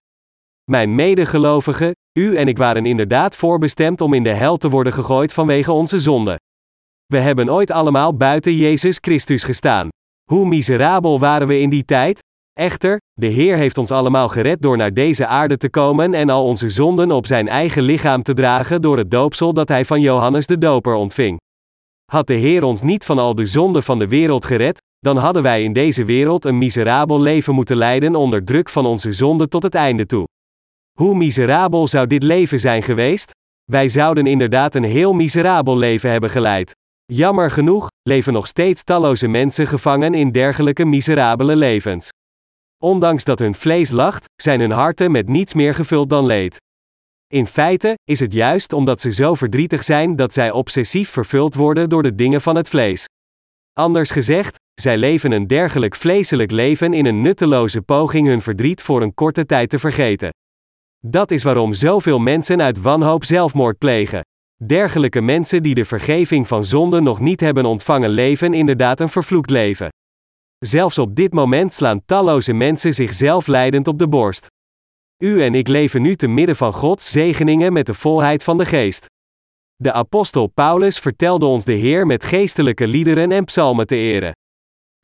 Mijn 0.72 0.96
medegelovigen, 0.96 1.92
u 2.20 2.36
en 2.36 2.48
ik 2.48 2.58
waren 2.58 2.86
inderdaad 2.86 3.36
voorbestemd 3.36 4.02
om 4.02 4.14
in 4.14 4.24
de 4.24 4.34
hel 4.34 4.58
te 4.58 4.70
worden 4.70 4.94
gegooid 4.94 5.34
vanwege 5.34 5.72
onze 5.72 6.00
zonde. 6.00 6.38
We 7.14 7.20
hebben 7.20 7.50
ooit 7.50 7.72
allemaal 7.72 8.16
buiten 8.16 8.54
Jezus 8.54 8.98
Christus 9.02 9.44
gestaan. 9.44 9.88
Hoe 10.32 10.46
miserabel 10.46 11.20
waren 11.20 11.48
we 11.48 11.60
in 11.60 11.70
die 11.70 11.86
tijd? 11.86 12.20
Echter, 12.54 12.98
de 13.14 13.28
Heer 13.28 13.58
heeft 13.58 13.78
ons 13.78 13.92
allemaal 13.92 14.28
gered 14.28 14.62
door 14.62 14.78
naar 14.78 14.94
deze 14.94 15.28
aarde 15.28 15.58
te 15.58 15.70
komen 15.70 16.14
en 16.14 16.30
al 16.30 16.46
onze 16.46 16.70
zonden 16.70 17.12
op 17.12 17.26
zijn 17.26 17.48
eigen 17.48 17.84
lichaam 17.84 18.24
te 18.24 18.34
dragen 18.34 18.82
door 18.82 18.98
het 18.98 19.12
doopsel 19.12 19.54
dat 19.54 19.68
hij 19.68 19.86
van 19.86 20.02
Johannes 20.02 20.46
de 20.46 20.58
Doper 20.58 20.94
ontving. 20.94 21.38
Had 22.12 22.28
de 22.28 22.34
Heer 22.34 22.64
ons 22.64 22.82
niet 22.82 23.06
van 23.06 23.20
al 23.20 23.36
de 23.36 23.46
zonden 23.46 23.84
van 23.84 24.00
de 24.00 24.08
wereld 24.08 24.46
gered, 24.46 24.82
dan 25.00 25.18
hadden 25.18 25.44
wij 25.44 25.64
in 25.64 25.74
deze 25.74 26.06
wereld 26.06 26.46
een 26.46 26.58
miserabel 26.58 27.22
leven 27.22 27.54
moeten 27.54 27.78
leiden 27.78 28.16
onder 28.16 28.44
druk 28.44 28.70
van 28.70 28.86
onze 28.86 29.14
zonde 29.14 29.48
tot 29.48 29.64
het 29.64 29.76
einde 29.76 30.06
toe. 30.06 30.28
Hoe 31.00 31.16
miserabel 31.16 31.88
zou 31.88 32.08
dit 32.08 32.24
leven 32.24 32.60
zijn 32.60 32.84
geweest? 32.84 33.32
Wij 33.72 33.88
zouden 33.88 34.26
inderdaad 34.28 34.76
een 34.76 34.84
heel 34.84 35.14
miserabel 35.14 35.78
leven 35.78 36.12
hebben 36.12 36.30
geleid. 36.30 36.78
Jammer 37.12 37.52
genoeg, 37.52 37.88
leven 38.10 38.34
nog 38.34 38.48
steeds 38.48 38.84
talloze 38.84 39.28
mensen 39.28 39.68
gevangen 39.68 40.14
in 40.14 40.32
dergelijke 40.32 40.86
miserabele 40.86 41.56
levens. 41.56 42.10
Ondanks 42.84 43.24
dat 43.24 43.40
hun 43.40 43.56
vlees 43.56 43.92
lacht, 43.92 44.26
zijn 44.42 44.60
hun 44.60 44.72
harten 44.72 45.12
met 45.12 45.28
niets 45.28 45.54
meer 45.54 45.74
gevuld 45.74 46.10
dan 46.10 46.26
leed. 46.26 46.58
In 47.28 47.48
feite 47.48 47.94
is 48.04 48.20
het 48.20 48.34
juist 48.34 48.74
omdat 48.74 49.02
ze 49.02 49.14
zo 49.14 49.34
verdrietig 49.36 49.84
zijn 49.84 50.16
dat 50.16 50.34
zij 50.34 50.52
obsessief 50.52 51.10
vervuld 51.10 51.56
worden 51.56 51.90
door 51.90 52.04
de 52.04 52.16
dingen 52.16 52.42
van 52.42 52.56
het 52.56 52.70
vlees. 52.70 53.06
Anders 53.74 54.10
gezegd, 54.10 54.56
zij 54.82 54.98
leven 54.98 55.32
een 55.32 55.48
dergelijk 55.48 55.96
vleeselijk 55.96 56.52
leven 56.52 56.94
in 56.94 57.06
een 57.06 57.22
nutteloze 57.22 57.82
poging 57.82 58.28
hun 58.28 58.42
verdriet 58.42 58.82
voor 58.82 59.02
een 59.02 59.14
korte 59.14 59.46
tijd 59.46 59.70
te 59.70 59.80
vergeten. 59.80 60.30
Dat 61.06 61.32
is 61.32 61.44
waarom 61.44 61.74
zoveel 61.74 62.20
mensen 62.20 62.62
uit 62.62 62.82
wanhoop 62.82 63.24
zelfmoord 63.26 63.78
plegen. 63.78 64.22
Dergelijke 64.66 65.22
mensen 65.22 65.64
die 65.64 65.76
de 65.76 65.86
vergeving 65.86 66.48
van 66.48 66.66
zonde 66.66 67.02
nog 67.02 67.20
niet 67.20 67.40
hebben 67.40 67.66
ontvangen 67.66 68.10
leven 68.10 68.54
inderdaad 68.54 69.00
een 69.00 69.10
vervloekt 69.10 69.50
leven. 69.50 69.90
Zelfs 70.58 70.98
op 70.98 71.16
dit 71.16 71.34
moment 71.34 71.74
slaan 71.74 72.06
talloze 72.06 72.54
mensen 72.54 72.94
zichzelf 72.94 73.48
leidend 73.48 73.88
op 73.88 74.00
de 74.00 74.08
borst. 74.08 74.48
U 75.24 75.42
en 75.42 75.56
ik 75.56 75.68
leven 75.68 76.02
nu 76.02 76.16
te 76.16 76.28
midden 76.28 76.56
van 76.56 76.74
Gods 76.74 77.12
zegeningen 77.12 77.74
met 77.74 77.86
de 77.86 77.94
volheid 77.94 78.44
van 78.44 78.58
de 78.58 78.66
geest. 78.66 79.06
De 79.76 79.92
apostel 79.92 80.48
Paulus 80.48 81.00
vertelde 81.00 81.46
ons 81.46 81.66
de 81.66 81.74
Heer 81.74 82.06
met 82.06 82.24
geestelijke 82.24 82.88
liederen 82.88 83.32
en 83.32 83.46
psalmen 83.46 83.88
te 83.88 83.96
eren. 83.96 84.32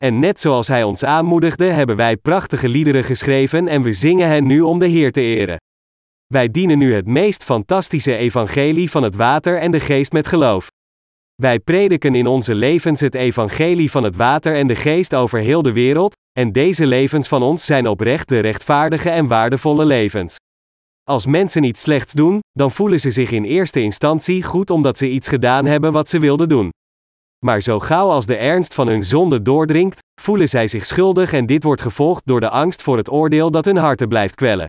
En 0.04 0.18
net 0.18 0.40
zoals 0.40 0.68
hij 0.68 0.82
ons 0.82 1.04
aanmoedigde, 1.04 1.64
hebben 1.64 1.96
wij 1.96 2.16
prachtige 2.16 2.68
liederen 2.68 3.04
geschreven 3.04 3.68
en 3.68 3.82
we 3.82 3.92
zingen 3.92 4.28
hen 4.28 4.46
nu 4.46 4.60
om 4.60 4.78
de 4.78 4.86
Heer 4.86 5.12
te 5.12 5.20
eren. 5.20 5.56
Wij 6.26 6.50
dienen 6.50 6.78
nu 6.78 6.94
het 6.94 7.06
meest 7.06 7.44
fantastische 7.44 8.16
evangelie 8.16 8.90
van 8.90 9.02
het 9.02 9.14
water 9.14 9.58
en 9.58 9.70
de 9.70 9.80
geest 9.80 10.12
met 10.12 10.26
geloof. 10.26 10.68
Wij 11.34 11.58
prediken 11.58 12.14
in 12.14 12.26
onze 12.26 12.54
levens 12.54 13.00
het 13.00 13.14
evangelie 13.14 13.90
van 13.90 14.04
het 14.04 14.16
water 14.16 14.56
en 14.56 14.66
de 14.66 14.76
geest 14.76 15.14
over 15.14 15.38
heel 15.38 15.62
de 15.62 15.72
wereld, 15.72 16.16
en 16.38 16.52
deze 16.52 16.86
levens 16.86 17.28
van 17.28 17.42
ons 17.42 17.64
zijn 17.64 17.86
oprecht 17.86 18.28
de 18.28 18.38
rechtvaardige 18.38 19.10
en 19.10 19.26
waardevolle 19.26 19.84
levens. 19.84 20.36
Als 21.02 21.26
mensen 21.26 21.62
iets 21.62 21.80
slechts 21.80 22.12
doen, 22.12 22.40
dan 22.52 22.70
voelen 22.70 23.00
ze 23.00 23.10
zich 23.10 23.30
in 23.30 23.44
eerste 23.44 23.80
instantie 23.80 24.42
goed 24.42 24.70
omdat 24.70 24.98
ze 24.98 25.10
iets 25.10 25.28
gedaan 25.28 25.66
hebben 25.66 25.92
wat 25.92 26.08
ze 26.08 26.18
wilden 26.18 26.48
doen. 26.48 26.70
Maar 27.44 27.60
zo 27.60 27.78
gauw 27.78 28.10
als 28.10 28.26
de 28.26 28.36
ernst 28.36 28.74
van 28.74 28.88
hun 28.88 29.02
zonde 29.02 29.42
doordringt, 29.42 29.98
voelen 30.20 30.48
zij 30.48 30.66
zich 30.66 30.86
schuldig 30.86 31.32
en 31.32 31.46
dit 31.46 31.62
wordt 31.62 31.82
gevolgd 31.82 32.22
door 32.24 32.40
de 32.40 32.50
angst 32.50 32.82
voor 32.82 32.96
het 32.96 33.10
oordeel 33.10 33.50
dat 33.50 33.64
hun 33.64 33.76
harten 33.76 34.08
blijft 34.08 34.34
kwellen. 34.34 34.66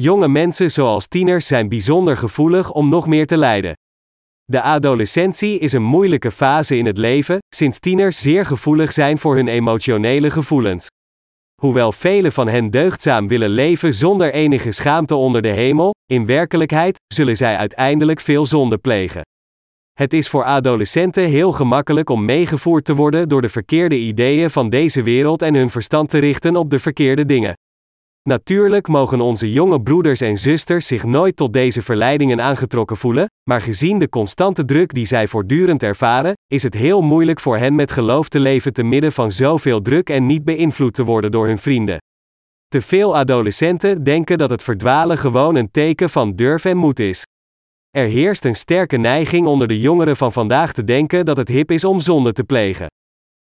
Jonge 0.00 0.28
mensen 0.28 0.70
zoals 0.70 1.08
tieners 1.08 1.46
zijn 1.46 1.68
bijzonder 1.68 2.16
gevoelig 2.16 2.72
om 2.72 2.88
nog 2.88 3.06
meer 3.06 3.26
te 3.26 3.36
lijden. 3.36 3.72
De 4.44 4.62
adolescentie 4.62 5.58
is 5.58 5.72
een 5.72 5.82
moeilijke 5.82 6.30
fase 6.30 6.76
in 6.76 6.86
het 6.86 6.98
leven, 6.98 7.38
sinds 7.54 7.78
tieners 7.78 8.20
zeer 8.20 8.46
gevoelig 8.46 8.92
zijn 8.92 9.18
voor 9.18 9.34
hun 9.34 9.48
emotionele 9.48 10.30
gevoelens. 10.30 10.86
Hoewel 11.60 11.92
velen 11.92 12.32
van 12.32 12.48
hen 12.48 12.70
deugdzaam 12.70 13.28
willen 13.28 13.48
leven 13.48 13.94
zonder 13.94 14.32
enige 14.32 14.72
schaamte 14.72 15.14
onder 15.14 15.42
de 15.42 15.48
hemel, 15.48 15.94
in 16.06 16.26
werkelijkheid 16.26 16.96
zullen 17.14 17.36
zij 17.36 17.56
uiteindelijk 17.56 18.20
veel 18.20 18.46
zonde 18.46 18.78
plegen. 18.78 19.22
Het 19.92 20.12
is 20.12 20.28
voor 20.28 20.44
adolescenten 20.44 21.24
heel 21.24 21.52
gemakkelijk 21.52 22.10
om 22.10 22.24
meegevoerd 22.24 22.84
te 22.84 22.94
worden 22.94 23.28
door 23.28 23.42
de 23.42 23.48
verkeerde 23.48 23.96
ideeën 23.96 24.50
van 24.50 24.68
deze 24.68 25.02
wereld 25.02 25.42
en 25.42 25.54
hun 25.54 25.70
verstand 25.70 26.10
te 26.10 26.18
richten 26.18 26.56
op 26.56 26.70
de 26.70 26.78
verkeerde 26.78 27.26
dingen. 27.26 27.54
Natuurlijk 28.28 28.88
mogen 28.88 29.20
onze 29.20 29.52
jonge 29.52 29.82
broeders 29.82 30.20
en 30.20 30.36
zusters 30.36 30.86
zich 30.86 31.04
nooit 31.04 31.36
tot 31.36 31.52
deze 31.52 31.82
verleidingen 31.82 32.40
aangetrokken 32.40 32.96
voelen, 32.96 33.30
maar 33.50 33.60
gezien 33.60 33.98
de 33.98 34.08
constante 34.08 34.64
druk 34.64 34.94
die 34.94 35.06
zij 35.06 35.28
voortdurend 35.28 35.82
ervaren, 35.82 36.32
is 36.46 36.62
het 36.62 36.74
heel 36.74 37.02
moeilijk 37.02 37.40
voor 37.40 37.56
hen 37.56 37.74
met 37.74 37.90
geloof 37.90 38.28
te 38.28 38.40
leven 38.40 38.72
te 38.72 38.82
midden 38.82 39.12
van 39.12 39.32
zoveel 39.32 39.80
druk 39.80 40.10
en 40.10 40.26
niet 40.26 40.44
beïnvloed 40.44 40.94
te 40.94 41.04
worden 41.04 41.30
door 41.30 41.46
hun 41.46 41.58
vrienden. 41.58 41.98
Te 42.68 42.82
veel 42.82 43.16
adolescenten 43.16 44.04
denken 44.04 44.38
dat 44.38 44.50
het 44.50 44.62
verdwalen 44.62 45.18
gewoon 45.18 45.54
een 45.54 45.70
teken 45.70 46.10
van 46.10 46.34
durf 46.34 46.64
en 46.64 46.76
moed 46.76 46.98
is. 46.98 47.22
Er 47.90 48.06
heerst 48.06 48.44
een 48.44 48.56
sterke 48.56 48.96
neiging 48.96 49.46
onder 49.46 49.68
de 49.68 49.80
jongeren 49.80 50.16
van 50.16 50.32
vandaag 50.32 50.72
te 50.72 50.84
denken 50.84 51.24
dat 51.24 51.36
het 51.36 51.48
hip 51.48 51.70
is 51.70 51.84
om 51.84 52.00
zonde 52.00 52.32
te 52.32 52.44
plegen. 52.44 52.86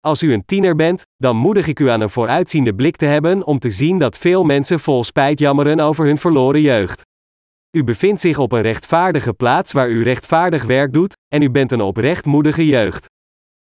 Als 0.01 0.23
u 0.23 0.33
een 0.33 0.45
tiener 0.45 0.75
bent, 0.75 1.03
dan 1.17 1.35
moedig 1.35 1.67
ik 1.67 1.79
u 1.79 1.89
aan 1.89 2.01
een 2.01 2.09
vooruitziende 2.09 2.75
blik 2.75 2.95
te 2.95 3.05
hebben 3.05 3.45
om 3.45 3.59
te 3.59 3.71
zien 3.71 3.97
dat 3.97 4.17
veel 4.17 4.43
mensen 4.43 4.79
vol 4.79 5.03
spijt 5.03 5.39
jammeren 5.39 5.79
over 5.79 6.05
hun 6.05 6.17
verloren 6.17 6.61
jeugd. 6.61 7.01
U 7.77 7.83
bevindt 7.83 8.21
zich 8.21 8.37
op 8.37 8.51
een 8.51 8.61
rechtvaardige 8.61 9.33
plaats 9.33 9.71
waar 9.71 9.89
u 9.89 10.03
rechtvaardig 10.03 10.63
werk 10.63 10.93
doet, 10.93 11.17
en 11.27 11.41
u 11.41 11.49
bent 11.49 11.71
een 11.71 11.81
oprecht 11.81 12.25
moedige 12.25 12.65
jeugd. 12.65 13.05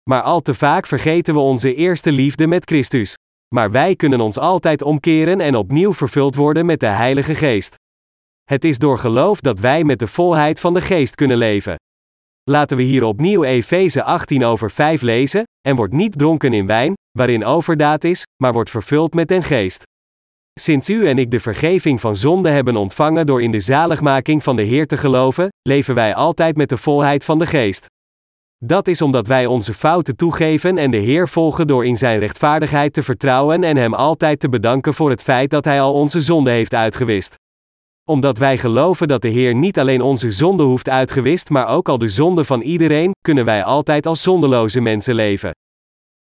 Maar 0.09 0.21
al 0.21 0.41
te 0.41 0.53
vaak 0.53 0.85
vergeten 0.85 1.33
we 1.33 1.39
onze 1.39 1.75
eerste 1.75 2.11
liefde 2.11 2.47
met 2.47 2.63
Christus. 2.65 3.15
Maar 3.55 3.71
wij 3.71 3.95
kunnen 3.95 4.21
ons 4.21 4.37
altijd 4.37 4.81
omkeren 4.81 5.41
en 5.41 5.55
opnieuw 5.55 5.93
vervuld 5.93 6.35
worden 6.35 6.65
met 6.65 6.79
de 6.79 6.87
Heilige 6.87 7.35
Geest. 7.35 7.75
Het 8.43 8.63
is 8.65 8.77
door 8.77 8.97
geloof 8.97 9.39
dat 9.39 9.59
wij 9.59 9.83
met 9.83 9.99
de 9.99 10.07
volheid 10.07 10.59
van 10.59 10.73
de 10.73 10.81
Geest 10.81 11.15
kunnen 11.15 11.37
leven. 11.37 11.75
Laten 12.49 12.77
we 12.77 12.83
hier 12.83 13.03
opnieuw 13.03 13.43
Efeze 13.43 14.03
18 14.03 14.43
over 14.43 14.71
5 14.71 15.01
lezen, 15.01 15.43
en 15.67 15.75
wordt 15.75 15.93
niet 15.93 16.17
dronken 16.17 16.53
in 16.53 16.65
wijn, 16.65 16.93
waarin 17.17 17.45
overdaad 17.45 18.03
is, 18.03 18.23
maar 18.43 18.53
wordt 18.53 18.69
vervuld 18.69 19.13
met 19.13 19.27
den 19.27 19.43
geest. 19.43 19.83
Sinds 20.59 20.89
u 20.89 21.07
en 21.07 21.17
ik 21.17 21.31
de 21.31 21.39
vergeving 21.39 22.01
van 22.01 22.15
zonde 22.15 22.49
hebben 22.49 22.75
ontvangen 22.75 23.25
door 23.25 23.41
in 23.41 23.51
de 23.51 23.59
zaligmaking 23.59 24.43
van 24.43 24.55
de 24.55 24.62
Heer 24.62 24.88
te 24.88 24.97
geloven, 24.97 25.47
leven 25.62 25.95
wij 25.95 26.15
altijd 26.15 26.57
met 26.57 26.69
de 26.69 26.77
volheid 26.77 27.25
van 27.25 27.39
de 27.39 27.45
geest. 27.45 27.85
Dat 28.65 28.88
is 28.88 29.01
omdat 29.01 29.27
wij 29.27 29.45
onze 29.45 29.73
fouten 29.73 30.15
toegeven 30.15 30.77
en 30.77 30.91
de 30.91 30.97
Heer 30.97 31.27
volgen 31.27 31.67
door 31.67 31.85
in 31.85 31.97
Zijn 31.97 32.19
rechtvaardigheid 32.19 32.93
te 32.93 33.03
vertrouwen 33.03 33.63
en 33.63 33.77
Hem 33.77 33.93
altijd 33.93 34.39
te 34.39 34.49
bedanken 34.49 34.93
voor 34.93 35.09
het 35.09 35.23
feit 35.23 35.49
dat 35.49 35.65
Hij 35.65 35.81
al 35.81 35.93
onze 35.93 36.21
zonde 36.21 36.49
heeft 36.49 36.73
uitgewist 36.73 37.38
omdat 38.10 38.38
wij 38.38 38.58
geloven 38.58 39.08
dat 39.08 39.22
de 39.22 39.28
Heer 39.28 39.56
niet 39.56 39.80
alleen 39.80 40.02
onze 40.02 40.32
zonde 40.32 40.63
hoeft 40.63 40.89
uitgewist, 40.89 41.50
maar 41.50 41.67
ook 41.67 41.89
al 41.89 41.98
de 41.98 42.10
zonde 42.10 42.43
van 42.43 42.62
iedereen, 42.62 43.12
kunnen 43.22 43.45
wij 43.45 43.63
altijd 43.63 44.06
als 44.06 44.22
zondeloze 44.22 44.82
mensen 44.82 45.15
leven. 45.15 45.52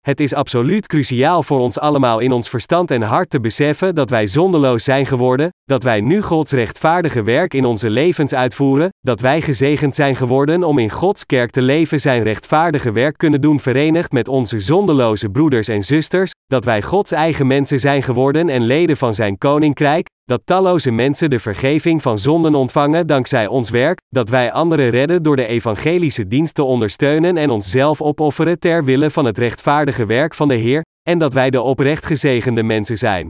Het 0.02 0.20
is 0.20 0.34
absoluut 0.34 0.88
cruciaal 0.88 1.44
voor 1.44 1.60
ons 1.60 1.80
allemaal 1.80 2.20
in 2.20 2.32
ons 2.32 2.50
verstand 2.50 2.92
en 2.92 3.02
hart 3.02 3.30
te 3.30 3.40
beseffen 3.40 3.96
dat 3.96 4.10
wij 4.10 4.28
zondeloos 4.28 4.84
zijn 4.84 5.06
geworden, 5.06 5.50
dat 5.64 5.84
wij 5.84 6.02
nu 6.02 6.22
Gods 6.22 6.52
rechtvaardige 6.52 7.24
werk 7.24 7.54
in 7.54 7.66
onze 7.66 7.90
levens 7.90 8.34
uitvoeren, 8.34 8.90
dat 9.00 9.20
wij 9.20 9.42
gezegend 9.42 9.96
zijn 9.96 10.16
geworden 10.16 10.64
om 10.64 10.80
in 10.80 10.90
Gods 10.90 11.26
kerk 11.26 11.52
te 11.52 11.62
leven 11.62 12.00
zijn 12.00 12.24
rechtvaardige 12.24 12.92
werk 12.92 13.18
kunnen 13.18 13.42
doen 13.42 13.60
verenigd 13.60 14.12
met 14.12 14.28
onze 14.28 14.60
zondeloze 14.60 15.30
broeders 15.30 15.68
en 15.68 15.84
zusters, 15.84 16.32
dat 16.46 16.66
wij 16.66 16.82
Gods 16.82 17.12
eigen 17.12 17.48
mensen 17.48 17.80
zijn 17.80 18.04
geworden 18.04 18.50
en 18.50 18.62
leden 18.62 18.98
van 18.98 19.14
zijn 19.14 19.38
koninkrijk, 19.38 20.08
dat 20.28 20.42
talloze 20.46 20.92
mensen 20.92 21.30
de 21.30 21.40
vergeving 21.40 22.02
van 22.02 22.20
zonden 22.20 22.56
ontvangen 22.56 23.08
dankzij 23.08 23.48
ons 23.48 23.70
werk, 23.70 24.02
dat 24.10 24.30
wij 24.30 24.52
anderen 24.52 24.90
redden 24.90 25.24
door 25.24 25.36
de 25.36 25.46
evangelische 25.48 26.28
dienst 26.28 26.54
te 26.54 26.64
ondersteunen 26.64 27.38
en 27.38 27.50
onszelf 27.50 28.02
opofferen 28.02 28.60
ter 28.60 28.84
wille 28.86 29.12
van 29.12 29.26
het 29.26 29.38
rechtvaardige 29.38 30.06
werk 30.06 30.34
van 30.34 30.48
de 30.48 30.56
Heer, 30.56 30.82
en 31.10 31.20
dat 31.20 31.34
wij 31.34 31.50
de 31.50 31.62
oprecht 31.62 32.06
gezegende 32.06 32.64
mensen 32.64 32.98
zijn. 32.98 33.28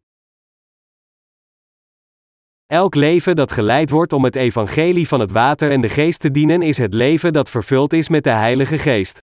Elk 2.65 2.95
leven 2.95 3.35
dat 3.35 3.51
geleid 3.51 3.89
wordt 3.89 4.13
om 4.13 4.23
het 4.23 4.35
evangelie 4.35 5.07
van 5.07 5.19
het 5.19 5.31
water 5.31 5.71
en 5.71 5.81
de 5.81 5.89
geest 5.89 6.19
te 6.19 6.31
dienen 6.31 6.61
is 6.61 6.77
het 6.77 6.93
leven 6.93 7.33
dat 7.33 7.49
vervuld 7.49 7.93
is 7.93 8.09
met 8.09 8.23
de 8.23 8.29
Heilige 8.29 8.77
Geest. 8.77 9.19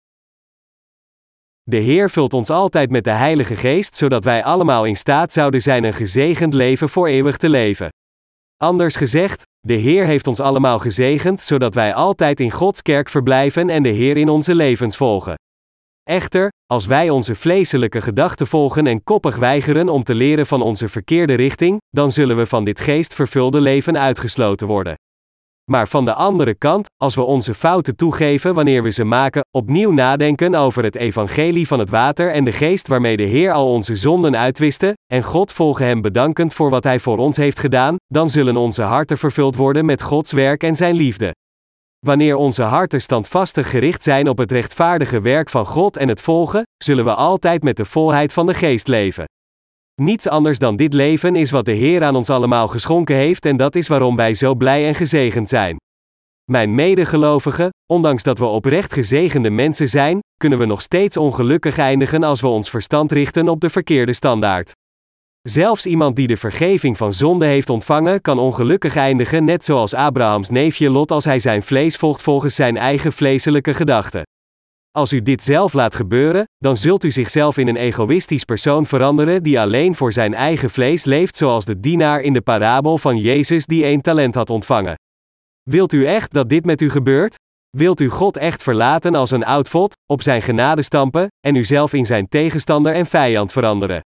De 1.70 1.76
Heer 1.76 2.10
vult 2.10 2.32
ons 2.32 2.50
altijd 2.50 2.90
met 2.90 3.04
de 3.04 3.10
Heilige 3.10 3.56
Geest, 3.56 3.96
zodat 3.96 4.24
wij 4.24 4.44
allemaal 4.44 4.84
in 4.84 4.96
staat 4.96 5.32
zouden 5.32 5.60
zijn 5.60 5.84
een 5.84 5.92
gezegend 5.92 6.54
leven 6.54 6.88
voor 6.88 7.08
eeuwig 7.08 7.36
te 7.36 7.48
leven. 7.48 7.88
Anders 8.56 8.96
gezegd, 8.96 9.42
de 9.60 9.74
Heer 9.74 10.04
heeft 10.04 10.26
ons 10.26 10.40
allemaal 10.40 10.78
gezegend, 10.78 11.40
zodat 11.40 11.74
wij 11.74 11.94
altijd 11.94 12.40
in 12.40 12.50
Gods 12.50 12.82
kerk 12.82 13.08
verblijven 13.08 13.68
en 13.68 13.82
de 13.82 13.88
Heer 13.88 14.16
in 14.16 14.28
onze 14.28 14.54
levens 14.54 14.96
volgen. 14.96 15.34
Echter, 16.02 16.48
als 16.66 16.86
wij 16.86 17.10
onze 17.10 17.34
vleeselijke 17.34 18.00
gedachten 18.00 18.46
volgen 18.46 18.86
en 18.86 19.02
koppig 19.02 19.36
weigeren 19.36 19.88
om 19.88 20.02
te 20.02 20.14
leren 20.14 20.46
van 20.46 20.62
onze 20.62 20.88
verkeerde 20.88 21.34
richting, 21.34 21.80
dan 21.88 22.12
zullen 22.12 22.36
we 22.36 22.46
van 22.46 22.64
dit 22.64 22.80
geestvervulde 22.80 23.60
leven 23.60 23.98
uitgesloten 23.98 24.66
worden. 24.66 24.94
Maar 25.70 25.88
van 25.88 26.04
de 26.04 26.14
andere 26.14 26.54
kant, 26.54 26.88
als 26.96 27.14
we 27.14 27.22
onze 27.22 27.54
fouten 27.54 27.96
toegeven 27.96 28.54
wanneer 28.54 28.82
we 28.82 28.90
ze 28.90 29.04
maken, 29.04 29.44
opnieuw 29.50 29.92
nadenken 29.92 30.54
over 30.54 30.84
het 30.84 30.96
evangelie 30.96 31.66
van 31.66 31.78
het 31.78 31.90
water 31.90 32.32
en 32.32 32.44
de 32.44 32.52
geest 32.52 32.88
waarmee 32.88 33.16
de 33.16 33.22
Heer 33.22 33.52
al 33.52 33.72
onze 33.72 33.96
zonden 33.96 34.36
uitwiste, 34.36 34.96
en 35.12 35.22
God 35.22 35.52
volgen 35.52 35.86
Hem 35.86 36.00
bedankend 36.00 36.54
voor 36.54 36.70
wat 36.70 36.84
Hij 36.84 37.00
voor 37.00 37.18
ons 37.18 37.36
heeft 37.36 37.58
gedaan, 37.58 37.96
dan 38.06 38.30
zullen 38.30 38.56
onze 38.56 38.82
harten 38.82 39.18
vervuld 39.18 39.56
worden 39.56 39.84
met 39.84 40.02
Gods 40.02 40.32
werk 40.32 40.62
en 40.62 40.76
Zijn 40.76 40.94
liefde. 40.94 41.34
Wanneer 42.06 42.36
onze 42.36 42.62
harten 42.62 43.00
standvastig 43.00 43.70
gericht 43.70 44.02
zijn 44.02 44.28
op 44.28 44.38
het 44.38 44.52
rechtvaardige 44.52 45.20
werk 45.20 45.50
van 45.50 45.66
God 45.66 45.96
en 45.96 46.08
het 46.08 46.20
volgen, 46.20 46.62
zullen 46.84 47.04
we 47.04 47.14
altijd 47.14 47.62
met 47.62 47.76
de 47.76 47.84
volheid 47.84 48.32
van 48.32 48.46
de 48.46 48.54
geest 48.54 48.88
leven. 48.88 49.24
Niets 50.00 50.28
anders 50.28 50.58
dan 50.58 50.76
dit 50.76 50.92
leven 50.92 51.36
is 51.36 51.50
wat 51.50 51.64
de 51.64 51.72
Heer 51.72 52.04
aan 52.04 52.16
ons 52.16 52.30
allemaal 52.30 52.68
geschonken 52.68 53.16
heeft 53.16 53.46
en 53.46 53.56
dat 53.56 53.74
is 53.74 53.88
waarom 53.88 54.16
wij 54.16 54.34
zo 54.34 54.54
blij 54.54 54.86
en 54.86 54.94
gezegend 54.94 55.48
zijn. 55.48 55.76
Mijn 56.50 56.74
medegelovigen, 56.74 57.70
ondanks 57.92 58.22
dat 58.22 58.38
we 58.38 58.44
oprecht 58.44 58.92
gezegende 58.92 59.50
mensen 59.50 59.88
zijn, 59.88 60.18
kunnen 60.36 60.58
we 60.58 60.64
nog 60.64 60.82
steeds 60.82 61.16
ongelukkig 61.16 61.78
eindigen 61.78 62.22
als 62.22 62.40
we 62.40 62.46
ons 62.46 62.70
verstand 62.70 63.12
richten 63.12 63.48
op 63.48 63.60
de 63.60 63.70
verkeerde 63.70 64.12
standaard. 64.12 64.72
Zelfs 65.48 65.86
iemand 65.86 66.16
die 66.16 66.26
de 66.26 66.36
vergeving 66.36 66.96
van 66.96 67.12
zonde 67.12 67.46
heeft 67.46 67.70
ontvangen, 67.70 68.20
kan 68.20 68.38
ongelukkig 68.38 68.96
eindigen, 68.96 69.44
net 69.44 69.64
zoals 69.64 69.94
Abrahams 69.94 70.50
neefje 70.50 70.90
Lot 70.90 71.10
als 71.10 71.24
hij 71.24 71.38
zijn 71.38 71.62
vlees 71.62 71.96
volgt 71.96 72.22
volgens 72.22 72.54
zijn 72.54 72.76
eigen 72.76 73.12
vleeselijke 73.12 73.74
gedachten. 73.74 74.22
Als 74.98 75.12
u 75.12 75.22
dit 75.22 75.42
zelf 75.42 75.72
laat 75.72 75.94
gebeuren, 75.94 76.44
dan 76.58 76.76
zult 76.76 77.04
u 77.04 77.10
zichzelf 77.10 77.56
in 77.56 77.68
een 77.68 77.76
egoïstisch 77.76 78.44
persoon 78.44 78.86
veranderen 78.86 79.42
die 79.42 79.60
alleen 79.60 79.94
voor 79.94 80.12
zijn 80.12 80.34
eigen 80.34 80.70
vlees 80.70 81.04
leeft, 81.04 81.36
zoals 81.36 81.64
de 81.64 81.80
dienaar 81.80 82.20
in 82.20 82.32
de 82.32 82.40
parabel 82.40 82.98
van 82.98 83.16
Jezus 83.16 83.66
die 83.66 83.84
één 83.84 84.00
talent 84.00 84.34
had 84.34 84.50
ontvangen. 84.50 84.94
Wilt 85.62 85.92
u 85.92 86.06
echt 86.06 86.32
dat 86.32 86.48
dit 86.48 86.64
met 86.64 86.80
u 86.80 86.90
gebeurt? 86.90 87.34
Wilt 87.76 88.00
u 88.00 88.08
God 88.08 88.36
echt 88.36 88.62
verlaten 88.62 89.14
als 89.14 89.30
een 89.30 89.44
oud 89.44 89.68
vod, 89.68 89.94
op 90.06 90.22
zijn 90.22 90.42
genade 90.42 90.82
stampen, 90.82 91.26
en 91.46 91.54
uzelf 91.54 91.92
in 91.92 92.06
zijn 92.06 92.28
tegenstander 92.28 92.94
en 92.94 93.06
vijand 93.06 93.52
veranderen? 93.52 94.00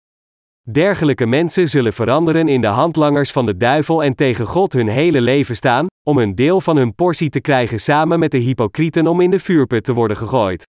Dergelijke 0.71 1.25
mensen 1.25 1.69
zullen 1.69 1.93
veranderen 1.93 2.47
in 2.47 2.61
de 2.61 2.67
handlangers 2.67 3.31
van 3.31 3.45
de 3.45 3.57
duivel 3.57 4.03
en 4.03 4.15
tegen 4.15 4.45
God 4.45 4.73
hun 4.73 4.87
hele 4.87 5.21
leven 5.21 5.55
staan, 5.55 5.85
om 6.07 6.17
een 6.17 6.35
deel 6.35 6.61
van 6.61 6.77
hun 6.77 6.95
portie 6.95 7.29
te 7.29 7.41
krijgen 7.41 7.79
samen 7.79 8.19
met 8.19 8.31
de 8.31 8.37
hypocrieten 8.37 9.07
om 9.07 9.21
in 9.21 9.29
de 9.29 9.39
vuurput 9.39 9.83
te 9.83 9.93
worden 9.93 10.17
gegooid. 10.17 10.73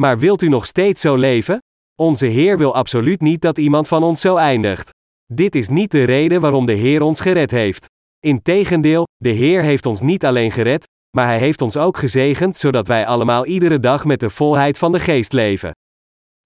Maar 0.00 0.18
wilt 0.18 0.42
u 0.42 0.48
nog 0.48 0.66
steeds 0.66 1.00
zo 1.00 1.14
leven? 1.14 1.58
Onze 1.94 2.26
Heer 2.26 2.58
wil 2.58 2.74
absoluut 2.74 3.20
niet 3.20 3.40
dat 3.40 3.58
iemand 3.58 3.88
van 3.88 4.02
ons 4.02 4.20
zo 4.20 4.36
eindigt. 4.36 4.90
Dit 5.32 5.54
is 5.54 5.68
niet 5.68 5.90
de 5.90 6.04
reden 6.04 6.40
waarom 6.40 6.66
de 6.66 6.72
Heer 6.72 7.02
ons 7.02 7.20
gered 7.20 7.50
heeft. 7.50 7.86
Integendeel, 8.18 9.04
de 9.16 9.28
Heer 9.28 9.62
heeft 9.62 9.86
ons 9.86 10.00
niet 10.00 10.24
alleen 10.24 10.50
gered, 10.50 10.86
maar 11.16 11.26
Hij 11.26 11.38
heeft 11.38 11.62
ons 11.62 11.76
ook 11.76 11.96
gezegend 11.96 12.56
zodat 12.56 12.86
wij 12.86 13.06
allemaal 13.06 13.46
iedere 13.46 13.80
dag 13.80 14.04
met 14.04 14.20
de 14.20 14.30
volheid 14.30 14.78
van 14.78 14.92
de 14.92 15.00
geest 15.00 15.32
leven. 15.32 15.70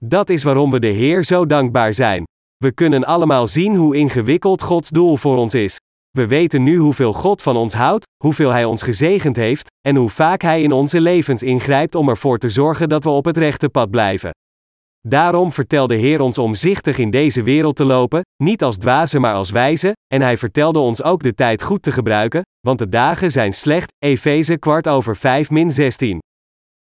Dat 0.05 0.29
is 0.29 0.43
waarom 0.43 0.71
we 0.71 0.79
de 0.79 0.87
Heer 0.87 1.23
zo 1.23 1.45
dankbaar 1.45 1.93
zijn. 1.93 2.23
We 2.57 2.71
kunnen 2.71 3.03
allemaal 3.03 3.47
zien 3.47 3.75
hoe 3.75 3.95
ingewikkeld 3.95 4.61
Gods 4.61 4.89
doel 4.89 5.17
voor 5.17 5.37
ons 5.37 5.53
is. 5.53 5.77
We 6.17 6.27
weten 6.27 6.63
nu 6.63 6.77
hoeveel 6.77 7.13
God 7.13 7.41
van 7.41 7.57
ons 7.57 7.73
houdt, 7.73 8.05
hoeveel 8.23 8.49
Hij 8.49 8.65
ons 8.65 8.81
gezegend 8.81 9.35
heeft, 9.35 9.67
en 9.87 9.95
hoe 9.95 10.09
vaak 10.09 10.41
Hij 10.41 10.61
in 10.61 10.71
onze 10.71 11.01
levens 11.01 11.43
ingrijpt 11.43 11.95
om 11.95 12.09
ervoor 12.09 12.37
te 12.37 12.49
zorgen 12.49 12.89
dat 12.89 13.03
we 13.03 13.09
op 13.09 13.25
het 13.25 13.37
rechte 13.37 13.69
pad 13.69 13.89
blijven. 13.89 14.31
Daarom 15.07 15.51
vertelde 15.51 15.95
Heer 15.95 16.21
ons 16.21 16.37
omzichtig 16.37 16.97
in 16.97 17.09
deze 17.09 17.43
wereld 17.43 17.75
te 17.75 17.83
lopen, 17.83 18.21
niet 18.43 18.63
als 18.63 18.77
dwazen 18.77 19.21
maar 19.21 19.33
als 19.33 19.49
wijze, 19.49 19.93
en 20.07 20.21
Hij 20.21 20.37
vertelde 20.37 20.79
ons 20.79 21.03
ook 21.03 21.23
de 21.23 21.33
tijd 21.33 21.61
goed 21.61 21.81
te 21.81 21.91
gebruiken, 21.91 22.41
want 22.59 22.79
de 22.79 22.89
dagen 22.89 23.31
zijn 23.31 23.53
slecht, 23.53 23.93
Efeze 23.99 24.57
kwart 24.57 24.87
over 24.87 25.15
5 25.15 25.49
min 25.49 25.71
16. 25.71 26.19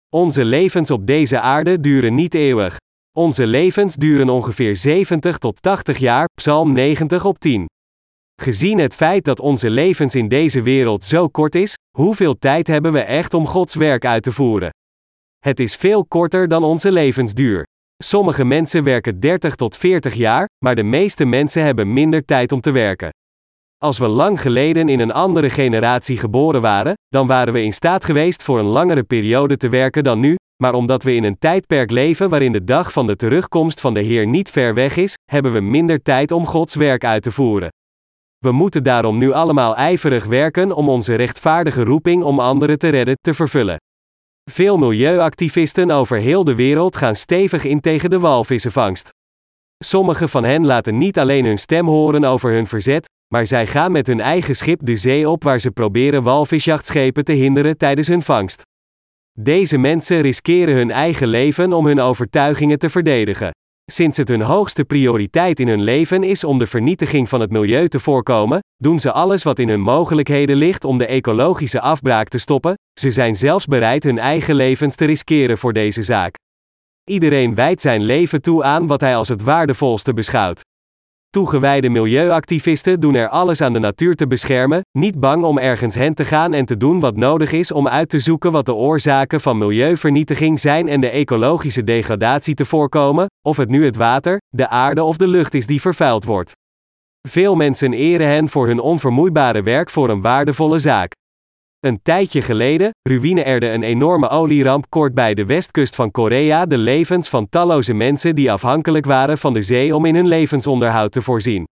Onze 0.08 0.44
levens 0.44 0.90
op 0.90 1.06
deze 1.06 1.40
aarde 1.40 1.80
duren 1.80 2.14
niet 2.14 2.34
eeuwig. 2.34 2.76
Onze 3.18 3.46
levens 3.46 3.94
duren 3.94 4.28
ongeveer 4.28 4.76
70 4.76 5.38
tot 5.38 5.62
80 5.62 5.98
jaar, 5.98 6.28
Psalm 6.34 6.72
90 6.72 7.24
op 7.24 7.38
10. 7.38 7.66
Gezien 8.42 8.78
het 8.78 8.94
feit 8.94 9.24
dat 9.24 9.40
onze 9.40 9.70
levens 9.70 10.14
in 10.14 10.28
deze 10.28 10.62
wereld 10.62 11.04
zo 11.04 11.28
kort 11.28 11.54
is, 11.54 11.76
hoeveel 11.98 12.38
tijd 12.38 12.66
hebben 12.66 12.92
we 12.92 13.00
echt 13.00 13.34
om 13.34 13.46
Gods 13.46 13.74
werk 13.74 14.04
uit 14.04 14.22
te 14.22 14.32
voeren? 14.32 14.70
Het 15.38 15.60
is 15.60 15.76
veel 15.76 16.06
korter 16.06 16.48
dan 16.48 16.64
onze 16.64 16.92
levensduur. 16.92 17.66
Sommige 18.04 18.44
mensen 18.44 18.84
werken 18.84 19.20
30 19.20 19.54
tot 19.54 19.76
40 19.76 20.14
jaar, 20.14 20.48
maar 20.64 20.74
de 20.74 20.82
meeste 20.82 21.24
mensen 21.24 21.62
hebben 21.62 21.92
minder 21.92 22.24
tijd 22.24 22.52
om 22.52 22.60
te 22.60 22.70
werken. 22.70 23.10
Als 23.78 23.98
we 23.98 24.08
lang 24.08 24.40
geleden 24.40 24.88
in 24.88 25.00
een 25.00 25.12
andere 25.12 25.50
generatie 25.50 26.16
geboren 26.16 26.60
waren, 26.60 26.94
dan 27.08 27.26
waren 27.26 27.52
we 27.52 27.62
in 27.62 27.72
staat 27.72 28.04
geweest 28.04 28.42
voor 28.42 28.58
een 28.58 28.64
langere 28.64 29.02
periode 29.02 29.56
te 29.56 29.68
werken 29.68 30.04
dan 30.04 30.20
nu, 30.20 30.34
maar 30.62 30.74
omdat 30.74 31.02
we 31.02 31.14
in 31.14 31.24
een 31.24 31.38
tijdperk 31.38 31.90
leven 31.90 32.28
waarin 32.28 32.52
de 32.52 32.64
dag 32.64 32.92
van 32.92 33.06
de 33.06 33.16
terugkomst 33.16 33.80
van 33.80 33.94
de 33.94 34.00
Heer 34.00 34.26
niet 34.26 34.50
ver 34.50 34.74
weg 34.74 34.96
is, 34.96 35.14
hebben 35.30 35.52
we 35.52 35.60
minder 35.60 36.02
tijd 36.02 36.32
om 36.32 36.46
Gods 36.46 36.74
werk 36.74 37.04
uit 37.04 37.22
te 37.22 37.32
voeren. 37.32 37.70
We 38.42 38.52
moeten 38.52 38.84
daarom 38.84 39.18
nu 39.18 39.32
allemaal 39.32 39.76
ijverig 39.76 40.24
werken 40.24 40.72
om 40.72 40.88
onze 40.88 41.14
rechtvaardige 41.14 41.84
roeping 41.84 42.22
om 42.22 42.40
anderen 42.40 42.78
te 42.78 42.88
redden 42.88 43.16
te 43.20 43.34
vervullen. 43.34 43.76
Veel 44.50 44.78
milieuactivisten 44.78 45.90
over 45.90 46.18
heel 46.18 46.44
de 46.44 46.54
wereld 46.54 46.96
gaan 46.96 47.16
stevig 47.16 47.64
in 47.64 47.80
tegen 47.80 48.10
de 48.10 48.18
walvissenvangst. 48.18 49.08
Sommige 49.84 50.28
van 50.28 50.44
hen 50.44 50.66
laten 50.66 50.98
niet 50.98 51.18
alleen 51.18 51.44
hun 51.44 51.58
stem 51.58 51.86
horen 51.86 52.24
over 52.24 52.52
hun 52.52 52.66
verzet, 52.66 53.08
maar 53.34 53.46
zij 53.46 53.66
gaan 53.66 53.92
met 53.92 54.06
hun 54.06 54.20
eigen 54.20 54.56
schip 54.56 54.80
de 54.82 54.96
zee 54.96 55.28
op 55.28 55.42
waar 55.42 55.60
ze 55.60 55.70
proberen 55.70 56.22
walvisjachtschepen 56.22 57.24
te 57.24 57.32
hinderen 57.32 57.76
tijdens 57.76 58.08
hun 58.08 58.22
vangst. 58.22 58.62
Deze 59.38 59.78
mensen 59.78 60.20
riskeren 60.20 60.74
hun 60.74 60.90
eigen 60.90 61.28
leven 61.28 61.72
om 61.72 61.86
hun 61.86 62.00
overtuigingen 62.00 62.78
te 62.78 62.90
verdedigen. 62.90 63.50
Sinds 63.92 64.16
het 64.16 64.28
hun 64.28 64.40
hoogste 64.40 64.84
prioriteit 64.84 65.60
in 65.60 65.68
hun 65.68 65.82
leven 65.82 66.22
is 66.22 66.44
om 66.44 66.58
de 66.58 66.66
vernietiging 66.66 67.28
van 67.28 67.40
het 67.40 67.50
milieu 67.50 67.88
te 67.88 68.00
voorkomen, 68.00 68.60
doen 68.76 69.00
ze 69.00 69.12
alles 69.12 69.42
wat 69.42 69.58
in 69.58 69.68
hun 69.68 69.80
mogelijkheden 69.80 70.56
ligt 70.56 70.84
om 70.84 70.98
de 70.98 71.06
ecologische 71.06 71.80
afbraak 71.80 72.28
te 72.28 72.38
stoppen, 72.38 72.74
ze 73.00 73.10
zijn 73.10 73.36
zelfs 73.36 73.66
bereid 73.66 74.02
hun 74.02 74.18
eigen 74.18 74.54
levens 74.54 74.94
te 74.94 75.04
riskeren 75.04 75.58
voor 75.58 75.72
deze 75.72 76.02
zaak. 76.02 76.34
Iedereen 77.10 77.54
wijdt 77.54 77.80
zijn 77.80 78.02
leven 78.02 78.42
toe 78.42 78.64
aan 78.64 78.86
wat 78.86 79.00
hij 79.00 79.16
als 79.16 79.28
het 79.28 79.42
waardevolste 79.42 80.12
beschouwt. 80.12 80.60
Toegewijde 81.32 81.88
milieuactivisten 81.88 83.00
doen 83.00 83.14
er 83.14 83.28
alles 83.28 83.60
aan 83.60 83.72
de 83.72 83.78
natuur 83.78 84.14
te 84.14 84.26
beschermen, 84.26 84.80
niet 84.98 85.20
bang 85.20 85.44
om 85.44 85.58
ergens 85.58 85.94
heen 85.94 86.14
te 86.14 86.24
gaan 86.24 86.52
en 86.52 86.64
te 86.64 86.76
doen 86.76 87.00
wat 87.00 87.16
nodig 87.16 87.52
is 87.52 87.72
om 87.72 87.88
uit 87.88 88.08
te 88.08 88.18
zoeken 88.20 88.52
wat 88.52 88.66
de 88.66 88.74
oorzaken 88.74 89.40
van 89.40 89.58
milieuvernietiging 89.58 90.60
zijn 90.60 90.88
en 90.88 91.00
de 91.00 91.08
ecologische 91.08 91.84
degradatie 91.84 92.54
te 92.54 92.64
voorkomen, 92.64 93.26
of 93.48 93.56
het 93.56 93.68
nu 93.68 93.84
het 93.84 93.96
water, 93.96 94.40
de 94.48 94.68
aarde 94.68 95.02
of 95.02 95.16
de 95.16 95.26
lucht 95.26 95.54
is 95.54 95.66
die 95.66 95.80
vervuild 95.80 96.24
wordt. 96.24 96.52
Veel 97.28 97.56
mensen 97.56 97.92
eren 97.92 98.26
hen 98.26 98.48
voor 98.48 98.66
hun 98.66 98.80
onvermoeibare 98.80 99.62
werk 99.62 99.90
voor 99.90 100.10
een 100.10 100.20
waardevolle 100.20 100.78
zaak. 100.78 101.12
Een 101.82 102.02
tijdje 102.02 102.42
geleden 102.42 102.90
ruïneerde 103.02 103.68
een 103.68 103.82
enorme 103.82 104.28
olieramp 104.28 104.90
kort 104.90 105.14
bij 105.14 105.34
de 105.34 105.46
westkust 105.46 105.94
van 105.94 106.10
Korea 106.10 106.66
de 106.66 106.78
levens 106.78 107.28
van 107.28 107.48
talloze 107.48 107.94
mensen 107.94 108.34
die 108.34 108.52
afhankelijk 108.52 109.04
waren 109.04 109.38
van 109.38 109.52
de 109.52 109.62
zee 109.62 109.94
om 109.96 110.04
in 110.04 110.14
hun 110.14 110.26
levensonderhoud 110.26 111.12
te 111.12 111.22
voorzien. 111.22 111.64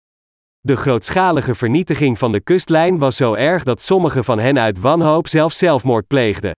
De 0.60 0.76
grootschalige 0.76 1.56
vernietiging 1.56 2.18
van 2.18 2.32
de 2.32 2.42
kustlijn 2.42 2.98
was 2.98 3.16
zo 3.16 3.34
erg 3.34 3.64
dat 3.64 3.82
sommigen 3.82 4.24
van 4.24 4.40
hen 4.40 4.60
uit 4.60 4.80
wanhoop 4.80 5.28
zelf 5.28 5.54
zelfmoord 5.54 6.08
pleegden. 6.08 6.52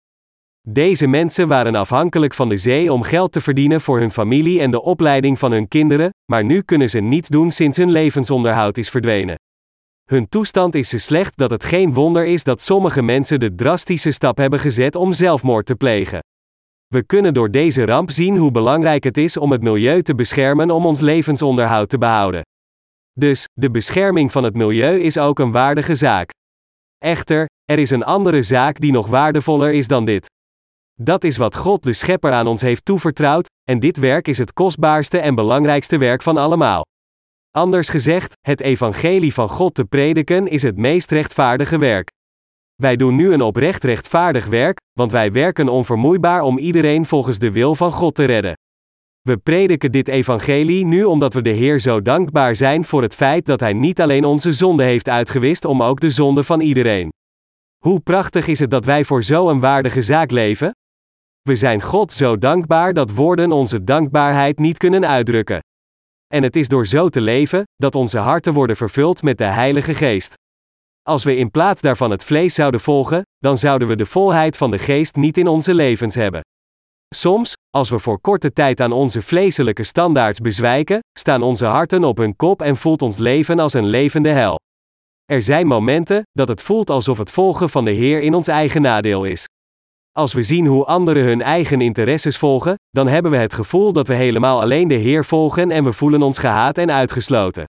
Deze 0.67 1.07
mensen 1.07 1.47
waren 1.47 1.75
afhankelijk 1.75 2.33
van 2.33 2.49
de 2.49 2.57
zee 2.57 2.93
om 2.93 3.01
geld 3.01 3.31
te 3.31 3.41
verdienen 3.41 3.81
voor 3.81 3.99
hun 3.99 4.11
familie 4.11 4.59
en 4.59 4.71
de 4.71 4.81
opleiding 4.81 5.39
van 5.39 5.51
hun 5.51 5.67
kinderen, 5.67 6.09
maar 6.31 6.43
nu 6.43 6.61
kunnen 6.61 6.89
ze 6.89 6.99
niets 6.99 7.29
doen 7.29 7.51
sinds 7.51 7.77
hun 7.77 7.91
levensonderhoud 7.91 8.77
is 8.77 8.89
verdwenen. 8.89 9.35
Hun 10.11 10.29
toestand 10.29 10.75
is 10.75 10.89
zo 10.89 10.97
slecht 10.97 11.37
dat 11.37 11.51
het 11.51 11.63
geen 11.63 11.93
wonder 11.93 12.25
is 12.25 12.43
dat 12.43 12.61
sommige 12.61 13.01
mensen 13.01 13.39
de 13.39 13.55
drastische 13.55 14.11
stap 14.11 14.37
hebben 14.37 14.59
gezet 14.59 14.95
om 14.95 15.13
zelfmoord 15.13 15.65
te 15.65 15.75
plegen. 15.75 16.19
We 16.87 17.03
kunnen 17.03 17.33
door 17.33 17.51
deze 17.51 17.85
ramp 17.85 18.11
zien 18.11 18.37
hoe 18.37 18.51
belangrijk 18.51 19.03
het 19.03 19.17
is 19.17 19.37
om 19.37 19.51
het 19.51 19.61
milieu 19.61 20.01
te 20.01 20.15
beschermen 20.15 20.71
om 20.71 20.85
ons 20.85 20.99
levensonderhoud 20.99 21.89
te 21.89 21.97
behouden. 21.97 22.41
Dus, 23.11 23.45
de 23.53 23.71
bescherming 23.71 24.31
van 24.31 24.43
het 24.43 24.55
milieu 24.55 24.99
is 24.99 25.17
ook 25.17 25.39
een 25.39 25.51
waardige 25.51 25.95
zaak. 25.95 26.29
Echter, 26.97 27.45
er 27.65 27.79
is 27.79 27.89
een 27.89 28.03
andere 28.03 28.43
zaak 28.43 28.79
die 28.79 28.91
nog 28.91 29.07
waardevoller 29.07 29.73
is 29.73 29.87
dan 29.87 30.05
dit. 30.05 30.25
Dat 30.99 31.23
is 31.23 31.37
wat 31.37 31.55
God 31.55 31.83
de 31.83 31.93
Schepper 31.93 32.31
aan 32.31 32.47
ons 32.47 32.61
heeft 32.61 32.85
toevertrouwd, 32.85 33.49
en 33.69 33.79
dit 33.79 33.97
werk 33.97 34.27
is 34.27 34.37
het 34.37 34.53
kostbaarste 34.53 35.19
en 35.19 35.35
belangrijkste 35.35 35.97
werk 35.97 36.21
van 36.21 36.37
allemaal. 36.37 36.83
Anders 37.51 37.89
gezegd, 37.89 38.33
het 38.41 38.61
evangelie 38.61 39.33
van 39.33 39.49
God 39.49 39.75
te 39.75 39.85
prediken 39.85 40.47
is 40.47 40.61
het 40.61 40.77
meest 40.77 41.11
rechtvaardige 41.11 41.77
werk. 41.77 42.09
Wij 42.75 42.95
doen 42.95 43.15
nu 43.15 43.33
een 43.33 43.41
oprecht 43.41 43.83
rechtvaardig 43.83 44.45
werk, 44.45 44.79
want 44.93 45.11
wij 45.11 45.31
werken 45.31 45.69
onvermoeibaar 45.69 46.41
om 46.41 46.57
iedereen 46.57 47.05
volgens 47.05 47.39
de 47.39 47.51
wil 47.51 47.75
van 47.75 47.91
God 47.91 48.15
te 48.15 48.25
redden. 48.25 48.53
We 49.21 49.37
prediken 49.37 49.91
dit 49.91 50.07
evangelie 50.07 50.85
nu 50.85 51.03
omdat 51.03 51.33
we 51.33 51.41
de 51.41 51.49
Heer 51.49 51.79
zo 51.79 52.01
dankbaar 52.01 52.55
zijn 52.55 52.85
voor 52.85 53.01
het 53.01 53.15
feit 53.15 53.45
dat 53.45 53.59
Hij 53.59 53.73
niet 53.73 54.01
alleen 54.01 54.25
onze 54.25 54.53
zonde 54.53 54.83
heeft 54.83 55.09
uitgewist, 55.09 55.65
om 55.65 55.83
ook 55.83 55.99
de 55.99 56.11
zonde 56.11 56.43
van 56.43 56.59
iedereen. 56.59 57.09
Hoe 57.77 57.99
prachtig 57.99 58.47
is 58.47 58.59
het 58.59 58.71
dat 58.71 58.85
wij 58.85 59.03
voor 59.03 59.23
zo'n 59.23 59.59
waardige 59.59 60.01
zaak 60.01 60.31
leven? 60.31 60.71
We 61.41 61.55
zijn 61.55 61.81
God 61.81 62.11
zo 62.11 62.37
dankbaar 62.37 62.93
dat 62.93 63.11
woorden 63.11 63.51
onze 63.51 63.83
dankbaarheid 63.83 64.59
niet 64.59 64.77
kunnen 64.77 65.07
uitdrukken. 65.07 65.59
En 66.31 66.43
het 66.43 66.55
is 66.55 66.67
door 66.67 66.87
zo 66.87 67.09
te 67.09 67.21
leven, 67.21 67.63
dat 67.75 67.95
onze 67.95 68.17
harten 68.17 68.53
worden 68.53 68.75
vervuld 68.75 69.23
met 69.23 69.37
de 69.37 69.43
Heilige 69.43 69.95
Geest. 69.95 70.33
Als 71.01 71.23
we 71.23 71.35
in 71.35 71.51
plaats 71.51 71.81
daarvan 71.81 72.11
het 72.11 72.23
vlees 72.23 72.53
zouden 72.53 72.79
volgen, 72.79 73.21
dan 73.37 73.57
zouden 73.57 73.87
we 73.87 73.95
de 73.95 74.05
volheid 74.05 74.57
van 74.57 74.71
de 74.71 74.79
Geest 74.79 75.15
niet 75.15 75.37
in 75.37 75.47
onze 75.47 75.73
levens 75.73 76.15
hebben. 76.15 76.41
Soms, 77.15 77.53
als 77.69 77.89
we 77.89 77.99
voor 77.99 78.21
korte 78.21 78.53
tijd 78.53 78.79
aan 78.81 78.91
onze 78.91 79.21
vleeselijke 79.21 79.83
standaards 79.83 80.39
bezwijken, 80.39 80.99
staan 81.19 81.41
onze 81.41 81.65
harten 81.65 82.03
op 82.03 82.17
hun 82.17 82.35
kop 82.35 82.61
en 82.61 82.77
voelt 82.77 83.01
ons 83.01 83.17
leven 83.17 83.59
als 83.59 83.73
een 83.73 83.87
levende 83.87 84.29
hel. 84.29 84.55
Er 85.25 85.41
zijn 85.41 85.67
momenten 85.67 86.21
dat 86.31 86.47
het 86.47 86.61
voelt 86.61 86.89
alsof 86.89 87.17
het 87.17 87.31
volgen 87.31 87.69
van 87.69 87.85
de 87.85 87.91
Heer 87.91 88.21
in 88.21 88.33
ons 88.33 88.47
eigen 88.47 88.81
nadeel 88.81 89.23
is. 89.23 89.45
Als 90.11 90.33
we 90.33 90.43
zien 90.43 90.65
hoe 90.65 90.85
anderen 90.85 91.23
hun 91.23 91.41
eigen 91.41 91.81
interesses 91.81 92.37
volgen, 92.37 92.75
dan 92.89 93.07
hebben 93.07 93.31
we 93.31 93.37
het 93.37 93.53
gevoel 93.53 93.93
dat 93.93 94.07
we 94.07 94.13
helemaal 94.13 94.61
alleen 94.61 94.87
de 94.87 94.95
Heer 94.95 95.25
volgen 95.25 95.71
en 95.71 95.83
we 95.83 95.93
voelen 95.93 96.21
ons 96.21 96.37
gehaat 96.37 96.77
en 96.77 96.91
uitgesloten. 96.91 97.65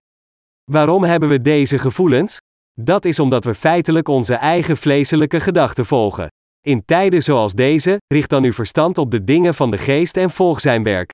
Waarom 0.70 1.04
hebben 1.04 1.28
we 1.28 1.40
deze 1.40 1.78
gevoelens? 1.78 2.36
Dat 2.80 3.04
is 3.04 3.18
omdat 3.18 3.44
we 3.44 3.54
feitelijk 3.54 4.08
onze 4.08 4.34
eigen 4.34 4.76
vleeselijke 4.76 5.40
gedachten 5.40 5.86
volgen. 5.86 6.26
In 6.60 6.84
tijden 6.84 7.22
zoals 7.22 7.52
deze, 7.52 7.96
richt 8.06 8.30
dan 8.30 8.44
uw 8.44 8.52
verstand 8.52 8.98
op 8.98 9.10
de 9.10 9.24
dingen 9.24 9.54
van 9.54 9.70
de 9.70 9.78
geest 9.78 10.16
en 10.16 10.30
volg 10.30 10.60
zijn 10.60 10.82
werk. 10.82 11.10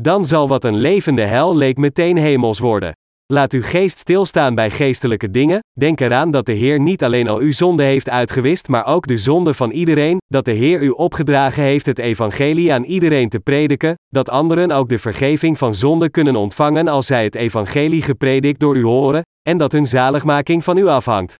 Dan 0.00 0.26
zal 0.26 0.48
wat 0.48 0.64
een 0.64 0.76
levende 0.76 1.22
hel 1.22 1.56
leek 1.56 1.76
meteen 1.76 2.16
hemels 2.16 2.58
worden. 2.58 2.92
Laat 3.32 3.52
uw 3.52 3.62
geest 3.62 3.98
stilstaan 3.98 4.54
bij 4.54 4.70
geestelijke 4.70 5.30
dingen, 5.30 5.60
denk 5.78 6.00
eraan 6.00 6.30
dat 6.30 6.46
de 6.46 6.52
Heer 6.52 6.80
niet 6.80 7.04
alleen 7.04 7.28
al 7.28 7.38
uw 7.38 7.52
zonde 7.52 7.82
heeft 7.82 8.08
uitgewist, 8.08 8.68
maar 8.68 8.86
ook 8.86 9.06
de 9.06 9.18
zonde 9.18 9.54
van 9.54 9.70
iedereen, 9.70 10.18
dat 10.26 10.44
de 10.44 10.52
Heer 10.52 10.82
u 10.82 10.88
opgedragen 10.88 11.62
heeft 11.62 11.86
het 11.86 11.98
evangelie 11.98 12.72
aan 12.72 12.84
iedereen 12.84 13.28
te 13.28 13.40
prediken, 13.40 13.94
dat 14.08 14.30
anderen 14.30 14.70
ook 14.70 14.88
de 14.88 14.98
vergeving 14.98 15.58
van 15.58 15.74
zonde 15.74 16.10
kunnen 16.10 16.36
ontvangen 16.36 16.88
als 16.88 17.06
zij 17.06 17.24
het 17.24 17.34
evangelie 17.34 18.02
gepredikt 18.02 18.60
door 18.60 18.76
u 18.76 18.84
horen, 18.84 19.22
en 19.48 19.58
dat 19.58 19.72
hun 19.72 19.86
zaligmaking 19.86 20.64
van 20.64 20.76
u 20.76 20.86
afhangt. 20.86 21.34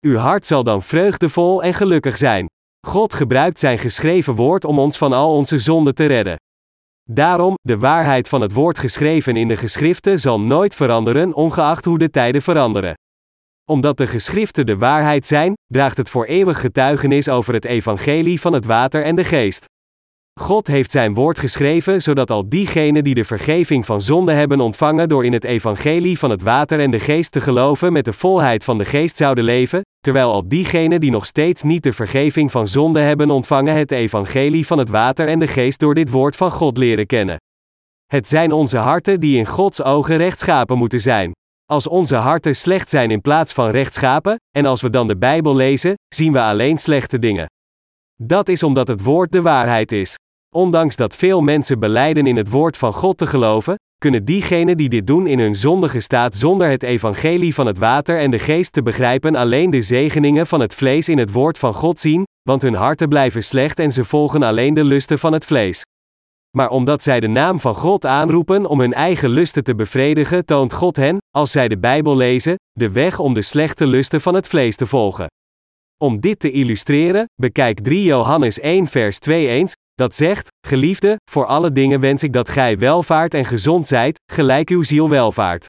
Uw 0.00 0.16
hart 0.16 0.46
zal 0.46 0.64
dan 0.64 0.82
vreugdevol 0.82 1.62
en 1.62 1.74
gelukkig 1.74 2.16
zijn. 2.16 2.46
God 2.86 3.14
gebruikt 3.14 3.58
zijn 3.58 3.78
geschreven 3.78 4.34
woord 4.34 4.64
om 4.64 4.78
ons 4.78 4.98
van 4.98 5.12
al 5.12 5.34
onze 5.36 5.58
zonden 5.58 5.94
te 5.94 6.06
redden. 6.06 6.36
Daarom, 7.10 7.54
de 7.60 7.78
waarheid 7.78 8.28
van 8.28 8.40
het 8.40 8.52
woord 8.52 8.78
geschreven 8.78 9.36
in 9.36 9.48
de 9.48 9.56
geschriften 9.56 10.20
zal 10.20 10.40
nooit 10.40 10.74
veranderen, 10.74 11.34
ongeacht 11.34 11.84
hoe 11.84 11.98
de 11.98 12.10
tijden 12.10 12.42
veranderen. 12.42 12.94
Omdat 13.70 13.96
de 13.96 14.06
geschriften 14.06 14.66
de 14.66 14.76
waarheid 14.76 15.26
zijn, 15.26 15.52
draagt 15.66 15.96
het 15.96 16.10
voor 16.10 16.24
eeuwig 16.24 16.60
getuigenis 16.60 17.28
over 17.28 17.54
het 17.54 17.64
evangelie 17.64 18.40
van 18.40 18.52
het 18.52 18.64
water 18.64 19.04
en 19.04 19.14
de 19.14 19.24
geest. 19.24 19.64
God 20.40 20.66
heeft 20.66 20.90
zijn 20.90 21.14
woord 21.14 21.38
geschreven 21.38 22.02
zodat 22.02 22.30
al 22.30 22.48
diegenen 22.48 23.04
die 23.04 23.14
de 23.14 23.24
vergeving 23.24 23.86
van 23.86 24.02
zonde 24.02 24.32
hebben 24.32 24.60
ontvangen 24.60 25.08
door 25.08 25.24
in 25.24 25.32
het 25.32 25.44
evangelie 25.44 26.18
van 26.18 26.30
het 26.30 26.42
water 26.42 26.80
en 26.80 26.90
de 26.90 27.00
geest 27.00 27.32
te 27.32 27.40
geloven 27.40 27.92
met 27.92 28.04
de 28.04 28.12
volheid 28.12 28.64
van 28.64 28.78
de 28.78 28.84
geest 28.84 29.16
zouden 29.16 29.44
leven, 29.44 29.82
terwijl 30.02 30.32
al 30.32 30.48
diegenen 30.48 31.00
die 31.00 31.10
nog 31.10 31.26
steeds 31.26 31.62
niet 31.62 31.82
de 31.82 31.92
vergeving 31.92 32.50
van 32.50 32.68
zonde 32.68 33.00
hebben 33.00 33.30
ontvangen 33.30 33.74
het 33.74 33.90
evangelie 33.90 34.66
van 34.66 34.78
het 34.78 34.88
water 34.88 35.28
en 35.28 35.38
de 35.38 35.46
geest 35.46 35.80
door 35.80 35.94
dit 35.94 36.10
woord 36.10 36.36
van 36.36 36.50
God 36.50 36.78
leren 36.78 37.06
kennen. 37.06 37.36
Het 38.06 38.28
zijn 38.28 38.52
onze 38.52 38.78
harten 38.78 39.20
die 39.20 39.38
in 39.38 39.46
Gods 39.46 39.82
ogen 39.82 40.16
rechtschapen 40.16 40.78
moeten 40.78 41.00
zijn. 41.00 41.32
Als 41.64 41.86
onze 41.86 42.16
harten 42.16 42.56
slecht 42.56 42.88
zijn 42.88 43.10
in 43.10 43.20
plaats 43.20 43.52
van 43.52 43.70
rechtschapen, 43.70 44.36
en 44.56 44.66
als 44.66 44.80
we 44.80 44.90
dan 44.90 45.08
de 45.08 45.16
Bijbel 45.16 45.56
lezen, 45.56 45.94
zien 46.14 46.32
we 46.32 46.40
alleen 46.40 46.78
slechte 46.78 47.18
dingen. 47.18 47.46
Dat 48.22 48.48
is 48.48 48.62
omdat 48.62 48.88
het 48.88 49.02
woord 49.02 49.32
de 49.32 49.42
waarheid 49.42 49.92
is. 49.92 50.14
Ondanks 50.54 50.96
dat 50.96 51.16
veel 51.16 51.40
mensen 51.40 51.78
beleiden 51.78 52.26
in 52.26 52.36
het 52.36 52.50
woord 52.50 52.76
van 52.76 52.92
God 52.92 53.18
te 53.18 53.26
geloven, 53.26 53.74
kunnen 54.02 54.24
diegenen 54.24 54.76
die 54.76 54.88
dit 54.88 55.06
doen 55.06 55.26
in 55.26 55.38
hun 55.38 55.54
zondige 55.54 56.00
staat 56.00 56.34
zonder 56.34 56.68
het 56.68 56.82
evangelie 56.82 57.54
van 57.54 57.66
het 57.66 57.78
water 57.78 58.18
en 58.18 58.30
de 58.30 58.38
geest 58.38 58.72
te 58.72 58.82
begrijpen 58.82 59.34
alleen 59.36 59.70
de 59.70 59.82
zegeningen 59.82 60.46
van 60.46 60.60
het 60.60 60.74
vlees 60.74 61.08
in 61.08 61.18
het 61.18 61.32
woord 61.32 61.58
van 61.58 61.74
God 61.74 61.98
zien, 61.98 62.24
want 62.42 62.62
hun 62.62 62.74
harten 62.74 63.08
blijven 63.08 63.44
slecht 63.44 63.78
en 63.78 63.92
ze 63.92 64.04
volgen 64.04 64.42
alleen 64.42 64.74
de 64.74 64.84
lusten 64.84 65.18
van 65.18 65.32
het 65.32 65.44
vlees. 65.44 65.82
Maar 66.56 66.70
omdat 66.70 67.02
zij 67.02 67.20
de 67.20 67.26
naam 67.26 67.60
van 67.60 67.74
God 67.74 68.06
aanroepen 68.06 68.66
om 68.66 68.80
hun 68.80 68.92
eigen 68.92 69.30
lusten 69.30 69.64
te 69.64 69.74
bevredigen, 69.74 70.44
toont 70.44 70.72
God 70.72 70.96
hen, 70.96 71.18
als 71.36 71.50
zij 71.50 71.68
de 71.68 71.78
Bijbel 71.78 72.16
lezen, 72.16 72.54
de 72.72 72.90
weg 72.90 73.18
om 73.18 73.34
de 73.34 73.42
slechte 73.42 73.86
lusten 73.86 74.20
van 74.20 74.34
het 74.34 74.48
vlees 74.48 74.76
te 74.76 74.86
volgen. 74.86 75.26
Om 76.02 76.20
dit 76.20 76.38
te 76.38 76.50
illustreren, 76.50 77.24
bekijk 77.34 77.80
3 77.80 78.02
Johannes 78.02 78.60
1 78.60 78.86
vers 78.86 79.18
2 79.18 79.48
eens, 79.48 79.72
dat 79.94 80.14
zegt, 80.14 80.48
geliefde, 80.66 81.16
voor 81.30 81.46
alle 81.46 81.72
dingen 81.72 82.00
wens 82.00 82.22
ik 82.22 82.32
dat 82.32 82.48
gij 82.48 82.78
welvaart 82.78 83.34
en 83.34 83.44
gezond 83.44 83.86
zijt, 83.86 84.20
gelijk 84.32 84.68
uw 84.68 84.82
ziel 84.82 85.08
welvaart. 85.08 85.66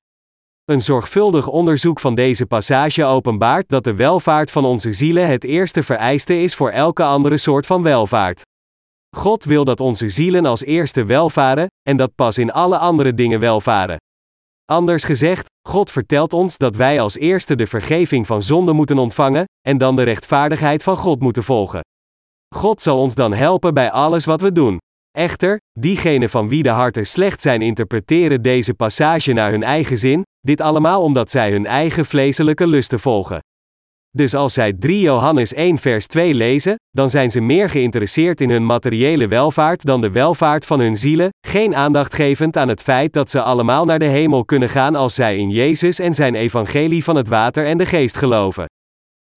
Een 0.65 0.81
zorgvuldig 0.81 1.47
onderzoek 1.47 1.99
van 1.99 2.15
deze 2.15 2.45
passage 2.45 3.03
openbaart 3.03 3.69
dat 3.69 3.83
de 3.83 3.93
welvaart 3.93 4.51
van 4.51 4.65
onze 4.65 4.93
zielen 4.93 5.27
het 5.27 5.43
eerste 5.43 5.83
vereiste 5.83 6.41
is 6.41 6.55
voor 6.55 6.69
elke 6.69 7.03
andere 7.03 7.37
soort 7.37 7.65
van 7.65 7.83
welvaart. 7.83 8.41
God 9.15 9.43
wil 9.43 9.65
dat 9.65 9.79
onze 9.79 10.09
zielen 10.09 10.45
als 10.45 10.63
eerste 10.63 11.05
welvaren, 11.05 11.67
en 11.89 11.97
dat 11.97 12.15
pas 12.15 12.37
in 12.37 12.51
alle 12.51 12.77
andere 12.77 13.13
dingen 13.13 13.39
welvaren. 13.39 13.97
Anders 14.65 15.03
gezegd, 15.03 15.45
God 15.67 15.91
vertelt 15.91 16.33
ons 16.33 16.57
dat 16.57 16.75
wij 16.75 17.01
als 17.01 17.17
eerste 17.17 17.55
de 17.55 17.67
vergeving 17.67 18.27
van 18.27 18.41
zonde 18.41 18.73
moeten 18.73 18.97
ontvangen, 18.97 19.45
en 19.61 19.77
dan 19.77 19.95
de 19.95 20.03
rechtvaardigheid 20.03 20.83
van 20.83 20.97
God 20.97 21.19
moeten 21.19 21.43
volgen. 21.43 21.81
God 22.53 22.81
zal 22.81 22.99
ons 22.99 23.15
dan 23.15 23.33
helpen 23.33 23.73
bij 23.73 23.91
alles 23.91 24.25
wat 24.25 24.41
we 24.41 24.51
doen. 24.51 24.77
Echter, 25.11 25.57
diegenen 25.79 26.29
van 26.29 26.49
wie 26.49 26.63
de 26.63 26.69
harten 26.69 27.05
slecht 27.05 27.41
zijn 27.41 27.61
interpreteren 27.61 28.41
deze 28.41 28.73
passage 28.73 29.33
naar 29.33 29.51
hun 29.51 29.63
eigen 29.63 29.97
zin, 29.97 30.21
dit 30.39 30.61
allemaal 30.61 31.01
omdat 31.01 31.31
zij 31.31 31.51
hun 31.51 31.65
eigen 31.65 32.05
vleeselijke 32.05 32.67
lusten 32.67 32.99
volgen. 32.99 33.39
Dus 34.09 34.33
als 34.33 34.53
zij 34.53 34.73
3 34.73 34.99
Johannes 34.99 35.53
1 35.53 35.77
vers 35.77 36.07
2 36.07 36.33
lezen, 36.33 36.75
dan 36.89 37.09
zijn 37.09 37.31
ze 37.31 37.41
meer 37.41 37.69
geïnteresseerd 37.69 38.41
in 38.41 38.49
hun 38.49 38.65
materiële 38.65 39.27
welvaart 39.27 39.85
dan 39.85 40.01
de 40.01 40.11
welvaart 40.11 40.65
van 40.65 40.79
hun 40.79 40.97
zielen, 40.97 41.29
geen 41.47 41.75
aandacht 41.75 42.13
gevend 42.13 42.57
aan 42.57 42.67
het 42.67 42.81
feit 42.81 43.13
dat 43.13 43.29
ze 43.29 43.41
allemaal 43.41 43.85
naar 43.85 43.99
de 43.99 44.05
hemel 44.05 44.45
kunnen 44.45 44.69
gaan 44.69 44.95
als 44.95 45.15
zij 45.15 45.37
in 45.37 45.49
Jezus 45.49 45.99
en 45.99 46.13
zijn 46.13 46.35
evangelie 46.35 47.03
van 47.03 47.15
het 47.15 47.27
water 47.27 47.65
en 47.65 47.77
de 47.77 47.85
geest 47.85 48.17
geloven. 48.17 48.65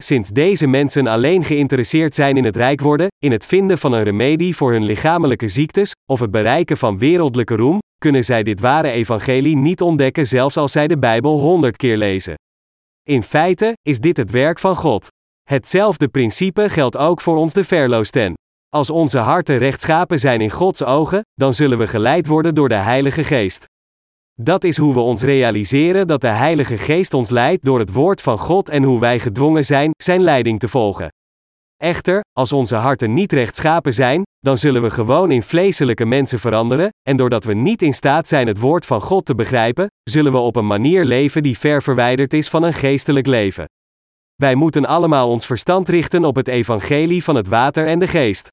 Sinds 0.02 0.30
deze 0.30 0.66
mensen 0.66 1.06
alleen 1.06 1.44
geïnteresseerd 1.44 2.14
zijn 2.14 2.36
in 2.36 2.44
het 2.44 2.56
rijk 2.56 2.80
worden, 2.80 3.06
in 3.18 3.32
het 3.32 3.46
vinden 3.46 3.78
van 3.78 3.92
een 3.92 4.02
remedie 4.02 4.56
voor 4.56 4.72
hun 4.72 4.84
lichamelijke 4.84 5.48
ziektes, 5.48 5.92
of 6.10 6.20
het 6.20 6.30
bereiken 6.30 6.76
van 6.76 6.98
wereldlijke 6.98 7.56
roem, 7.56 7.78
kunnen 7.98 8.24
zij 8.24 8.42
dit 8.42 8.60
ware 8.60 8.90
evangelie 8.90 9.56
niet 9.56 9.80
ontdekken 9.80 10.26
zelfs 10.26 10.56
als 10.56 10.72
zij 10.72 10.86
de 10.86 10.98
Bijbel 10.98 11.38
honderd 11.38 11.76
keer 11.76 11.96
lezen. 11.96 12.34
In 13.02 13.22
feite 13.22 13.72
is 13.82 14.00
dit 14.00 14.16
het 14.16 14.30
werk 14.30 14.58
van 14.58 14.76
God. 14.76 15.06
Hetzelfde 15.42 16.08
principe 16.08 16.70
geldt 16.70 16.96
ook 16.96 17.20
voor 17.20 17.36
ons 17.36 17.52
de 17.52 17.64
verloosten. 17.64 18.34
Als 18.68 18.90
onze 18.90 19.18
harten 19.18 19.58
rechtschapen 19.58 20.18
zijn 20.18 20.40
in 20.40 20.50
Gods 20.50 20.84
ogen, 20.84 21.20
dan 21.34 21.54
zullen 21.54 21.78
we 21.78 21.86
geleid 21.86 22.26
worden 22.26 22.54
door 22.54 22.68
de 22.68 22.74
Heilige 22.74 23.24
Geest. 23.24 23.64
Dat 24.42 24.64
is 24.64 24.76
hoe 24.76 24.94
we 24.94 25.00
ons 25.00 25.22
realiseren 25.22 26.06
dat 26.06 26.20
de 26.20 26.28
Heilige 26.28 26.78
Geest 26.78 27.14
ons 27.14 27.30
leidt 27.30 27.64
door 27.64 27.78
het 27.78 27.92
woord 27.92 28.20
van 28.20 28.38
God 28.38 28.68
en 28.68 28.82
hoe 28.82 29.00
wij 29.00 29.18
gedwongen 29.18 29.64
zijn 29.64 29.90
Zijn 30.02 30.22
leiding 30.22 30.60
te 30.60 30.68
volgen. 30.68 31.08
Echter, 31.76 32.20
als 32.32 32.52
onze 32.52 32.74
harten 32.74 33.12
niet 33.12 33.32
rechtschapen 33.32 33.94
zijn, 33.94 34.22
dan 34.38 34.58
zullen 34.58 34.82
we 34.82 34.90
gewoon 34.90 35.30
in 35.30 35.42
vleeselijke 35.42 36.04
mensen 36.04 36.38
veranderen, 36.38 36.88
en 37.08 37.16
doordat 37.16 37.44
we 37.44 37.54
niet 37.54 37.82
in 37.82 37.94
staat 37.94 38.28
zijn 38.28 38.46
het 38.46 38.58
woord 38.58 38.86
van 38.86 39.00
God 39.00 39.24
te 39.24 39.34
begrijpen, 39.34 39.86
zullen 40.02 40.32
we 40.32 40.38
op 40.38 40.56
een 40.56 40.66
manier 40.66 41.04
leven 41.04 41.42
die 41.42 41.58
ver 41.58 41.82
verwijderd 41.82 42.32
is 42.32 42.48
van 42.48 42.62
een 42.62 42.74
geestelijk 42.74 43.26
leven. 43.26 43.64
Wij 44.34 44.54
moeten 44.54 44.86
allemaal 44.86 45.30
ons 45.30 45.46
verstand 45.46 45.88
richten 45.88 46.24
op 46.24 46.36
het 46.36 46.48
evangelie 46.48 47.24
van 47.24 47.34
het 47.34 47.48
water 47.48 47.86
en 47.86 47.98
de 47.98 48.08
geest. 48.08 48.48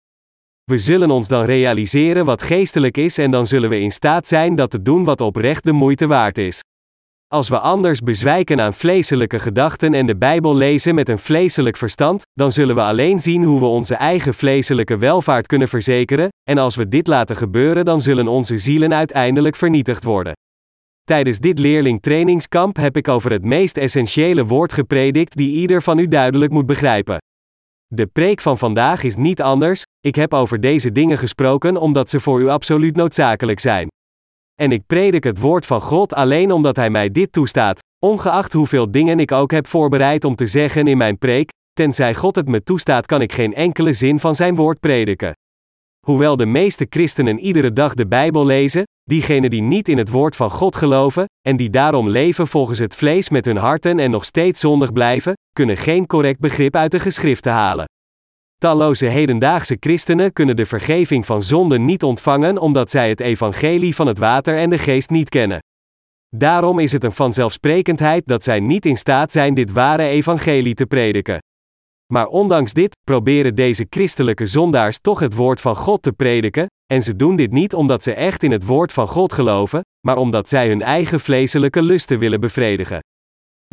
We 0.71 0.79
zullen 0.79 1.11
ons 1.11 1.27
dan 1.27 1.45
realiseren 1.45 2.25
wat 2.25 2.41
geestelijk 2.41 2.97
is 2.97 3.17
en 3.17 3.31
dan 3.31 3.47
zullen 3.47 3.69
we 3.69 3.79
in 3.79 3.91
staat 3.91 4.27
zijn 4.27 4.55
dat 4.55 4.69
te 4.69 4.81
doen 4.81 5.03
wat 5.03 5.21
oprecht 5.21 5.63
de 5.63 5.71
moeite 5.71 6.07
waard 6.07 6.37
is. 6.37 6.59
Als 7.27 7.49
we 7.49 7.59
anders 7.59 7.99
bezwijken 7.99 8.61
aan 8.61 8.73
vleeselijke 8.73 9.39
gedachten 9.39 9.93
en 9.93 10.05
de 10.05 10.17
Bijbel 10.17 10.55
lezen 10.55 10.95
met 10.95 11.09
een 11.09 11.19
vleeselijk 11.19 11.77
verstand, 11.77 12.21
dan 12.33 12.51
zullen 12.51 12.75
we 12.75 12.81
alleen 12.81 13.19
zien 13.19 13.43
hoe 13.43 13.59
we 13.59 13.65
onze 13.65 13.95
eigen 13.95 14.33
vleeselijke 14.33 14.97
welvaart 14.97 15.47
kunnen 15.47 15.67
verzekeren, 15.67 16.29
en 16.49 16.57
als 16.57 16.75
we 16.75 16.87
dit 16.87 17.07
laten 17.07 17.35
gebeuren, 17.35 17.85
dan 17.85 18.01
zullen 18.01 18.27
onze 18.27 18.57
zielen 18.57 18.93
uiteindelijk 18.93 19.55
vernietigd 19.55 20.03
worden. 20.03 20.33
Tijdens 21.03 21.39
dit 21.39 21.59
leerling-trainingskamp 21.59 22.75
heb 22.75 22.97
ik 22.97 23.07
over 23.07 23.31
het 23.31 23.43
meest 23.43 23.77
essentiële 23.77 24.45
woord 24.45 24.73
gepredikt 24.73 25.37
die 25.37 25.51
ieder 25.51 25.81
van 25.81 25.97
u 25.97 26.07
duidelijk 26.07 26.51
moet 26.51 26.65
begrijpen. 26.65 27.17
De 27.87 28.07
preek 28.07 28.41
van 28.41 28.57
vandaag 28.57 29.03
is 29.03 29.15
niet 29.15 29.41
anders, 29.41 29.83
ik 30.05 30.15
heb 30.15 30.33
over 30.33 30.59
deze 30.59 30.91
dingen 30.91 31.17
gesproken 31.17 31.77
omdat 31.77 32.09
ze 32.09 32.19
voor 32.19 32.41
u 32.41 32.47
absoluut 32.47 32.95
noodzakelijk 32.95 33.59
zijn. 33.59 33.87
En 34.61 34.71
ik 34.71 34.85
predik 34.85 35.23
het 35.23 35.39
woord 35.39 35.65
van 35.65 35.81
God 35.81 36.13
alleen 36.13 36.51
omdat 36.51 36.75
Hij 36.75 36.89
mij 36.89 37.09
dit 37.09 37.31
toestaat, 37.31 37.79
ongeacht 38.05 38.53
hoeveel 38.53 38.91
dingen 38.91 39.19
ik 39.19 39.31
ook 39.31 39.51
heb 39.51 39.67
voorbereid 39.67 40.23
om 40.23 40.35
te 40.35 40.47
zeggen 40.47 40.87
in 40.87 40.97
mijn 40.97 41.17
preek, 41.17 41.49
tenzij 41.73 42.15
God 42.15 42.35
het 42.35 42.47
me 42.47 42.63
toestaat, 42.63 43.05
kan 43.05 43.21
ik 43.21 43.31
geen 43.31 43.53
enkele 43.53 43.93
zin 43.93 44.19
van 44.19 44.35
zijn 44.35 44.55
woord 44.55 44.79
prediken. 44.79 45.33
Hoewel 46.05 46.37
de 46.37 46.45
meeste 46.45 46.85
christenen 46.89 47.39
iedere 47.39 47.73
dag 47.73 47.93
de 47.93 48.07
Bijbel 48.07 48.45
lezen, 48.45 48.83
diegenen 49.03 49.49
die 49.49 49.61
niet 49.61 49.87
in 49.87 49.97
het 49.97 50.09
woord 50.09 50.35
van 50.35 50.51
God 50.51 50.75
geloven, 50.75 51.25
en 51.47 51.55
die 51.55 51.69
daarom 51.69 52.09
leven 52.09 52.47
volgens 52.47 52.79
het 52.79 52.95
vlees 52.95 53.29
met 53.29 53.45
hun 53.45 53.57
harten 53.57 53.99
en 53.99 54.11
nog 54.11 54.25
steeds 54.25 54.59
zondig 54.59 54.93
blijven, 54.93 55.33
kunnen 55.53 55.77
geen 55.77 56.07
correct 56.07 56.39
begrip 56.39 56.75
uit 56.75 56.91
de 56.91 56.99
geschriften 56.99 57.51
halen. 57.51 57.85
Talloze 58.63 59.05
hedendaagse 59.05 59.77
christenen 59.79 60.33
kunnen 60.33 60.55
de 60.55 60.65
vergeving 60.65 61.25
van 61.25 61.43
zonden 61.43 61.85
niet 61.85 62.03
ontvangen 62.03 62.57
omdat 62.57 62.89
zij 62.89 63.09
het 63.09 63.19
evangelie 63.19 63.95
van 63.95 64.07
het 64.07 64.17
water 64.17 64.57
en 64.57 64.69
de 64.69 64.77
geest 64.77 65.09
niet 65.09 65.29
kennen. 65.29 65.59
Daarom 66.35 66.79
is 66.79 66.91
het 66.91 67.03
een 67.03 67.11
vanzelfsprekendheid 67.11 68.27
dat 68.27 68.43
zij 68.43 68.59
niet 68.59 68.85
in 68.85 68.97
staat 68.97 69.31
zijn 69.31 69.53
dit 69.53 69.71
ware 69.71 70.07
evangelie 70.07 70.73
te 70.73 70.85
prediken. 70.85 71.37
Maar 72.13 72.27
ondanks 72.27 72.73
dit, 72.73 72.97
proberen 73.03 73.55
deze 73.55 73.85
christelijke 73.89 74.45
zondaars 74.45 74.99
toch 74.99 75.19
het 75.19 75.33
woord 75.33 75.61
van 75.61 75.75
God 75.75 76.01
te 76.01 76.11
prediken, 76.11 76.67
en 76.85 77.01
ze 77.01 77.15
doen 77.15 77.35
dit 77.35 77.51
niet 77.51 77.73
omdat 77.73 78.03
ze 78.03 78.13
echt 78.13 78.43
in 78.43 78.51
het 78.51 78.65
woord 78.65 78.93
van 78.93 79.07
God 79.07 79.33
geloven, 79.33 79.81
maar 80.07 80.17
omdat 80.17 80.49
zij 80.49 80.67
hun 80.67 80.81
eigen 80.81 81.19
vleeselijke 81.19 81.81
lusten 81.81 82.19
willen 82.19 82.39
bevredigen. 82.39 82.99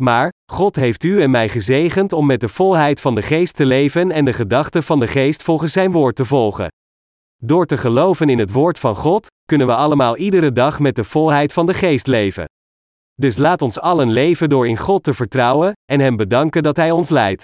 Maar, 0.01 0.29
God 0.51 0.75
heeft 0.75 1.03
u 1.03 1.21
en 1.21 1.29
mij 1.29 1.49
gezegend 1.49 2.13
om 2.13 2.25
met 2.25 2.39
de 2.39 2.47
volheid 2.47 3.01
van 3.01 3.15
de 3.15 3.21
geest 3.21 3.55
te 3.55 3.65
leven 3.65 4.11
en 4.11 4.25
de 4.25 4.33
gedachten 4.33 4.83
van 4.83 4.99
de 4.99 5.07
geest 5.07 5.43
volgens 5.43 5.73
zijn 5.73 5.91
woord 5.91 6.15
te 6.15 6.25
volgen. 6.25 6.67
Door 7.37 7.65
te 7.65 7.77
geloven 7.77 8.29
in 8.29 8.39
het 8.39 8.51
woord 8.51 8.79
van 8.79 8.95
God, 8.95 9.27
kunnen 9.45 9.67
we 9.67 9.75
allemaal 9.75 10.17
iedere 10.17 10.51
dag 10.51 10.79
met 10.79 10.95
de 10.95 11.03
volheid 11.03 11.53
van 11.53 11.65
de 11.65 11.73
geest 11.73 12.07
leven. 12.07 12.45
Dus 13.13 13.37
laat 13.37 13.61
ons 13.61 13.79
allen 13.79 14.11
leven 14.11 14.49
door 14.49 14.67
in 14.67 14.77
God 14.77 15.03
te 15.03 15.13
vertrouwen 15.13 15.73
en 15.91 15.99
Hem 15.99 16.15
bedanken 16.15 16.63
dat 16.63 16.77
Hij 16.77 16.91
ons 16.91 17.09
leidt. 17.09 17.43